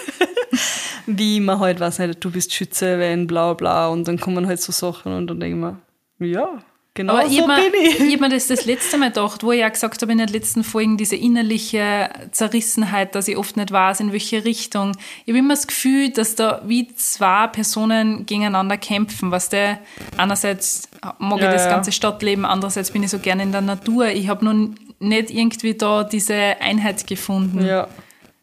Wie 1.07 1.39
man 1.39 1.59
halt, 1.59 1.79
weiß 1.79 1.99
nicht, 1.99 2.23
du 2.23 2.29
bist 2.31 2.53
Schütze, 2.53 2.99
wenn 2.99 3.25
bla 3.27 3.53
bla 3.53 3.87
und 3.87 4.07
dann 4.07 4.19
kommen 4.19 4.45
halt 4.45 4.61
so 4.61 4.71
Sachen 4.71 5.13
und 5.13 5.27
dann 5.27 5.39
denken 5.39 5.59
wir, 5.59 6.27
ja, 6.27 6.49
genau 6.93 7.13
Aber 7.13 7.25
ich 7.25 7.37
so 7.37 7.47
habe 7.47 7.61
mir, 7.61 7.71
bin 7.71 7.81
ich. 7.81 7.99
ich 7.99 8.13
hab 8.13 8.21
mir 8.21 8.29
das 8.29 8.47
das 8.47 8.65
letzte 8.65 8.97
Mal 8.97 9.09
gedacht, 9.09 9.41
wo 9.43 9.51
ich 9.51 9.59
ja 9.59 9.69
gesagt 9.69 10.01
habe 10.01 10.11
in 10.11 10.17
den 10.17 10.27
letzten 10.27 10.63
Folgen, 10.63 10.97
diese 10.97 11.15
innerliche 11.15 12.09
Zerrissenheit, 12.31 13.15
dass 13.15 13.27
ich 13.27 13.37
oft 13.37 13.55
nicht 13.55 13.71
weiß, 13.71 14.01
in 14.01 14.11
welche 14.11 14.43
Richtung. 14.43 14.91
Ich 15.25 15.29
habe 15.31 15.39
immer 15.39 15.53
das 15.53 15.67
Gefühl, 15.67 16.09
dass 16.09 16.35
da 16.35 16.61
wie 16.65 16.93
zwei 16.95 17.47
Personen 17.47 18.25
gegeneinander 18.25 18.77
kämpfen. 18.77 19.31
Was 19.31 19.49
der 19.49 19.79
einerseits 20.17 20.89
mag 21.19 21.39
Ja, 21.39 21.47
ich 21.47 21.53
das 21.53 21.65
ja. 21.65 21.71
ganze 21.71 21.91
Stadtleben, 21.91 22.45
andererseits 22.45 22.91
bin 22.91 23.03
ich 23.03 23.11
so 23.11 23.19
gerne 23.19 23.43
in 23.43 23.51
der 23.51 23.61
Natur. 23.61 24.07
Ich 24.07 24.27
habe 24.27 24.43
noch 24.43 24.53
nicht 24.99 25.29
irgendwie 25.29 25.75
da 25.75 26.03
diese 26.03 26.33
Einheit 26.59 27.05
gefunden. 27.07 27.63
Ja, 27.65 27.87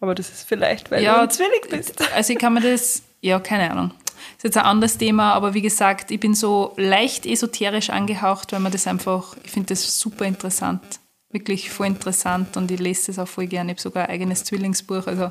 aber 0.04 0.14
das 0.14 0.30
ist 0.30 0.46
vielleicht, 0.48 0.90
weil 0.90 1.02
Ja, 1.02 1.14
du 1.16 1.22
ein 1.22 1.30
Zwilling 1.30 1.60
bist. 1.70 2.12
Also 2.14 2.32
ich 2.32 2.38
kann 2.38 2.54
mir 2.54 2.60
das, 2.60 3.02
ja, 3.20 3.40
keine 3.40 3.70
Ahnung. 3.70 3.90
Das 4.36 4.36
ist 4.38 4.44
jetzt 4.44 4.56
ein 4.58 4.64
anderes 4.64 4.96
Thema, 4.98 5.32
aber 5.32 5.54
wie 5.54 5.62
gesagt, 5.62 6.10
ich 6.10 6.20
bin 6.20 6.34
so 6.34 6.72
leicht 6.76 7.26
esoterisch 7.26 7.90
angehaucht, 7.90 8.52
weil 8.52 8.60
man 8.60 8.70
das 8.72 8.86
einfach, 8.86 9.36
ich 9.44 9.50
finde 9.50 9.68
das 9.68 9.98
super 9.98 10.24
interessant. 10.24 10.82
Wirklich 11.30 11.70
voll 11.70 11.86
interessant 11.88 12.56
und 12.56 12.70
ich 12.70 12.78
lese 12.78 13.06
das 13.08 13.18
auch 13.18 13.28
voll 13.28 13.46
gerne. 13.46 13.72
Ich 13.72 13.76
habe 13.76 13.82
sogar 13.82 14.04
ein 14.04 14.10
eigenes 14.10 14.44
Zwillingsbuch, 14.44 15.06
also 15.06 15.30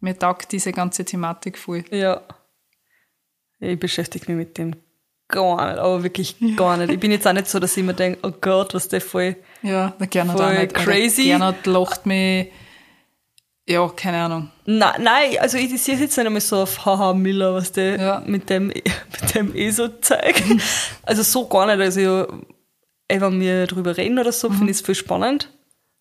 mir 0.00 0.18
taugt 0.18 0.50
diese 0.52 0.72
ganze 0.72 1.04
Thematik 1.04 1.56
voll. 1.58 1.84
Ja. 1.90 2.22
Ich 3.60 3.78
beschäftige 3.78 4.32
mich 4.32 4.46
mit 4.48 4.58
dem 4.58 4.74
gar 5.28 5.68
nicht, 5.70 5.78
aber 5.78 6.02
wirklich 6.02 6.36
gar 6.56 6.76
nicht. 6.76 6.90
Ich 6.90 6.98
bin 6.98 7.10
jetzt 7.12 7.26
auch 7.26 7.32
nicht 7.32 7.46
so, 7.48 7.58
dass 7.60 7.76
ich 7.76 7.84
mir 7.84 7.94
denke, 7.94 8.18
oh 8.22 8.32
Gott, 8.40 8.74
was 8.74 8.88
der 8.88 9.00
voll. 9.00 9.36
Ja, 9.62 9.94
Voll 9.98 10.58
nicht. 10.58 10.74
crazy. 10.74 11.24
Gernot 11.24 11.64
lacht 11.66 12.04
mich, 12.06 12.48
ja, 13.68 13.88
keine 13.88 14.18
Ahnung. 14.22 14.50
Na, 14.66 14.94
nein, 14.98 15.36
also 15.40 15.56
ich 15.56 15.68
sehe 15.80 15.96
jetzt 15.96 16.16
nicht 16.16 16.26
einmal 16.26 16.40
so 16.40 16.62
auf 16.62 16.84
Haha 16.84 17.14
Miller, 17.14 17.54
was 17.54 17.72
der 17.72 18.00
Ja. 18.00 18.22
mit 18.26 18.50
dem 18.50 18.66
mit 19.22 19.34
dem 19.34 19.54
ESO 19.54 19.88
zeigt. 20.00 20.42
Also 21.04 21.22
so 21.22 21.46
gar 21.46 21.66
nicht. 21.66 21.80
Also 21.80 22.00
ja, 22.00 22.26
ey, 23.08 23.20
wenn 23.20 23.40
wir 23.40 23.66
drüber 23.66 23.96
reden 23.96 24.18
oder 24.18 24.32
so, 24.32 24.48
finde 24.50 24.70
ich 24.70 24.78
es 24.78 24.80
voll 24.80 24.94
spannend. 24.94 25.50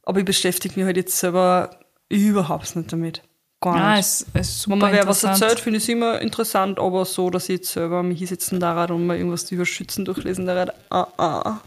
Aber 0.03 0.19
ich 0.19 0.25
beschäftige 0.25 0.75
mich 0.75 0.85
halt 0.85 0.97
jetzt 0.97 1.17
selber 1.17 1.69
überhaupt 2.09 2.75
nicht 2.75 2.91
damit. 2.91 3.21
Gar 3.61 3.77
Ja, 3.77 3.89
nicht. 3.91 3.99
es, 3.99 4.25
es 4.33 4.49
ist 4.49 4.61
super 4.61 4.73
Wenn 4.73 4.79
man 4.79 4.93
wer 4.93 5.07
was 5.07 5.23
erzählt, 5.23 5.59
finde 5.59 5.77
ich 5.77 5.83
es 5.83 5.89
immer 5.89 6.19
interessant, 6.19 6.79
aber 6.79 7.05
so, 7.05 7.29
dass 7.29 7.43
ich 7.47 7.57
jetzt 7.59 7.71
selber 7.73 8.01
mich 8.01 8.17
hinsetzen 8.17 8.59
da 8.59 8.85
und 8.85 9.05
mal 9.05 9.17
irgendwas 9.17 9.51
über 9.51 9.65
Schützen 9.67 10.03
durchlesen 10.05 10.47
da 10.47 10.65
ah, 10.89 11.07
ah. 11.17 11.59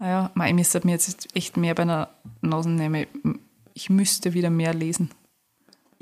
Ja, 0.00 0.30
mei, 0.34 0.48
ich 0.48 0.54
müsste 0.54 0.80
mir 0.84 0.92
jetzt 0.92 1.28
echt 1.36 1.56
mehr 1.56 1.74
bei 1.76 1.82
einer 1.82 2.08
Nase 2.40 2.70
nehmen. 2.70 3.06
Ich 3.74 3.90
müsste 3.90 4.34
wieder 4.34 4.50
mehr 4.50 4.74
lesen. 4.74 5.10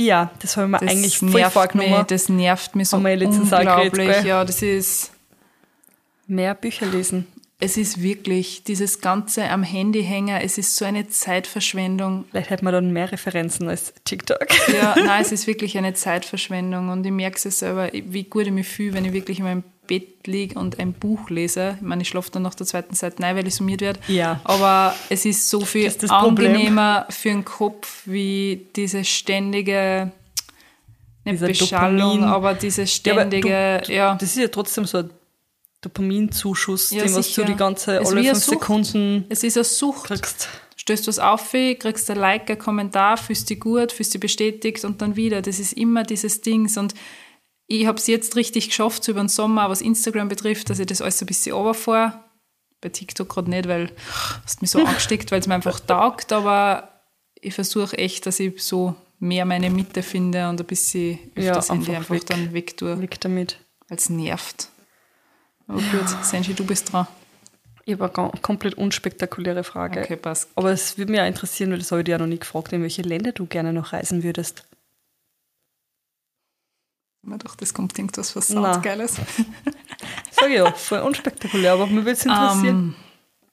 Ja, 0.01 0.31
das 0.39 0.57
habe 0.57 0.67
ich 0.67 0.71
mir 0.71 0.79
Das 0.79 0.91
eigentlich 0.91 1.23
nervt 1.23 1.53
vorgenommen. 1.55 1.91
mich, 1.99 2.03
das 2.07 2.29
nervt 2.29 2.77
mich 2.77 2.89
so 2.89 2.99
geredet, 3.01 3.29
unglaublich. 3.29 4.23
ja, 4.25 4.45
das 4.45 4.63
ist, 4.63 5.11
Mehr 6.29 6.55
Bücher 6.55 6.87
lesen. 6.87 7.27
es 7.59 7.77
ist 7.77 8.01
wirklich 8.03 8.63
dieses 8.63 9.01
ganze 9.01 9.49
am 9.51 9.63
Handy 9.65 10.05
hängen, 10.05 10.37
es 10.41 10.57
ist 10.59 10.77
so 10.77 10.85
eine 10.85 11.09
Zeitverschwendung. 11.09 12.27
Vielleicht 12.31 12.51
hätte 12.51 12.65
man 12.65 12.73
dann 12.75 12.93
mehr 12.93 13.11
Referenzen 13.11 13.69
als 13.69 13.93
TikTok. 14.05 14.47
Ja, 14.73 14.95
nein, 14.97 15.21
es 15.23 15.33
ist 15.33 15.47
wirklich 15.47 15.77
eine 15.79 15.95
Zeitverschwendung 15.95 16.91
und 16.91 17.05
ich 17.05 17.11
merke 17.13 17.37
es 17.49 17.59
selber, 17.59 17.91
wie 17.93 18.25
gut 18.25 18.47
ich 18.47 18.53
mich 18.53 18.69
fühle, 18.69 18.95
wenn 18.95 19.05
ich 19.05 19.13
wirklich 19.13 19.39
in 19.41 19.45
meinem 19.47 19.65
Bett 19.89 20.27
liege 20.29 20.57
und 20.59 20.79
ein 20.79 20.93
Buch 20.93 21.29
lese. 21.31 21.75
Ich 21.79 21.83
meine, 21.83 22.03
ich 22.03 22.09
schlafe 22.09 22.31
dann 22.31 22.43
nach 22.43 22.55
der 22.55 22.67
zweiten 22.67 22.95
Seite 22.95 23.21
rein, 23.23 23.35
weil 23.35 23.47
ich 23.49 23.57
summiert 23.57 23.81
werde. 23.81 23.99
Ja. 24.07 24.41
Aber 24.45 24.95
es 25.09 25.25
ist 25.25 25.51
so 25.51 25.63
viel 25.65 25.87
ist 25.87 26.05
das 26.05 26.11
Problem. 26.11 26.53
angenehmer 26.53 27.07
für 27.11 27.31
den 27.31 27.45
Kopf, 27.45 28.03
wie 28.05 28.67
diese 28.77 29.05
ständige, 29.05 30.13
nicht 31.25 31.41
Beschallung, 31.41 32.21
Dopamin. 32.21 32.25
aber 32.25 32.55
diese 32.55 32.83
Ja, 32.83 32.87
ständige, 32.87 33.83
du, 33.85 33.93
ja. 33.93 34.15
Das 34.15 34.29
ist 34.31 34.39
ja 34.39 34.49
trotzdem 34.49 34.85
so 34.85 34.99
ein 34.99 35.11
Dopaminzuschuss, 35.81 36.91
Ja, 36.91 37.05
den 37.05 37.15
was 37.15 37.33
du 37.35 37.45
die 37.45 37.55
ganze 37.55 37.99
alle 37.99 38.23
fünf. 38.25 38.39
Sekunden 38.39 39.25
Es 39.29 39.43
ist 39.45 39.57
eine 39.57 39.65
Sucht. 39.65 40.05
kriegst. 40.07 40.49
stößt 40.77 41.07
was 41.07 41.19
auf, 41.19 41.53
kriegst 41.53 42.11
ein 42.11 42.17
Like, 42.19 42.51
ein 42.51 42.59
Kommentar, 42.59 43.17
fühlst 43.17 43.49
dich 43.51 43.61
gut, 43.61 43.93
fühlst 43.93 44.15
dich 44.15 44.21
bestätigt 44.21 44.85
und 44.85 45.01
dann 45.03 45.17
wieder. 45.17 45.43
Das 45.43 45.59
ist 45.59 45.73
immer 45.75 46.03
dieses 46.03 46.41
Dings. 46.41 46.77
Und 46.79 46.95
ich 47.69 47.87
habe 47.87 47.99
es 47.99 48.07
jetzt 48.07 48.35
richtig 48.35 48.69
geschafft, 48.69 49.05
so 49.05 49.13
über 49.13 49.21
den 49.21 49.29
Sommer, 49.29 49.69
was 49.71 49.81
Instagram 49.83 50.29
betrifft, 50.29 50.71
dass 50.71 50.79
ich 50.79 50.87
das 50.87 51.01
alles 51.03 51.21
ein 51.23 51.27
bisschen 51.27 51.55
runterfahre. 51.55 52.25
Bei 52.81 52.89
TikTok 52.89 53.29
gerade 53.29 53.51
nicht, 53.51 53.69
weil 53.69 53.91
es 54.47 54.61
mich 54.61 54.71
so 54.71 54.85
angesteckt, 54.85 55.31
weil 55.31 55.41
es 55.41 55.47
mir 55.47 55.55
einfach 55.55 55.79
taugt. 55.81 56.33
Aber 56.33 56.89
ich 57.41 57.55
versuche 57.55 57.97
echt, 57.99 58.25
dass 58.27 58.41
ich 58.41 58.63
so 58.63 58.95
mehr 59.19 59.45
meine 59.45 59.69
Mitte 59.71 60.03
finde 60.03 60.49
und 60.49 60.61
ein 60.61 60.67
bisschen 60.67 61.19
öfter 61.35 61.43
Ja, 61.43 61.57
einfach 61.57 61.95
einfach 61.95 62.11
weg. 62.11 62.27
dann 62.27 62.53
weg 62.53 62.77
tue, 62.77 63.01
Weg 63.01 63.21
damit. 63.21 63.59
weil 63.89 63.99
es 63.99 64.09
nervt. 64.09 64.69
Aber 65.67 65.81
gut, 65.81 66.09
Senji, 66.25 66.55
du 66.55 66.65
bist 66.65 66.93
dran. 66.93 67.07
Ich 67.85 67.99
habe 67.99 68.17
eine 68.17 68.33
komplett 68.43 68.75
unspektakuläre 68.75 69.65
Frage. 69.65 70.01
Okay, 70.03 70.17
passt. 70.17 70.49
Aber 70.55 70.71
es 70.71 70.97
würde 70.99 71.11
mich 71.11 71.21
auch 71.21 71.27
interessieren, 71.27 71.71
weil 71.73 71.79
das 71.79 71.91
habe 71.91 72.03
ich 72.03 72.05
dir 72.05 72.13
ja 72.13 72.19
noch 72.19 72.27
nie 72.27 72.39
gefragt, 72.39 72.73
in 72.73 72.83
welche 72.83 73.03
Länder 73.03 73.33
du 73.33 73.47
gerne 73.47 73.73
noch 73.73 73.93
reisen 73.93 74.23
würdest. 74.23 74.65
Mir 77.29 77.39
gedacht, 77.39 77.61
das 77.61 77.75
kommt 77.75 77.99
irgendwas 77.99 78.35
was 78.35 78.51
Na. 78.51 78.75
Soundgeiles. 78.75 79.17
Sag 80.31 80.49
ich 80.49 80.57
ja, 80.57 80.73
voll 80.73 81.01
unspektakulär, 81.01 81.73
aber 81.73 81.87
mir 81.87 82.01
würde 82.01 82.13
es 82.13 82.25
interessieren. 82.25 82.67
Ähm, 82.67 82.95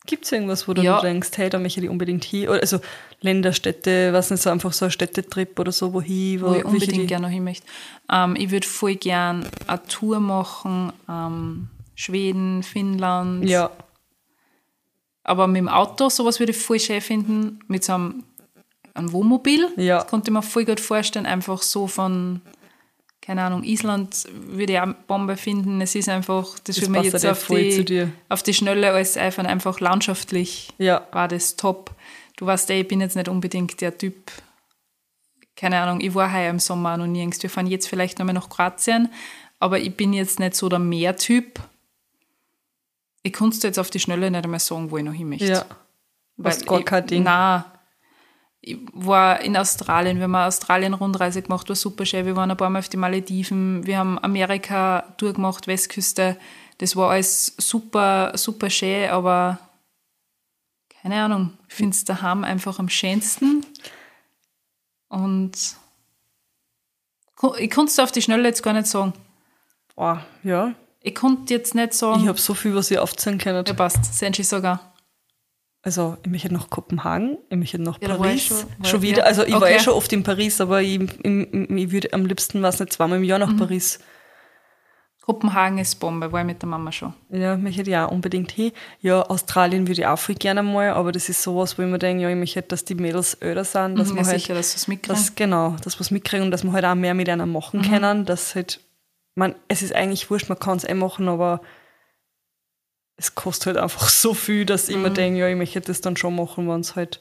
Gibt 0.05 0.25
es 0.25 0.31
irgendwas, 0.31 0.67
wo 0.67 0.73
du 0.73 0.83
ja. 0.83 1.01
denkst, 1.01 1.31
hey, 1.35 1.49
da 1.49 1.57
möchte 1.57 1.81
ich 1.81 1.89
unbedingt 1.89 2.23
hin? 2.23 2.47
Oder 2.47 2.61
also 2.61 2.79
Länder, 3.21 3.53
Städte, 3.53 4.13
was 4.13 4.29
nicht 4.29 4.43
so 4.43 4.51
einfach 4.51 4.71
so 4.71 4.85
ein 4.85 4.91
Städtetrip 4.91 5.59
oder 5.59 5.71
so, 5.71 5.93
wohin? 5.93 6.41
Wo, 6.41 6.49
wo 6.49 6.53
ich 6.53 6.65
unbedingt 6.65 7.07
gerne 7.07 7.25
noch 7.25 7.33
hin 7.33 7.43
möchte. 7.43 7.65
Ähm, 8.11 8.35
ich 8.37 8.51
würde 8.51 8.67
voll 8.67 8.95
gern 8.95 9.47
eine 9.65 9.83
Tour 9.83 10.19
machen, 10.19 10.93
ähm, 11.09 11.69
Schweden, 11.95 12.61
Finnland. 12.61 13.49
Ja, 13.49 13.71
Aber 15.23 15.47
mit 15.47 15.57
dem 15.57 15.69
Auto, 15.69 16.09
sowas 16.09 16.39
würde 16.39 16.51
ich 16.51 16.57
voll 16.57 16.79
schön 16.79 17.01
finden. 17.01 17.59
Mit 17.67 17.83
so 17.83 17.93
einem, 17.93 18.23
einem 18.93 19.11
Wohnmobil. 19.11 19.69
Ja. 19.77 19.99
Das 19.99 20.07
konnte 20.07 20.29
ich 20.29 20.33
mir 20.33 20.43
voll 20.43 20.65
gut 20.65 20.79
vorstellen. 20.79 21.25
Einfach 21.25 21.63
so 21.63 21.87
von, 21.87 22.41
keine 23.25 23.41
Ahnung, 23.41 23.63
Island 23.63 24.27
würde 24.31 24.73
ich 24.73 24.79
auch 24.79 24.93
Bombe 25.07 25.35
finden. 25.35 25.81
Es 25.81 25.95
ist 25.95 26.09
einfach, 26.09 26.59
das, 26.59 26.75
Das 26.75 26.81
würde 26.81 26.91
mir 26.91 26.97
passt 27.09 27.13
jetzt 27.13 27.25
auf 27.25 27.47
die, 27.47 28.07
auf 28.29 28.43
die 28.43 28.53
Schnelle 28.53 28.91
als 28.91 29.17
einfach, 29.17 29.43
einfach 29.45 29.79
landschaftlich 29.79 30.71
Ja. 30.77 31.07
war 31.11 31.27
das 31.27 31.55
top. 31.55 31.91
Du 32.37 32.45
weißt 32.45 32.69
eh, 32.69 32.81
ich 32.81 32.87
bin 32.87 33.01
jetzt 33.01 33.15
nicht 33.15 33.27
unbedingt 33.27 33.81
der 33.81 33.97
Typ, 33.97 34.31
keine 35.55 35.79
Ahnung, 35.79 36.01
ich 36.01 36.13
war 36.13 36.31
heuer 36.31 36.51
im 36.51 36.59
Sommer 36.59 36.97
noch 36.97 37.07
nirgends. 37.07 37.41
Wir 37.41 37.49
fahren 37.49 37.65
jetzt 37.65 37.87
vielleicht 37.87 38.19
nochmal 38.19 38.35
nach 38.35 38.49
Kroatien, 38.49 39.09
aber 39.59 39.79
ich 39.79 39.95
bin 39.95 40.13
jetzt 40.13 40.39
nicht 40.39 40.53
so 40.55 40.69
der 40.69 40.79
Meertyp. 40.79 41.59
Ich 43.23 43.33
konnte 43.33 43.65
jetzt 43.65 43.79
auf 43.79 43.89
die 43.89 43.99
Schnelle 43.99 44.29
nicht 44.29 44.43
einmal 44.43 44.59
sagen, 44.59 44.91
wo 44.91 44.97
ich 44.97 45.03
noch 45.03 45.13
hin 45.13 45.29
möchte. 45.29 45.47
Ja. 45.47 45.65
Hast 46.43 46.67
gar 46.67 46.79
ich, 46.79 46.85
kein 46.85 47.07
Ding. 47.07 47.23
Nein. 47.23 47.63
Ich 48.67 48.79
war 48.93 49.41
in 49.41 49.55
Australien, 49.55 50.17
wir 50.17 50.23
haben 50.23 50.33
eine 50.33 50.47
Australien-Rundreise 50.47 51.43
gemacht, 51.43 51.69
war 51.69 51.75
super 51.75 52.03
schön. 52.03 52.25
Wir 52.25 52.35
waren 52.35 52.49
ein 52.49 52.57
paar 52.57 52.71
Mal 52.71 52.79
auf 52.79 52.89
die 52.89 52.97
Malediven, 52.97 53.85
wir 53.85 53.99
haben 53.99 54.17
Amerika 54.17 55.13
durchgemacht, 55.17 55.67
Westküste. 55.67 56.35
Das 56.79 56.95
war 56.95 57.11
alles 57.11 57.53
super, 57.59 58.31
super 58.35 58.71
schön, 58.71 59.11
aber 59.11 59.59
keine 60.99 61.21
Ahnung, 61.21 61.53
ich 61.67 61.75
finde 61.75 61.95
es 61.95 62.05
daheim 62.05 62.43
einfach 62.43 62.79
am 62.79 62.89
schönsten. 62.89 63.63
Und 65.09 65.75
ich 67.59 67.69
konnte 67.69 67.91
es 67.91 67.99
auf 67.99 68.11
die 68.11 68.23
Schnelle 68.23 68.47
jetzt 68.47 68.63
gar 68.63 68.73
nicht 68.73 68.87
sagen. 68.87 69.13
Boah, 69.95 70.25
ja. 70.41 70.73
Ich 71.01 71.13
konnte 71.13 71.53
jetzt 71.53 71.75
nicht 71.75 71.93
sagen, 71.93 72.23
Ich 72.23 72.27
habe 72.27 72.39
so 72.39 72.55
viel, 72.55 72.73
was 72.73 72.89
ich 72.89 72.97
aufzählen 72.97 73.37
kann. 73.37 73.63
ja 73.63 73.73
passt, 73.75 74.17
Senshi 74.17 74.43
sogar. 74.43 74.94
Also, 75.85 76.17
ich 76.23 76.31
möchte 76.31 76.51
nach 76.51 76.69
Kopenhagen, 76.71 77.37
ich 77.49 77.57
möchte 77.57 77.79
nach 77.79 77.99
Ja, 78.01 78.09
war 78.09 78.17
Paris. 78.17 78.47
schon. 78.47 78.57
Schon, 78.83 78.93
War- 78.93 79.01
wieder. 79.03 79.17
ja. 79.19 79.23
Also, 79.25 79.43
ich 79.45 79.53
war 79.53 79.61
Okay. 79.61 79.75
eh 79.75 79.79
schon 79.79 79.93
oft 79.93 80.11
in 80.13 80.23
Paris, 80.23 80.59
aber 80.59 80.81
ich, 80.81 80.99
ich, 80.99 81.53
ich 81.53 81.91
würde 81.91 82.11
am 82.13 82.25
liebsten, 82.25 82.63
was 82.63 82.79
nicht, 82.79 82.91
zweimal 82.91 83.19
im 83.19 83.23
Jahr 83.23 83.37
Mhm. 83.37 83.51
nach 83.55 83.59
Paris. 83.59 83.99
Kopenhagen 85.21 85.79
ist 85.79 85.95
Bombe, 85.95 86.31
war 86.31 86.41
ich 86.41 86.45
mit 86.45 86.61
der 86.61 86.69
Mama 86.69 86.91
schon. 86.91 87.13
Ja, 87.29 87.57
möchte 87.57 87.81
ich 87.81 87.97
auch 87.97 88.11
unbedingt 88.11 88.51
hin. 88.51 88.71
Ja, 89.01 89.23
Australien 89.23 89.87
würde 89.87 90.01
ich 90.01 90.07
auch 90.07 90.19
viel 90.19 90.35
gerne 90.35 90.61
mal, 90.61 90.89
aber 90.91 91.11
das 91.11 91.29
ist 91.29 91.41
sowas, 91.41 91.77
wo 91.77 91.81
ich 91.81 91.87
mir 91.87 91.97
denke, 91.97 92.23
ja, 92.23 92.29
ich 92.29 92.35
möchte, 92.35 92.61
dass 92.61 92.85
die 92.85 92.93
Mädels 92.93 93.33
älter 93.35 93.63
sind, 93.63 93.97
dass 93.97 94.09
Mhm, 94.09 94.15
man 94.15 94.25
ja, 94.25 94.31
halt, 94.31 94.41
sicher, 94.41 94.53
dass 94.53 94.75
es 94.75 94.87
mitkriegst. 94.87 95.21
dass, 95.29 95.35
genau, 95.35 95.75
dass 95.83 95.95
wir 95.97 96.01
es 96.01 96.11
mitkriegen 96.11 96.45
und 96.45 96.51
dass 96.51 96.63
wir 96.63 96.71
halt 96.73 96.85
auch 96.85 96.93
mehr 96.95 97.15
mit 97.15 97.27
einer 97.29 97.47
machen 97.47 97.79
Mhm. 97.81 97.89
können, 97.89 98.25
dass 98.25 98.53
halt, 98.53 98.81
man, 99.33 99.55
es 99.67 99.81
ist 99.81 99.95
eigentlich 99.95 100.29
wurscht, 100.29 100.47
man 100.49 100.59
kann 100.59 100.77
es 100.77 100.83
eh 100.83 100.93
machen, 100.93 101.27
aber 101.27 101.61
es 103.17 103.35
kostet 103.35 103.67
halt 103.67 103.77
einfach 103.77 104.09
so 104.09 104.33
viel, 104.33 104.65
dass 104.65 104.89
ich 104.89 104.97
mir 104.97 105.09
Mhm. 105.09 105.13
denke, 105.15 105.39
ja, 105.39 105.47
ich 105.47 105.55
möchte 105.55 105.81
das 105.81 106.01
dann 106.01 106.17
schon 106.17 106.35
machen, 106.35 106.67
wenn 106.69 106.81
es 106.81 106.95
halt, 106.95 107.19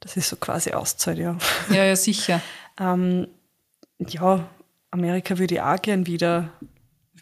das 0.00 0.16
ist 0.16 0.28
so 0.28 0.36
quasi 0.36 0.72
Auszeit, 0.72 1.18
ja. 1.18 1.36
Ja, 1.70 1.84
ja, 1.84 1.96
sicher. 1.96 2.40
Ähm, 2.80 3.28
ja, 3.98 4.48
Amerika 4.90 5.36
würde 5.38 5.56
ich 5.56 5.60
auch 5.60 5.80
gern 5.82 6.06
wieder, 6.06 6.48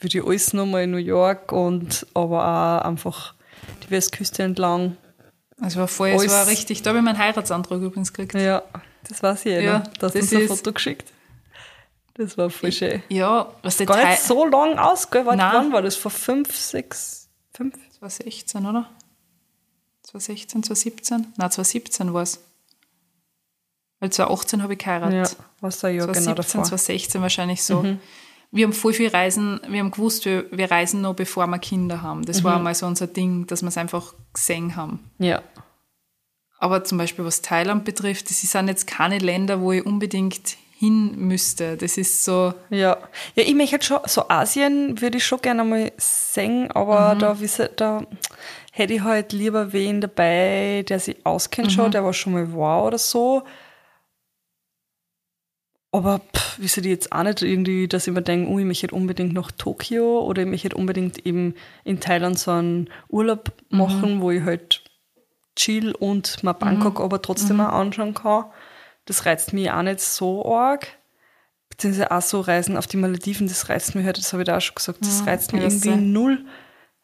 würde 0.01 0.19
ich 0.19 0.25
alles 0.25 0.53
nochmal 0.53 0.85
in 0.85 0.93
New 0.93 0.97
York 0.99 1.51
und 1.51 2.07
aber 2.15 2.39
auch 2.83 2.85
einfach 2.89 3.35
die 3.83 3.91
Westküste 3.91 4.45
entlang. 4.45 4.97
Also 5.61 5.81
war 5.81 5.89
voll, 5.89 6.11
es 6.11 6.31
war 6.31 6.47
richtig, 6.47 6.83
da 6.83 6.91
habe 6.91 7.01
ich 7.01 7.05
meinen 7.05 7.19
Heiratsantrag 7.19 7.81
übrigens 7.81 8.13
gekriegt. 8.13 8.35
Ja, 8.41 8.63
das 9.09 9.21
weiß 9.25 9.41
ich 9.47 9.53
eh 9.53 9.65
Ja. 9.65 9.81
Du 9.99 10.07
hast 10.07 10.15
das 10.15 10.23
uns 10.23 10.33
ein 10.35 10.47
Foto 10.47 10.73
geschickt. 10.73 11.13
Das 12.15 12.39
war 12.39 12.49
voll 12.49 12.71
schön. 12.71 13.03
Ja, 13.09 13.53
was 13.63 13.77
der 13.77 13.87
Gar 13.87 14.09
nicht 14.09 14.23
so 14.23 14.47
lang 14.47 14.79
aus, 14.79 15.11
gell? 15.11 15.27
Wann 15.27 15.73
war 15.73 15.83
das? 15.83 15.97
Vor 15.97 16.13
fünf, 16.13 16.55
sechs, 16.55 17.20
fünf? 17.61 17.75
2016, 17.99 18.67
oder? 18.67 18.89
2016, 20.05 20.63
2017? 20.63 21.17
Nein, 21.37 21.51
2017 21.51 22.13
war 22.15 22.23
es. 22.23 22.41
Weil 24.01 24.11
2018 24.11 24.63
habe 24.63 24.73
ich 24.75 24.83
Ja, 24.83 24.99
geheiratet. 24.99 25.37
was 25.61 25.85
ein 25.85 25.95
Jahr 25.95 26.07
genau 26.07 26.15
2017, 26.15 26.35
davor. 26.37 26.61
Mhm. 26.61 26.65
2016 26.67 27.21
wahrscheinlich 27.23 27.63
so. 27.63 27.85
Wir 28.53 28.65
haben 28.67 28.73
voll 28.73 28.95
viel 28.95 29.09
Reisen, 29.09 29.61
wir 29.69 29.79
haben 29.81 29.91
gewusst, 29.93 30.25
wir, 30.25 30.51
wir 30.51 30.71
reisen 30.71 31.03
noch, 31.03 31.15
bevor 31.15 31.47
wir 31.47 31.59
Kinder 31.59 32.03
haben. 32.03 32.25
Das 32.25 32.41
Mhm. 32.41 32.45
war 32.45 32.59
mal 32.59 32.75
so 32.75 32.87
unser 32.87 33.07
Ding, 33.07 33.47
dass 33.47 33.63
wir 33.63 33.69
es 33.69 33.77
einfach 33.77 34.15
gesehen 34.33 34.75
haben. 34.75 35.11
Ja. 35.19 35.43
Aber 36.59 36.83
zum 36.85 36.99
Beispiel 36.99 37.25
was 37.25 37.43
Thailand 37.43 37.85
betrifft, 37.85 38.29
das 38.31 38.41
sind 38.41 38.69
jetzt 38.69 38.87
keine 38.87 39.19
Länder, 39.19 39.61
wo 39.61 39.73
ich 39.73 39.85
unbedingt 39.87 40.57
hin 40.81 41.15
müsste. 41.17 41.77
Das 41.77 41.99
ist 41.99 42.25
so, 42.25 42.55
Ja. 42.71 42.97
Ja, 43.35 43.45
ich 43.45 43.55
möchte 43.55 43.83
schon, 43.83 43.99
so 44.07 44.31
Asien 44.31 44.99
würde 45.03 45.19
ich 45.19 45.27
schon 45.27 45.43
gerne 45.43 45.63
mal 45.63 45.93
sehen, 45.99 46.71
aber 46.73 47.17
da, 47.19 47.39
wisse, 47.39 47.71
da 47.77 48.03
hätte 48.73 48.95
ich 48.95 49.03
halt 49.03 49.35
lieber 49.35 49.75
wen 49.75 50.01
dabei, 50.01 50.83
der 50.89 50.99
sich 50.99 51.19
auskennt 51.25 51.71
schon, 51.71 51.91
der 51.91 52.03
war 52.03 52.15
schon 52.15 52.33
mal 52.33 52.55
war 52.55 52.87
oder 52.87 52.97
so. 52.97 53.43
Aber 55.93 56.21
pff, 56.35 56.59
wisse 56.61 56.81
die 56.81 56.89
jetzt 56.89 57.13
auch 57.13 57.25
nicht 57.25 57.43
irgendwie, 57.43 57.87
dass 57.87 58.07
ich 58.07 58.15
mir 58.15 58.23
denke, 58.23 58.51
oh, 58.51 58.59
ich 58.59 58.65
möchte 58.65 58.95
unbedingt 58.95 59.35
nach 59.35 59.51
Tokio 59.51 60.21
oder 60.21 60.43
ich 60.43 60.49
möchte 60.49 60.75
unbedingt 60.77 61.27
eben 61.27 61.57
in 61.85 62.01
Thailand 62.01 62.39
so 62.39 62.53
einen 62.53 62.89
Urlaub 63.09 63.53
machen, 63.69 64.23
wo 64.23 64.31
ich 64.31 64.43
halt 64.45 64.83
chill 65.57 65.93
und 65.93 66.43
mal 66.43 66.55
Bangkok 66.55 67.01
aber 67.01 67.21
trotzdem 67.21 67.57
mal 67.59 67.69
anschauen 67.69 68.15
kann. 68.15 68.47
Das 69.07 69.27
reizt 69.27 69.53
mich 69.53 69.71
auch 69.71 69.83
nicht 69.83 70.01
so 70.01 70.45
arg. 70.55 70.87
Beziehungsweise 71.69 72.11
auch 72.11 72.23
so 72.23 72.41
Reisen 72.41 72.77
auf 72.77 72.87
die 72.87 72.97
Malediven, 72.97 73.49
das 73.49 73.69
reizt 73.69 73.95
mich 73.95 74.05
halt, 74.05 74.19
das 74.19 74.33
habe 74.33 74.43
ich 74.43 74.47
da 74.47 74.57
auch 74.59 74.61
schon 74.61 74.75
gesagt, 74.75 74.99
das 75.03 75.27
reizt 75.27 75.53
mich 75.53 75.63
ja, 75.63 75.69
irgendwie 75.69 75.89
sehr. 75.89 75.97
null, 75.97 76.45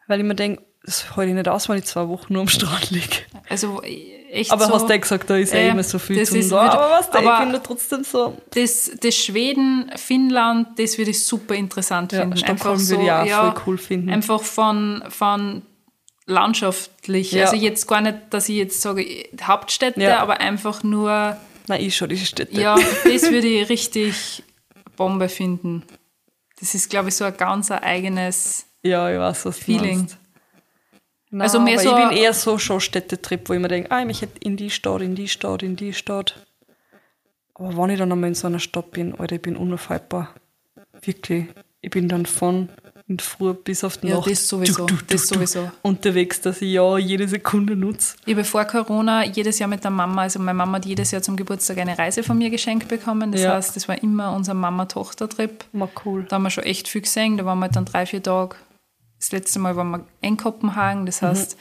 weil 0.06 0.20
ich 0.20 0.26
mir 0.26 0.34
denke, 0.34 0.62
das 0.84 1.16
halte 1.16 1.30
ich 1.30 1.34
nicht 1.34 1.48
aus, 1.48 1.68
wenn 1.68 1.78
ich 1.78 1.84
zwei 1.84 2.06
Wochen 2.08 2.32
nur 2.32 2.42
am 2.42 2.48
Strand 2.48 2.90
liege. 2.90 3.16
also 3.48 3.80
echt 3.82 4.52
Aber 4.52 4.66
so, 4.66 4.74
hast 4.74 4.86
du 4.86 4.92
ja 4.92 4.98
gesagt, 4.98 5.30
da 5.30 5.36
ist 5.36 5.52
ja 5.52 5.60
äh, 5.60 5.68
immer 5.70 5.82
so 5.82 5.98
viel 5.98 6.18
ist 6.18 6.32
da. 6.32 6.36
wieder- 6.36 6.60
Aber 6.72 6.90
was, 6.90 7.10
da, 7.10 7.20
ich 7.20 7.26
aber- 7.26 7.44
bin 7.44 7.52
da 7.54 7.58
trotzdem 7.60 8.04
so, 8.04 8.36
das, 8.54 8.90
das 9.00 9.14
Schweden, 9.16 9.90
Finnland, 9.96 10.78
das 10.78 10.98
würde 10.98 11.12
ich 11.12 11.24
super 11.24 11.54
interessant 11.54 12.12
ja, 12.12 12.20
finden. 12.20 12.36
Stockholm 12.36 12.88
würde 12.88 13.02
ich 13.04 13.10
auch 13.34 13.52
voll 13.54 13.62
cool 13.66 13.78
finden. 13.78 14.10
Einfach 14.10 14.42
von, 14.42 15.02
von 15.08 15.62
landschaftlich. 16.26 17.32
Ja. 17.32 17.44
Also 17.44 17.56
jetzt 17.56 17.86
gar 17.86 18.00
nicht, 18.00 18.18
dass 18.30 18.48
ich 18.48 18.56
jetzt 18.56 18.80
sage 18.82 19.04
Hauptstädte, 19.42 20.00
Ja. 20.02 20.18
aber 20.20 20.40
einfach 20.40 20.82
nur, 20.82 21.36
Nein, 21.68 21.80
ich 21.80 21.96
schon, 21.96 22.08
die 22.08 22.18
Städte. 22.18 22.60
ja, 22.60 22.76
das 22.76 23.30
würde 23.30 23.46
ich 23.46 23.68
richtig 23.68 24.42
Bombe 24.96 25.28
finden. 25.28 25.82
Das 26.60 26.74
ist, 26.74 26.88
glaube 26.88 27.08
ich, 27.08 27.16
so 27.16 27.24
ein 27.24 27.36
ganz 27.36 27.70
eigenes 27.70 28.66
ja, 28.86 29.10
ich 29.10 29.18
weiß, 29.18 29.46
was 29.46 29.58
Feeling. 29.58 30.08
Nein, 31.30 31.42
Also 31.42 31.60
mehr 31.60 31.78
so 31.78 31.90
ich 31.90 32.08
bin 32.08 32.16
eher 32.16 32.32
so 32.32 32.56
schon 32.56 32.80
Städtetrip, 32.80 33.48
wo 33.48 33.52
ich 33.52 33.60
mir 33.60 33.68
denke, 33.68 33.90
ah, 33.90 34.00
ich 34.00 34.06
möchte 34.06 34.28
in 34.40 34.56
die 34.56 34.70
Stadt, 34.70 35.02
in 35.02 35.16
die 35.16 35.28
Stadt, 35.28 35.62
in 35.64 35.74
die 35.74 35.92
Stadt. 35.92 36.46
Aber 37.54 37.76
wenn 37.76 37.90
ich 37.90 37.98
dann 37.98 38.12
einmal 38.12 38.28
in 38.28 38.34
so 38.34 38.46
einer 38.46 38.60
Stadt 38.60 38.92
bin, 38.92 39.18
Alter, 39.18 39.36
ich 39.36 39.42
bin 39.42 39.56
unaufhaltbar. 39.56 40.34
Wirklich. 41.02 41.46
Ich 41.80 41.90
bin 41.90 42.08
dann 42.08 42.26
von 42.26 42.68
in 43.08 43.18
der 43.18 43.24
Früh 43.24 43.52
bis 43.54 43.84
auf 43.84 43.98
die 43.98 44.08
Ja, 44.08 44.16
Nacht 44.16 44.28
das 44.30 44.48
sowieso, 44.48 44.86
das 45.06 45.28
sowieso. 45.28 45.70
unterwegs, 45.82 46.40
dass 46.40 46.60
ich 46.60 46.72
ja 46.72 46.98
jede 46.98 47.28
Sekunde 47.28 47.76
nutze. 47.76 48.16
Ich 48.26 48.34
habe 48.34 48.42
vor 48.44 48.64
Corona 48.64 49.24
jedes 49.24 49.60
Jahr 49.60 49.68
mit 49.68 49.84
der 49.84 49.92
Mama, 49.92 50.22
also 50.22 50.40
meine 50.40 50.56
Mama 50.56 50.78
hat 50.78 50.86
jedes 50.86 51.12
Jahr 51.12 51.22
zum 51.22 51.36
Geburtstag 51.36 51.78
eine 51.78 51.96
Reise 51.96 52.24
von 52.24 52.36
mir 52.36 52.50
geschenkt 52.50 52.88
bekommen. 52.88 53.30
Das 53.30 53.42
Ja. 53.42 53.54
heißt, 53.54 53.76
das 53.76 53.86
war 53.88 54.02
immer 54.02 54.32
unser 54.34 54.54
Mama-Tochter-Trip. 54.54 55.64
Mal 55.72 55.88
cool. 56.04 56.24
Da 56.28 56.34
haben 56.36 56.42
wir 56.42 56.50
schon 56.50 56.64
echt 56.64 56.88
viel 56.88 57.02
gesehen. 57.02 57.36
Da 57.36 57.44
waren 57.44 57.58
wir 57.60 57.68
dann 57.68 57.84
drei, 57.84 58.06
vier 58.06 58.22
Tage. 58.22 58.56
Das 59.20 59.30
letzte 59.32 59.60
Mal 59.60 59.76
waren 59.76 59.90
wir 59.90 60.04
in 60.20 60.36
Kopenhagen. 60.36 61.06
Das 61.06 61.22
heißt, 61.22 61.56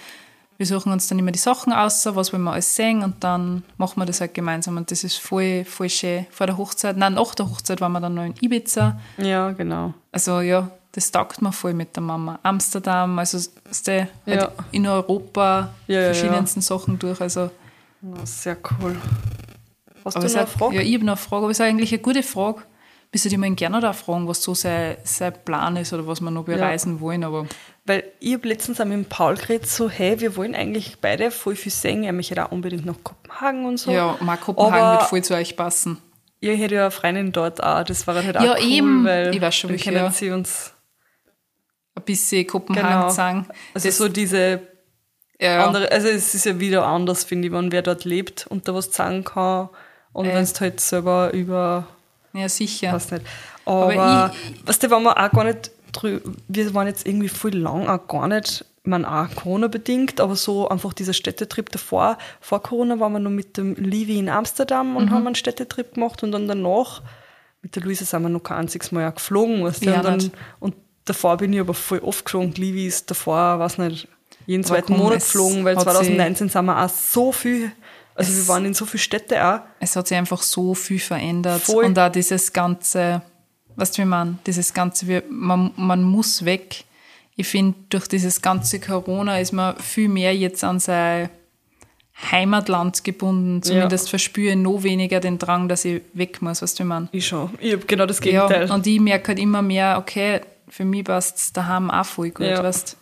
wir 0.58 0.66
suchen 0.66 0.91
uns 0.91 1.08
dann 1.08 1.20
immer 1.20 1.32
die 1.32 1.39
Sachen 1.39 1.74
aus, 1.74 2.06
was 2.06 2.32
wollen 2.32 2.43
wir 2.43 2.53
alles 2.53 2.76
sehen 2.76 3.03
und 3.03 3.24
dann 3.24 3.64
machen 3.78 3.99
wir 3.99 4.06
das 4.06 4.22
halt 4.22 4.34
gemeinsam. 4.34 4.78
Und 4.78 4.89
das 4.91 5.03
ist 5.03 5.18
voll, 5.18 5.66
voll 5.66 5.89
schön. 5.89 6.26
Vor 6.32 6.47
der 6.47 6.58
Hochzeit, 6.58 6.97
nein, 6.97 7.14
nach 7.16 7.36
der 7.36 7.49
Hochzeit 7.49 7.82
waren 7.82 7.91
wir 7.91 7.99
dann 7.99 8.14
noch 8.14 8.24
in 8.24 8.36
Ibiza. 8.39 8.99
Ja, 9.18 9.51
genau. 9.51 9.93
Also 10.12 10.39
ja, 10.41 10.70
das 10.93 11.12
taugt 11.12 11.41
mir 11.41 11.51
voll 11.51 11.74
mit 11.74 11.95
der 11.95 12.03
Mama. 12.03 12.39
Amsterdam, 12.43 13.20
also 13.20 13.38
du, 13.38 13.91
halt 13.91 14.10
Ja. 14.26 14.49
in 14.72 14.88
Europa 14.88 15.72
Ja, 15.88 15.99
ja, 15.99 16.14
verschiedensten 16.14 16.62
Sachen 16.62 16.97
durch. 16.99 17.20
Also, 17.20 17.51
sehr 18.24 18.56
cool. 18.82 18.95
Hast 20.06 20.16
aber 20.16 20.26
du 20.28 20.32
noch 20.32 20.38
eine 20.39 20.47
Frage? 20.47 20.76
Ja, 20.76 20.82
ich 20.82 20.93
habe 20.93 21.03
noch 21.06 21.14
eine 21.14 21.18
Frage, 21.18 21.43
aber 21.43 21.51
es 21.51 21.60
ist 21.60 21.66
eigentlich 21.66 21.91
eine 21.91 22.01
gute 22.01 22.24
Frage. 22.24 22.62
Bist 23.12 23.24
du 23.26 23.30
dir 23.30 23.38
mal 23.38 23.49
gerne 23.56 23.80
da 23.80 23.93
fragen, 23.93 24.28
was 24.28 24.43
so 24.43 24.53
sein, 24.53 24.97
sein 25.03 25.34
Plan 25.45 25.78
ist 25.78 25.93
oder 25.93 26.06
was 26.06 26.20
wir 26.22 26.32
noch 26.32 26.43
bereisen 26.45 26.99
wollen, 26.99 27.24
aber 27.24 27.45
Weil 27.86 28.03
ich 28.20 28.34
habe 28.34 28.47
letztens 28.47 28.82
auch 28.82 28.86
mit 28.86 28.93
dem 28.93 29.06
Paul 29.06 29.36
geredet, 29.36 29.68
so, 29.70 29.89
hey, 29.89 30.20
wir 30.20 30.36
wollen 30.36 30.53
eigentlich 30.56 30.97
beide 30.99 31.32
voll 31.32 31.56
viel 31.56 31.72
sehen. 31.72 32.03
Er 32.03 32.12
möchte 32.14 32.43
auch 32.45 32.51
unbedingt 32.51 32.86
nach 32.86 32.95
Kopenhagen 33.03 33.66
und 33.66 33.78
so. 33.78 33.91
ja, 33.91 34.18
mal 34.22 34.38
Kopenhagen 34.38 34.76
Aber- 34.82 34.99
wird 34.99 35.10
voll 35.10 35.24
zu 35.24 35.34
euch 35.36 35.56
passen. 35.56 36.01
Ihr 36.41 36.56
hättet 36.56 36.72
ja 36.74 36.82
eine 36.82 36.91
Freundin 36.91 37.32
dort 37.32 37.64
auch, 37.64 37.84
das 37.84 38.06
war 38.08 38.16
halt 38.22 38.38
auch 38.38 38.43
Ja, 38.43 38.56
cool, 38.60 38.66
eben. 38.72 39.06
weil 39.06 39.34
Ich 39.34 39.41
weiß 39.41 39.56
schon, 39.56 39.70
dann 39.70 39.80
können 39.80 39.97
ja. 39.97 40.12
sie 40.12 40.32
uns 40.32 40.74
Ein 41.95 42.03
bisschen 42.03 42.45
Kopenhagen 42.45 42.89
genau, 43.01 43.10
sagen. 43.10 43.47
also 43.74 43.88
Das- 43.88 43.97
so 43.97 44.10
diese 44.10 44.62
ja, 45.39 45.66
andere, 45.66 45.91
also 45.91 46.08
es 46.10 46.34
ist 46.36 46.45
ja 46.45 46.60
wieder 46.60 46.86
anders, 46.86 47.24
finde 47.24 47.47
ich, 47.47 47.53
wenn 47.53 47.72
wer 47.72 47.82
dort 47.82 48.03
lebt 48.06 48.47
und 48.47 48.68
da 48.68 48.74
was 48.74 48.93
sagen 48.93 49.24
kann 49.24 49.70
und 50.12 50.26
Äh. 50.26 50.34
wenn 50.36 50.43
es 50.43 50.60
halt 50.60 50.80
selber 50.82 51.32
über, 51.34 51.88
ja, 52.36 52.49
sicher. 52.49 52.93
weiß 52.93 53.11
nicht. 53.11 53.25
Aber, 53.65 53.93
Aber 53.93 54.33
weißt 54.65 54.83
du, 54.83 54.91
wenn 54.91 55.03
wir 55.03 55.17
auch 55.17 55.31
gar 55.31 55.43
nicht 55.43 55.71
drü 55.91 56.19
wir 56.47 56.73
waren 56.73 56.88
jetzt 56.88 57.07
irgendwie 57.07 57.29
voll 57.29 57.55
lang 57.55 57.88
auch 57.88 58.07
gar 58.07 58.27
nicht, 58.27 58.65
ich 58.83 58.89
meine 58.89 59.09
auch 59.11 59.33
Corona-bedingt, 59.36 60.19
aber 60.21 60.36
so 60.36 60.67
einfach 60.69 60.93
dieser 60.93 61.13
Städtetrip 61.13 61.71
davor, 61.71 62.17
vor 62.41 62.61
Corona 62.61 62.99
waren 62.99 63.13
wir 63.13 63.19
noch 63.19 63.31
mit 63.31 63.57
dem 63.57 63.73
Livi 63.75 64.19
in 64.19 64.29
Amsterdam 64.29 64.91
Mhm. 64.91 64.97
und 64.97 65.11
haben 65.11 65.25
einen 65.25 65.36
Städtetrip 65.36 65.95
gemacht 65.95 66.21
und 66.21 66.31
dann 66.31 66.47
danach 66.47 67.01
mit 67.61 67.75
der 67.75 67.81
Luise 67.83 68.05
sind 68.05 68.21
wir 68.21 68.29
noch 68.29 68.43
kein 68.43 68.57
einziges 68.57 68.91
Mal 68.91 69.09
auch 69.09 69.15
geflogen. 69.15 69.63
Weißt 69.63 69.83
du? 69.83 69.89
Ja, 69.89 69.97
und, 69.97 70.03
dann, 70.05 70.31
und 70.59 70.75
davor 71.05 71.38
bin 71.38 71.51
ich 71.53 71.59
aber 71.59 71.73
voll 71.73 71.99
oft 71.99 72.23
geflogen. 72.25 72.51
Livi 72.53 72.86
ist 72.86 73.09
davor, 73.09 73.57
weiß 73.57 73.79
nicht, 73.79 74.07
jeden 74.45 74.63
Aber 74.63 74.75
zweiten 74.75 74.93
komm, 74.93 74.97
Monat 74.97 75.19
geflogen, 75.19 75.65
weil 75.65 75.75
hat 75.75 75.83
2019 75.83 76.49
sind 76.49 76.65
wir 76.65 76.83
auch 76.83 76.89
so 76.89 77.31
viel, 77.31 77.71
also 78.16 78.32
Es- 78.32 78.38
wir 78.39 78.47
waren 78.47 78.66
in 78.66 78.74
so 78.74 78.86
viele 78.86 79.01
Städte 79.03 79.45
auch. 79.45 79.59
Es 79.80 79.95
hat 79.95 80.07
sich 80.07 80.18
einfach 80.18 80.41
so 80.41 80.74
viel 80.74 80.99
verändert. 80.99 81.61
Voll. 81.61 81.86
Und 81.86 81.99
auch 81.99 82.11
dieses 82.11 82.51
ganze, 82.53 83.22
weißt 83.76 83.97
du, 83.97 84.01
wie 84.01 84.05
man, 84.07 84.39
dieses 84.47 84.74
ganze, 84.74 85.24
man, 85.30 85.72
man 85.76 86.01
muss 86.03 86.43
weg. 86.45 86.84
Ich 87.36 87.47
finde, 87.47 87.78
durch 87.89 88.07
dieses 88.07 88.41
ganze 88.41 88.80
Corona 88.80 89.39
ist 89.39 89.51
man 89.51 89.78
viel 89.78 90.07
mehr 90.07 90.34
jetzt 90.36 90.63
an 90.63 90.80
sein 90.80 91.30
Heimatland 92.32 93.03
gebunden. 93.03 93.61
Zumindest 93.61 94.09
verspüre 94.09 94.51
ich 94.51 94.55
noch 94.57 94.84
weniger 94.84 95.20
den 95.20 95.38
Drang, 95.38 95.68
dass 95.68 95.84
ich 95.86 96.01
weg 96.13 96.41
muss, 96.41 96.61
weißt 96.61 96.80
du, 96.80 96.84
wie 96.84 96.88
man. 96.88 97.09
Ich 97.11 97.28
schon. 97.28 97.49
Ich 97.59 97.74
habe 97.74 97.86
genau 97.86 98.05
das 98.05 98.22
Gegenteil. 98.22 98.68
Ja, 98.68 98.74
und 98.74 98.88
ich 98.88 98.99
merke 99.01 99.30
halt 99.30 99.39
immer 99.39 99.61
mehr, 99.61 99.97
okay, 99.99 100.41
für 100.70 100.86
mich 100.86 101.03
passt 101.03 101.38
es 101.38 101.53
daheim 101.53 101.91
auch 101.91 102.05
voll 102.05 102.30
gut, 102.32 102.45
Ja. 102.47 102.63
weißt 102.63 102.97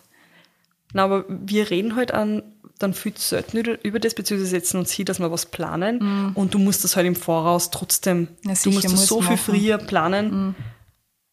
Na, 0.92 1.04
aber 1.04 1.24
wir 1.28 1.70
reden 1.70 1.96
halt 1.96 2.12
an, 2.12 2.42
dann 2.78 2.92
viel 2.94 3.14
zu 3.14 3.28
selten 3.28 3.56
über- 3.58 4.00
das, 4.00 4.14
beziehungsweise 4.14 4.50
setzen 4.50 4.78
uns 4.78 4.90
hin, 4.92 5.04
dass 5.06 5.20
wir 5.20 5.30
was 5.30 5.46
planen. 5.46 6.32
Und 6.34 6.54
du 6.54 6.58
musst 6.58 6.82
das 6.84 6.96
halt 6.96 7.06
im 7.06 7.14
Voraus 7.16 7.70
trotzdem. 7.70 8.28
Ja, 8.44 8.50
du 8.50 8.56
sicher, 8.56 8.74
musst 8.90 8.92
das 8.94 9.06
so 9.06 9.20
viel 9.20 9.30
machen. 9.32 9.38
Früher 9.38 9.78
planen. 9.78 10.54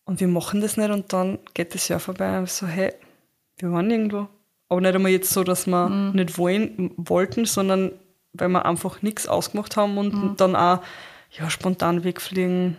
Und 0.05 0.19
wir 0.19 0.27
machen 0.27 0.61
das 0.61 0.77
nicht 0.77 0.89
und 0.91 1.11
dann 1.13 1.39
geht 1.53 1.73
das 1.73 1.87
Jahr 1.87 1.99
vorbei 1.99 2.37
und 2.39 2.49
so, 2.49 2.67
hey, 2.67 2.93
wir 3.57 3.71
waren 3.71 3.89
irgendwo. 3.89 4.27
Aber 4.69 4.81
nicht 4.81 4.93
einmal 4.95 5.11
jetzt 5.11 5.31
so, 5.31 5.43
dass 5.43 5.67
wir 5.67 5.89
Mhm. 5.89 6.11
nicht 6.15 6.37
wollen, 6.37 6.91
wollten, 6.97 7.45
sondern 7.45 7.91
weil 8.33 8.49
wir 8.49 8.65
einfach 8.65 9.01
nichts 9.01 9.27
ausgemacht 9.27 9.75
haben 9.77 9.97
und 9.97 10.13
Mhm. 10.13 10.33
dann 10.37 10.55
auch 10.55 10.81
ja, 11.37 11.49
spontan 11.49 12.03
wegfliegen. 12.03 12.77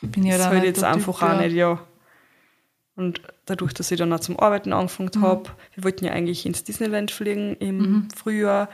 Ich 0.00 0.10
bin 0.10 0.24
ja 0.24 0.32
das 0.36 0.46
da 0.46 0.50
ist 0.52 0.54
halt 0.58 0.64
jetzt 0.64 0.84
einfach 0.84 1.18
Typ, 1.18 1.22
auch 1.28 1.32
ja. 1.34 1.40
nicht, 1.42 1.54
ja. 1.56 1.80
Und 2.94 3.22
dadurch, 3.46 3.72
dass 3.72 3.90
ich 3.90 3.98
dann 3.98 4.12
auch 4.12 4.20
zum 4.20 4.38
Arbeiten 4.38 4.72
angefangen 4.72 5.10
Mhm. 5.14 5.22
habe, 5.22 5.50
wir 5.74 5.84
wollten 5.84 6.04
ja 6.04 6.12
eigentlich 6.12 6.44
ins 6.44 6.62
Disneyland 6.64 7.10
fliegen 7.10 7.56
im 7.56 8.08
Frühjahr, 8.14 8.68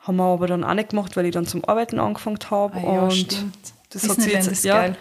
haben 0.00 0.16
wir 0.16 0.24
aber 0.24 0.46
dann 0.46 0.64
auch 0.64 0.74
nicht 0.74 0.90
gemacht, 0.90 1.16
weil 1.16 1.26
ich 1.26 1.32
dann 1.32 1.46
zum 1.46 1.64
Arbeiten 1.66 1.98
angefangen 2.00 2.38
habe. 2.50 2.74
Ah, 2.78 2.80
ja, 2.82 3.00
und 3.02 3.12
stimmt. 3.12 3.56
das 3.90 4.02
hat 4.04 4.10
sich 4.12 4.16
Disneyland 4.16 4.44
jetzt, 4.46 4.52
ist 4.52 4.64
ja, 4.64 4.78
geil. 4.80 4.96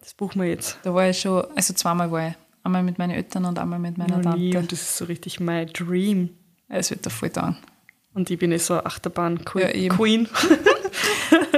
das 0.00 0.14
buchen 0.14 0.40
wir 0.40 0.48
jetzt. 0.48 0.78
Da 0.84 0.94
war 0.94 1.08
ich 1.08 1.20
schon, 1.20 1.44
also 1.54 1.74
zweimal 1.74 2.10
war 2.10 2.28
ich. 2.28 2.34
Einmal 2.62 2.82
mit 2.82 2.98
meinen 2.98 3.10
Eltern 3.12 3.44
und 3.44 3.58
einmal 3.58 3.78
mit 3.78 3.96
meiner 3.98 4.18
Noch 4.18 4.34
nie. 4.36 4.50
Tante. 4.50 4.58
Und 4.64 4.72
das 4.72 4.82
ist 4.82 4.96
so 4.96 5.04
richtig 5.04 5.38
mein 5.38 5.68
Dream. 5.68 6.30
Es 6.68 6.90
wird 6.90 7.06
da 7.06 7.10
voll 7.10 7.28
da. 7.30 7.56
Und 8.12 8.28
ich 8.30 8.38
bin 8.38 8.50
eh 8.50 8.56
so 8.56 8.74
eine 8.74 8.86
Achterbahn 8.86 9.38
Ja. 9.54 9.70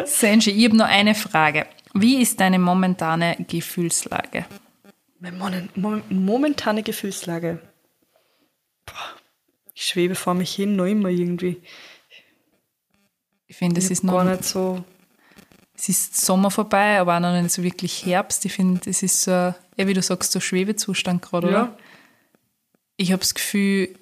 Senji, 0.05 0.51
ich 0.57 0.65
habe 0.67 0.77
noch 0.77 0.87
eine 0.87 1.15
Frage. 1.15 1.67
Wie 1.95 2.21
ist 2.21 2.41
deine 2.41 2.59
momentane 2.59 3.37
Gefühlslage? 3.49 4.45
Meine 5.21 5.69
momentane 6.11 6.83
Gefühlslage. 6.83 7.61
Boah, 8.87 8.95
ich 9.75 9.85
schwebe 9.85 10.15
vor 10.15 10.35
mich 10.35 10.55
hin, 10.55 10.77
noch 10.77 10.87
immer 10.87 11.09
irgendwie. 11.09 11.61
Ich 13.47 13.57
finde, 13.57 13.81
es 13.81 13.91
ist 13.91 14.05
noch, 14.05 14.13
gar 14.15 14.25
nicht 14.25 14.45
so. 14.45 14.85
es 15.75 15.89
ist 15.89 16.17
Sommer 16.21 16.51
vorbei, 16.51 17.01
aber 17.01 17.17
auch 17.17 17.21
noch 17.21 17.41
nicht 17.41 17.51
so 17.51 17.63
wirklich 17.63 18.05
Herbst. 18.05 18.45
Ich 18.45 18.53
finde, 18.53 18.89
es 18.89 19.03
ist 19.03 19.23
so, 19.23 19.31
ja, 19.31 19.55
wie 19.77 19.95
du 19.95 20.03
sagst, 20.03 20.33
so 20.33 20.41
Schwebezustand 20.41 21.23
gerade, 21.23 21.49
oder? 21.49 21.57
Ja. 21.57 21.77
Ich 22.97 23.11
habe 23.13 23.21
das 23.21 23.35
Gefühl, 23.35 23.97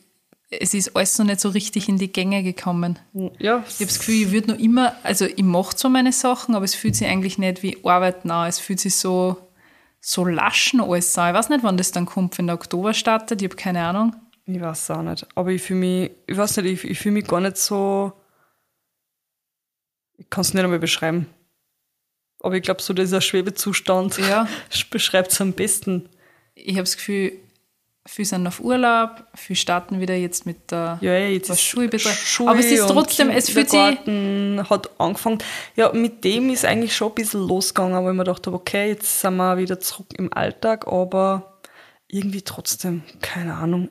es 0.51 0.75
ist 0.75 0.95
alles 0.97 1.19
noch 1.19 1.27
nicht 1.27 1.41
so 1.41 1.49
richtig 1.51 1.89
in 1.89 1.99
die 1.99 2.13
Gänge 2.13 2.43
gekommen. 2.43 2.99
Ja, 3.39 3.65
Ich 3.69 3.77
habe 3.77 3.87
das 3.87 3.99
Gefühl, 3.99 4.27
ich 4.27 4.31
würde 4.33 4.53
noch 4.53 4.59
immer, 4.59 4.97
also 5.03 5.25
ich 5.27 5.43
mache 5.43 5.77
zwar 5.77 5.91
meine 5.91 6.13
Sachen, 6.13 6.55
aber 6.55 6.65
es 6.65 6.75
fühlt 6.75 6.97
sich 6.97 7.07
eigentlich 7.07 7.39
nicht 7.39 7.63
wie 7.63 7.79
Arbeit 7.85 8.25
an. 8.29 8.49
Es 8.49 8.59
fühlt 8.59 8.81
sich 8.81 8.97
so, 8.97 9.37
so 10.09 10.25
lasch 10.25 10.73
noch 10.73 10.89
alles 10.89 11.19
an. 11.19 11.31
Ich 11.31 11.35
weiß 11.35 11.49
nicht, 11.49 11.65
wann 11.65 11.77
das 11.77 11.91
dann 11.91 12.07
kommt, 12.07 12.39
wenn 12.39 12.47
der 12.47 12.55
Oktober 12.55 12.95
startet. 12.95 13.43
Ich 13.43 13.49
habe 13.49 13.57
keine 13.57 13.85
Ahnung. 13.85 14.15
Ich 14.45 14.61
weiß 14.61 14.83
es 14.83 14.91
auch 14.91 15.03
nicht. 15.03 15.27
Aber 15.35 15.51
ich 15.51 15.61
fühle 15.61 15.81
mich, 15.81 16.11
ich 16.29 16.37
weiß 16.37 16.59
nicht, 16.59 16.85
ich, 16.85 16.91
ich 16.91 16.99
fühle 17.01 17.15
mich 17.15 17.27
gar 17.27 17.41
nicht 17.41 17.57
so. 17.57 18.13
Ich 20.17 20.31
kann 20.31 20.43
es 20.43 20.55
nicht 20.55 20.63
einmal 20.63 20.79
beschreiben. 20.79 21.27
Aber 22.39 22.55
ich 22.55 22.63
glaube, 22.63 22.83
so 22.83 22.95
dieser 22.95 23.21
Schwebezustand 23.21 24.19
Ja. 24.19 24.47
beschreibt 24.91 25.33
es 25.33 25.41
am 25.41 25.53
besten. 25.53 26.09
Ich 26.55 26.75
habe 26.75 26.85
das 26.85 26.97
Gefühl, 26.97 27.33
viele 28.07 28.27
sind 28.27 28.47
auf 28.47 28.61
Urlaub, 28.61 29.25
viele 29.35 29.57
starten 29.57 30.01
wieder 30.01 30.15
jetzt 30.15 30.47
mit 30.47 30.71
der 30.71 30.99
Ja, 31.01 31.19
jetzt 31.19 31.51
ist 31.51 31.61
Schule. 31.61 31.99
Schule 31.99 32.51
Aber 32.51 32.61
es 32.61 32.67
ist 32.67 32.87
trotzdem, 32.89 33.31
es 33.31 33.51
fühlt 33.51 33.71
sich, 33.71 33.81
hat 33.81 34.91
angefangen. 34.99 35.39
Ja, 35.75 35.93
mit 35.93 36.25
dem 36.25 36.51
ist 36.51 36.65
eigentlich 36.65 36.97
schon 36.97 37.09
ein 37.09 37.15
bisschen 37.15 37.47
losgegangen, 37.47 38.03
wo 38.03 38.09
ich 38.09 38.15
mir 38.15 38.25
gedacht 38.25 38.47
habe, 38.47 38.57
okay, 38.57 38.89
jetzt 38.89 39.21
sind 39.21 39.37
wir 39.37 39.59
wieder 39.59 39.81
zurück 39.81 40.09
im 40.17 40.33
Alltag, 40.33 40.87
aber 40.87 41.61
irgendwie 42.09 42.43
trotzdem, 42.43 43.03
keine 43.21 43.55
Ahnung. 43.55 43.91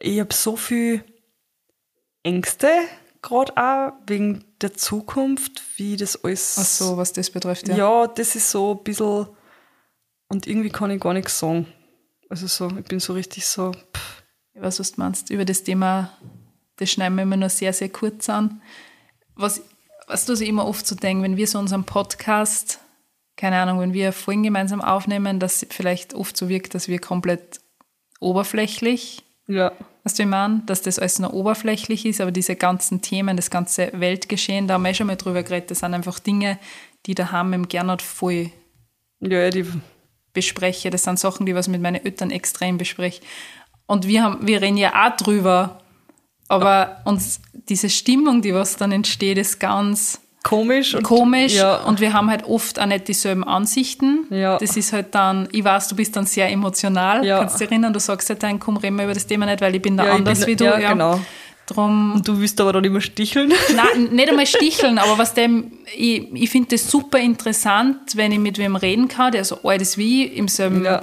Ich 0.00 0.20
habe 0.20 0.34
so 0.34 0.56
viel 0.56 1.04
Ängste, 2.22 2.68
gerade 3.22 3.56
auch 3.56 3.92
wegen 4.06 4.44
der 4.60 4.74
Zukunft, 4.74 5.62
wie 5.76 5.96
das 5.96 6.24
alles. 6.24 6.56
ach 6.58 6.64
so, 6.64 6.96
was 6.96 7.12
das 7.12 7.30
betrifft, 7.30 7.68
ja. 7.68 7.76
ja. 7.76 8.06
das 8.06 8.34
ist 8.34 8.50
so 8.50 8.72
ein 8.72 8.84
bisschen. 8.84 9.28
Und 10.28 10.46
irgendwie 10.46 10.70
kann 10.70 10.90
ich 10.90 11.00
gar 11.00 11.12
nichts 11.12 11.38
sagen. 11.38 11.66
Also 12.28 12.46
so, 12.46 12.68
ich 12.76 12.84
bin 12.84 13.00
so 13.00 13.12
richtig 13.12 13.46
so. 13.46 13.72
Pff, 13.72 14.22
Ich 14.54 14.62
weiß, 14.62 14.80
was 14.80 14.92
du 14.92 15.00
meinst. 15.00 15.30
Über 15.30 15.44
das 15.44 15.62
Thema, 15.62 16.10
das 16.76 16.90
schneiden 16.90 17.16
wir 17.16 17.22
immer 17.22 17.36
nur 17.36 17.48
sehr, 17.48 17.72
sehr 17.72 17.88
kurz 17.88 18.28
an. 18.28 18.62
Was, 19.34 19.62
was 20.06 20.24
du 20.26 20.32
ich 20.32 20.48
immer 20.48 20.66
oft 20.66 20.86
so 20.86 20.94
denke, 20.94 21.24
wenn 21.24 21.36
wir 21.36 21.46
so 21.46 21.58
unseren 21.58 21.84
Podcast, 21.84 22.80
keine 23.36 23.58
Ahnung, 23.60 23.80
wenn 23.80 23.92
wir 23.92 24.12
Folgen 24.12 24.42
gemeinsam 24.42 24.80
aufnehmen, 24.80 25.40
dass 25.40 25.62
es 25.62 25.68
vielleicht 25.70 26.14
oft 26.14 26.36
so 26.36 26.48
wirkt, 26.48 26.74
dass 26.74 26.88
wir 26.88 26.98
komplett 26.98 27.60
oberflächlich, 28.18 29.22
ja. 29.46 29.72
weißt 30.04 30.18
du, 30.18 30.22
ich 30.22 30.28
meine? 30.28 30.62
Dass 30.66 30.82
das 30.82 30.98
alles 30.98 31.18
nur 31.18 31.34
oberflächlich 31.34 32.06
ist, 32.06 32.20
aber 32.20 32.32
diese 32.32 32.56
ganzen 32.56 33.02
Themen, 33.02 33.36
das 33.36 33.50
ganze 33.50 33.90
Weltgeschehen, 33.92 34.66
da 34.66 34.74
haben 34.74 34.84
wir 34.84 34.94
schon 34.94 35.06
mal 35.06 35.16
drüber 35.16 35.42
geredet, 35.42 35.70
das 35.70 35.80
sind 35.80 35.94
einfach 35.94 36.18
Dinge, 36.18 36.58
die 37.04 37.14
daheim 37.14 37.52
im 37.52 37.68
Gernot 37.68 38.02
voll 38.02 38.50
ja, 39.20 39.50
die, 39.50 39.64
bespreche. 40.36 40.90
Das 40.90 41.02
sind 41.02 41.18
Sachen, 41.18 41.46
die 41.46 41.54
was 41.56 41.66
mit 41.66 41.82
meinen 41.82 42.04
Eltern 42.04 42.30
extrem 42.30 42.78
bespreche. 42.78 43.20
Und 43.86 44.06
wir 44.06 44.22
haben, 44.22 44.46
wir 44.46 44.62
reden 44.62 44.76
ja 44.76 44.92
auch 45.06 45.16
drüber. 45.16 45.80
Aber 46.48 47.00
uns, 47.04 47.40
diese 47.68 47.90
Stimmung, 47.90 48.42
die 48.42 48.54
was 48.54 48.76
dann 48.76 48.92
entsteht, 48.92 49.38
ist 49.38 49.58
ganz 49.58 50.20
komisch. 50.44 50.94
Und, 50.94 51.02
komisch. 51.02 51.54
Ja, 51.54 51.78
Und 51.78 52.00
wir 52.00 52.12
haben 52.12 52.30
halt 52.30 52.44
oft 52.44 52.78
auch 52.78 52.86
nicht 52.86 53.08
dieselben 53.08 53.42
Ansichten. 53.42 54.26
Ja. 54.30 54.58
Das 54.58 54.76
ist 54.76 54.92
halt 54.92 55.12
dann, 55.14 55.48
ich 55.50 55.64
weiß, 55.64 55.88
du 55.88 55.96
bist 55.96 56.14
dann 56.14 56.26
sehr 56.26 56.48
emotional. 56.50 57.24
Ja. 57.24 57.40
Kannst 57.40 57.56
du 57.56 57.58
dich 57.64 57.72
erinnern, 57.72 57.92
du 57.92 57.98
sagst 57.98 58.28
halt 58.28 58.42
dann, 58.42 58.60
komm, 58.60 58.76
reden 58.76 58.96
wir 58.96 59.04
über 59.04 59.14
das 59.14 59.26
Thema 59.26 59.46
nicht, 59.46 59.60
weil 59.60 59.74
ich 59.74 59.82
bin 59.82 59.96
da 59.96 60.04
ja, 60.04 60.10
ich 60.10 60.18
anders 60.18 60.40
bin, 60.40 60.48
wie 60.48 60.56
du. 60.56 60.64
Ja, 60.64 60.92
genau. 60.92 61.20
Drum, 61.66 62.14
Und 62.14 62.28
du 62.28 62.38
willst 62.40 62.60
aber 62.60 62.72
dann 62.72 62.84
immer 62.84 63.00
sticheln. 63.00 63.52
Nein, 63.74 64.04
nicht 64.14 64.28
einmal 64.28 64.46
sticheln, 64.46 64.98
aber 64.98 65.18
was 65.18 65.34
dem, 65.34 65.72
ich, 65.96 66.32
ich 66.32 66.50
finde 66.50 66.70
das 66.76 66.88
super 66.90 67.18
interessant, 67.18 67.98
wenn 68.16 68.30
ich 68.32 68.38
mit 68.38 68.58
wem 68.58 68.76
reden 68.76 69.08
kann, 69.08 69.32
der 69.32 69.44
so 69.44 69.58
alt 69.64 69.82
ist 69.82 69.98
wie 69.98 70.26
ich, 70.26 70.36
im 70.36 70.46
selben. 70.48 70.84
Ja. 70.84 71.02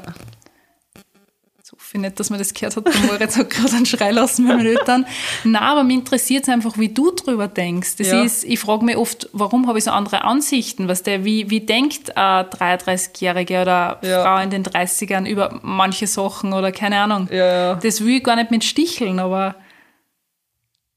So 1.64 1.76
viel 1.80 2.02
nicht, 2.02 2.20
dass 2.20 2.30
man 2.30 2.40
das 2.40 2.54
gehört 2.54 2.76
hat, 2.78 2.86
der 2.86 3.02
Moritz 3.02 3.36
hat 3.36 3.50
gerade 3.50 3.76
einen 3.76 3.86
Schrei 3.86 4.12
lassen 4.12 4.48
bei 4.48 4.56
meinen 4.56 4.68
Eltern. 4.68 5.06
Nein, 5.44 5.62
aber 5.64 5.84
mich 5.84 5.98
interessiert 5.98 6.44
es 6.44 6.50
einfach, 6.50 6.78
wie 6.78 6.90
du 6.90 7.12
drüber 7.12 7.48
denkst. 7.48 7.96
Das 7.98 8.08
Ja. 8.08 8.22
ist, 8.24 8.44
ich 8.44 8.60
frage 8.60 8.86
mich 8.86 8.96
oft, 8.96 9.30
warum 9.34 9.68
habe 9.68 9.78
ich 9.80 9.86
so 9.86 9.92
andere 9.92 10.24
Ansichten? 10.24 10.88
Was 10.88 11.04
der, 11.04 11.26
wie, 11.26 11.50
wie 11.50 11.62
denkt 11.62 12.16
eine 12.16 12.48
33-Jährige 12.50 13.62
oder 13.64 14.00
eine 14.02 14.10
Ja. 14.12 14.24
Frau 14.24 14.44
in 14.44 14.50
den 14.50 14.64
30ern 14.64 15.26
über 15.28 15.60
manche 15.64 16.06
Sachen 16.08 16.54
oder 16.54 16.72
keine 16.72 17.00
Ahnung. 17.00 17.28
Ja, 17.32 17.46
ja. 17.46 17.76
Das 17.76 18.02
will 18.02 18.18
ich 18.18 18.24
gar 18.24 18.36
nicht 18.36 18.52
mit 18.52 18.64
sticheln, 18.64 19.20
aber 19.20 19.56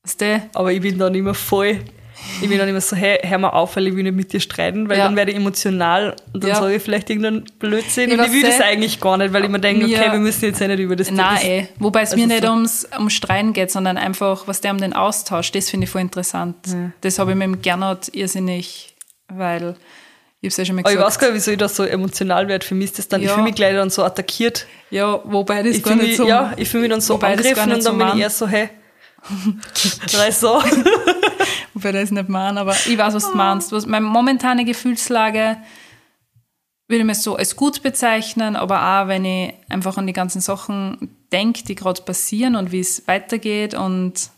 weißt 0.07 0.21
du, 0.21 0.43
Aber 0.55 0.73
ich 0.73 0.81
bin 0.81 0.99
dann 0.99 1.15
immer 1.15 1.35
voll. 1.35 1.81
Ich 2.43 2.49
bin 2.49 2.59
dann 2.59 2.67
immer 2.69 2.81
so, 2.81 2.97
hey, 2.97 3.19
hör 3.23 3.37
mal 3.39 3.51
auf, 3.51 3.77
weil 3.77 3.89
ich 3.89 3.95
will 3.95 4.03
nicht 4.03 4.17
mit 4.17 4.33
dir 4.33 4.41
streiten, 4.41 4.89
weil 4.89 4.97
Ja. 4.99 5.05
dann 5.05 5.17
werde 5.17 5.33
ich 5.33 5.37
emotional 5.37 6.17
und 6.33 6.43
dann 6.43 6.49
Ja. 6.51 6.57
sage 6.57 6.75
ich 6.77 6.83
vielleicht 6.83 7.11
irgendeinen 7.11 7.45
Blödsinn. 7.59 8.11
Ich 8.11 8.19
und 8.19 8.25
ich 8.25 8.33
will 8.33 8.43
das 8.43 8.61
eigentlich 8.61 8.99
gar 9.01 9.19
nicht, 9.19 9.33
weil 9.35 9.45
ich 9.45 9.51
mir 9.51 9.61
denke, 9.61 9.85
okay, 9.85 10.11
wir 10.11 10.19
müssen 10.19 10.47
jetzt 10.47 10.61
ja 10.61 10.67
nicht 10.67 10.79
über 10.81 10.97
das 10.97 11.11
Nein, 11.11 11.35
das, 11.35 11.45
eh. 11.45 11.69
Wobei 11.79 12.01
es 12.03 12.13
also 12.13 12.21
mir 12.21 12.27
nicht 12.27 12.43
so- 12.43 12.51
ums, 12.51 12.89
um 12.99 13.11
Streiten 13.11 13.53
geht, 13.53 13.71
sondern 13.71 13.99
einfach, 13.99 14.49
was 14.49 14.61
der 14.63 14.71
um 14.73 14.79
den 14.79 14.95
Austausch, 14.95 15.53
das 15.53 15.69
finde 15.69 15.85
ich 15.85 15.91
voll 15.91 16.01
interessant. 16.01 16.57
Das 17.03 17.19
habe 17.19 17.33
ich 17.33 17.37
mit 17.37 17.45
dem 17.45 17.61
Gernot 17.63 18.09
irrsinnig, 18.15 18.95
weil 19.29 19.77
ich 20.41 20.49
es 20.49 20.57
ja 20.57 20.65
schon 20.65 20.77
mal 20.77 20.81
Aber 20.83 20.91
ich 20.91 20.97
gesagt. 20.97 21.11
weiß 21.13 21.19
gar 21.19 21.27
nicht, 21.29 21.37
wieso 21.37 21.51
ich 21.51 21.59
da 21.59 21.69
so 21.69 21.85
emotional 21.85 22.49
werde. 22.49 22.65
Für 22.65 22.75
mich 22.75 22.87
ist 22.87 22.99
das 22.99 23.09
dann, 23.09 23.21
ich 23.21 23.27
Ja. 23.29 23.35
fühle 23.35 23.45
mich 23.45 23.55
gleich 23.55 23.75
dann 23.75 23.91
so 23.91 24.03
attackiert. 24.03 24.67
ja, 24.91 25.21
wobei 25.25 25.63
das 25.63 25.77
Ich 25.77 25.83
gar 25.83 25.95
nicht 25.95 26.07
mich, 26.09 26.17
so. 26.17 26.27
ja, 26.27 26.53
ich 26.57 26.69
fühle 26.69 26.83
mich 26.85 26.91
dann 26.91 27.01
so 27.03 27.15
angegriffen 27.21 27.73
und 27.73 27.83
so 27.83 27.91
dann 27.91 27.99
bin 27.99 28.09
ich 28.17 28.23
eher 28.23 28.31
so, 28.31 28.49
hey, 28.49 28.71
drei 30.13 30.31
so. 30.31 30.63
Wobei 31.75 31.93
das 31.93 32.11
nicht 32.11 32.29
mein, 32.29 32.59
aber 32.59 32.73
ich 32.87 32.97
weiß, 32.97 33.15
was 33.15 33.31
du 33.31 33.37
meinst. 33.37 33.73
Was, 33.73 33.87
meine 33.87 34.07
momentane 34.07 34.65
Gefühlslage 34.65 35.57
würde 36.89 37.01
ich 37.01 37.05
mir 37.05 37.15
so 37.15 37.37
als 37.37 37.57
gut 37.57 37.83
bezeichnen, 37.83 38.57
aber 38.57 38.81
auch, 39.03 39.09
wenn 39.09 39.25
ich 39.25 39.55
einfach 39.69 39.97
an 39.99 40.07
die 40.07 40.13
ganzen 40.13 40.41
Sachen 40.41 41.17
denke, 41.33 41.65
die 41.65 41.75
gerade 41.75 42.03
passieren 42.03 42.55
und 42.57 42.71
wie 42.73 42.81
es 42.81 43.07
weitergeht 43.09 43.75
und 43.75 44.31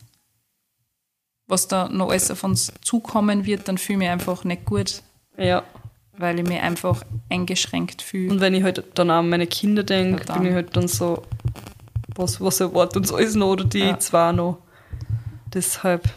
was 1.47 1.69
da 1.69 1.89
noch 1.89 2.11
alles 2.11 2.31
auf 2.31 2.45
uns 2.45 2.73
zukommen 2.83 3.47
wird, 3.47 3.69
dann 3.69 3.79
fühle 3.79 3.95
ich 3.97 3.99
mich 4.01 4.09
einfach 4.11 4.45
nicht 4.45 4.65
gut. 4.65 5.03
Ja. 5.37 5.63
weil 6.17 6.41
ich 6.41 6.47
mich 6.49 6.59
einfach 6.61 7.05
eingeschränkt 7.31 8.03
fühle. 8.03 8.33
Und 8.33 8.41
wenn 8.41 8.53
ich 8.53 8.65
halt 8.65 8.83
dann 8.95 9.09
an 9.11 9.29
meine 9.29 9.47
Kinder 9.47 9.85
denke, 9.85 10.25
bin 10.33 10.47
ich 10.47 10.53
halt 10.53 10.77
dann 10.77 10.89
so, 10.89 11.23
was, 12.17 12.41
was 12.41 12.59
erwartet 12.59 12.97
uns 12.97 13.13
alles 13.13 13.37
noch 13.37 13.51
oder 13.53 13.65
die 13.65 13.79
Ja. 13.79 13.99
zwei 14.01 14.33
noch. 14.33 14.59
Deshalb, 15.55 16.09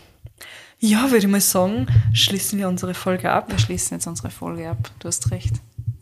ja, 0.80 1.04
würde 1.06 1.18
ich 1.26 1.28
mal 1.28 1.42
sagen, 1.42 1.88
schließen 2.14 2.60
wir 2.60 2.68
unsere 2.68 2.94
Folge 2.94 3.32
ab. 3.32 3.50
Wir 3.50 3.60
schließen 3.60 3.98
jetzt 3.98 4.08
unsere 4.08 4.30
Folge 4.30 4.70
ab. 4.70 4.92
Du 5.00 5.08
hast 5.08 5.32
recht. 5.32 5.54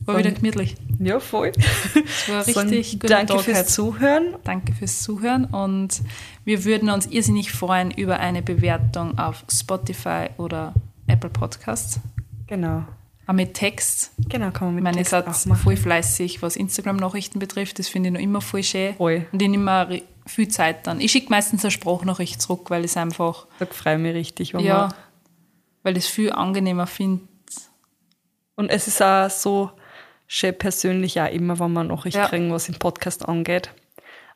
War 0.05 0.17
wieder 0.17 0.31
gemütlich. 0.31 0.75
Ja, 0.99 1.19
voll. 1.19 1.51
Es 1.93 2.29
war 2.29 2.45
richtig 2.65 2.99
guter 2.99 3.15
Danke 3.15 3.33
Tag 3.33 3.41
fürs 3.43 3.57
heute. 3.59 3.67
Zuhören. 3.67 4.35
Danke 4.43 4.73
fürs 4.73 5.03
Zuhören 5.03 5.45
und 5.45 6.01
wir 6.45 6.65
würden 6.65 6.89
uns 6.89 7.05
irrsinnig 7.05 7.51
freuen 7.51 7.91
über 7.91 8.19
eine 8.19 8.41
Bewertung 8.41 9.19
auf 9.19 9.43
Spotify 9.51 10.27
oder 10.37 10.73
Apple 11.07 11.29
Podcasts. 11.29 11.99
Genau. 12.47 12.85
Auch 13.27 13.33
mit 13.33 13.53
Text. 13.53 14.11
Genau, 14.27 14.49
kann 14.49 14.69
man 14.69 14.71
Ich 14.71 14.75
mit 14.75 14.83
meine, 14.85 14.97
ihr 14.97 15.03
Text 15.03 15.11
seid 15.11 15.27
auch 15.27 15.45
machen. 15.45 15.61
voll 15.61 15.77
fleißig, 15.77 16.41
was 16.41 16.55
Instagram-Nachrichten 16.55 17.37
betrifft. 17.37 17.77
Das 17.77 17.87
finde 17.87 18.09
ich 18.09 18.13
noch 18.13 18.21
immer 18.21 18.41
voll 18.41 18.63
schön. 18.63 18.95
Voll. 18.95 19.27
Und 19.31 19.39
ich 19.39 19.47
nehme 19.47 20.01
viel 20.29 20.47
Zeit 20.47 20.87
dann. 20.87 20.99
Ich 21.01 21.11
schicke 21.11 21.29
meistens 21.29 21.63
eine 21.63 21.71
Sprachnachricht 21.71 22.41
zurück, 22.41 22.69
weil 22.69 22.83
es 22.85 22.97
einfach, 22.97 23.47
Da 23.59 23.65
freue 23.65 23.95
ich 23.95 24.01
mich 24.01 24.13
richtig. 24.15 24.53
Wenn 24.53 24.61
ja, 24.61 24.77
man, 24.87 24.93
weil 25.83 25.97
ich 25.97 26.05
es 26.05 26.09
viel 26.09 26.31
angenehmer 26.31 26.87
finde. 26.87 27.21
und 28.55 28.69
es 28.69 28.87
ist 28.87 29.01
auch 29.01 29.29
so 29.29 29.71
schön 30.27 30.57
persönlich 30.57 31.19
auch 31.21 31.31
immer, 31.31 31.59
wenn 31.59 31.77
eine 31.77 31.89
Nachricht 31.89 32.17
Ja. 32.17 32.27
kriegen, 32.27 32.51
was 32.51 32.65
den 32.65 32.75
Podcast 32.79 33.27
angeht. 33.27 33.71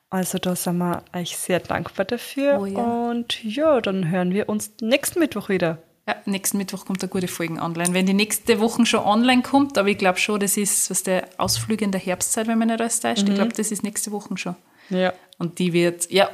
Also 0.10 0.38
da 0.38 0.56
sind 0.56 0.78
wir 0.78 1.04
euch 1.14 1.36
sehr 1.38 1.60
dankbar 1.60 2.06
dafür. 2.06 2.60
Oh 2.62 2.66
ja. 2.66 2.80
Und 3.10 3.44
ja, 3.44 3.82
dann 3.82 4.10
hören 4.10 4.32
wir 4.32 4.48
uns 4.48 4.72
nächsten 4.82 5.20
Mittwoch 5.20 5.50
wieder. 5.50 5.80
Ja, 6.08 6.16
nächsten 6.26 6.58
Mittwoch 6.58 6.86
kommt 6.86 7.02
eine 7.02 7.10
gute 7.10 7.28
Folge 7.28 7.62
online. 7.62 7.94
Wenn 7.94 8.06
die 8.06 8.14
nächste 8.14 8.60
Woche 8.60 8.86
schon 8.86 9.00
online 9.02 9.42
kommt, 9.42 9.78
aber 9.78 9.88
ich 9.88 9.98
glaube 9.98 10.20
schon, 10.20 10.40
das 10.40 10.58
ist 10.58 10.90
was 10.92 11.02
der 11.04 11.28
Ausflug 11.38 11.82
in 11.82 11.92
der 11.92 12.02
Herbstzeit, 12.02 12.48
wenn 12.48 12.60
man 12.60 12.68
nicht 12.68 12.80
alles 12.82 13.00
täuscht. 13.00 13.24
Mhm. 13.24 13.30
Ich 13.30 13.36
glaube, 13.36 13.54
das 13.54 13.72
ist 13.72 13.84
nächste 13.84 14.12
Woche 14.12 14.38
schon. 14.38 14.56
Ja. 14.90 15.14
Und 15.38 15.60
die 15.60 15.74
wird, 15.74 16.10
ja, 16.12 16.30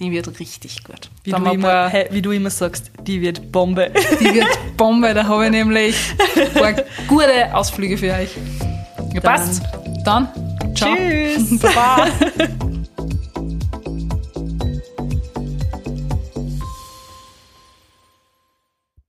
die 0.00 0.10
wird 0.10 0.38
richtig 0.40 0.84
gut. 0.84 1.10
Wie 1.24 1.30
Da 1.30 1.38
du, 1.38 1.50
immer, 1.52 1.68
paar- 1.68 1.88
hey, 1.90 2.06
wie 2.10 2.22
du 2.22 2.30
immer 2.30 2.50
sagst, 2.50 2.90
die 3.02 3.20
wird 3.20 3.50
Bombe. 3.52 3.90
die 4.20 4.34
wird 4.34 4.46
Bombe, 4.76 5.14
da 5.14 5.26
habe 5.26 5.46
ich 5.46 5.50
nämlich 5.50 5.96
ein 6.36 6.52
paar 6.52 6.72
gute 7.08 7.54
Ausflüge 7.54 7.98
für 7.98 8.12
euch. 8.12 8.30
Ja, 9.14 9.20
passt. 9.20 9.62
Dann, 10.04 10.28
ciao. 10.74 10.94
Tschüss. 10.96 11.58
Baba. 11.60 12.08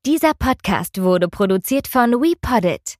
Dieser 0.06 0.34
Podcast 0.34 1.02
wurde 1.02 1.28
produziert 1.30 1.88
von 1.88 2.12
WePoddit. 2.12 2.96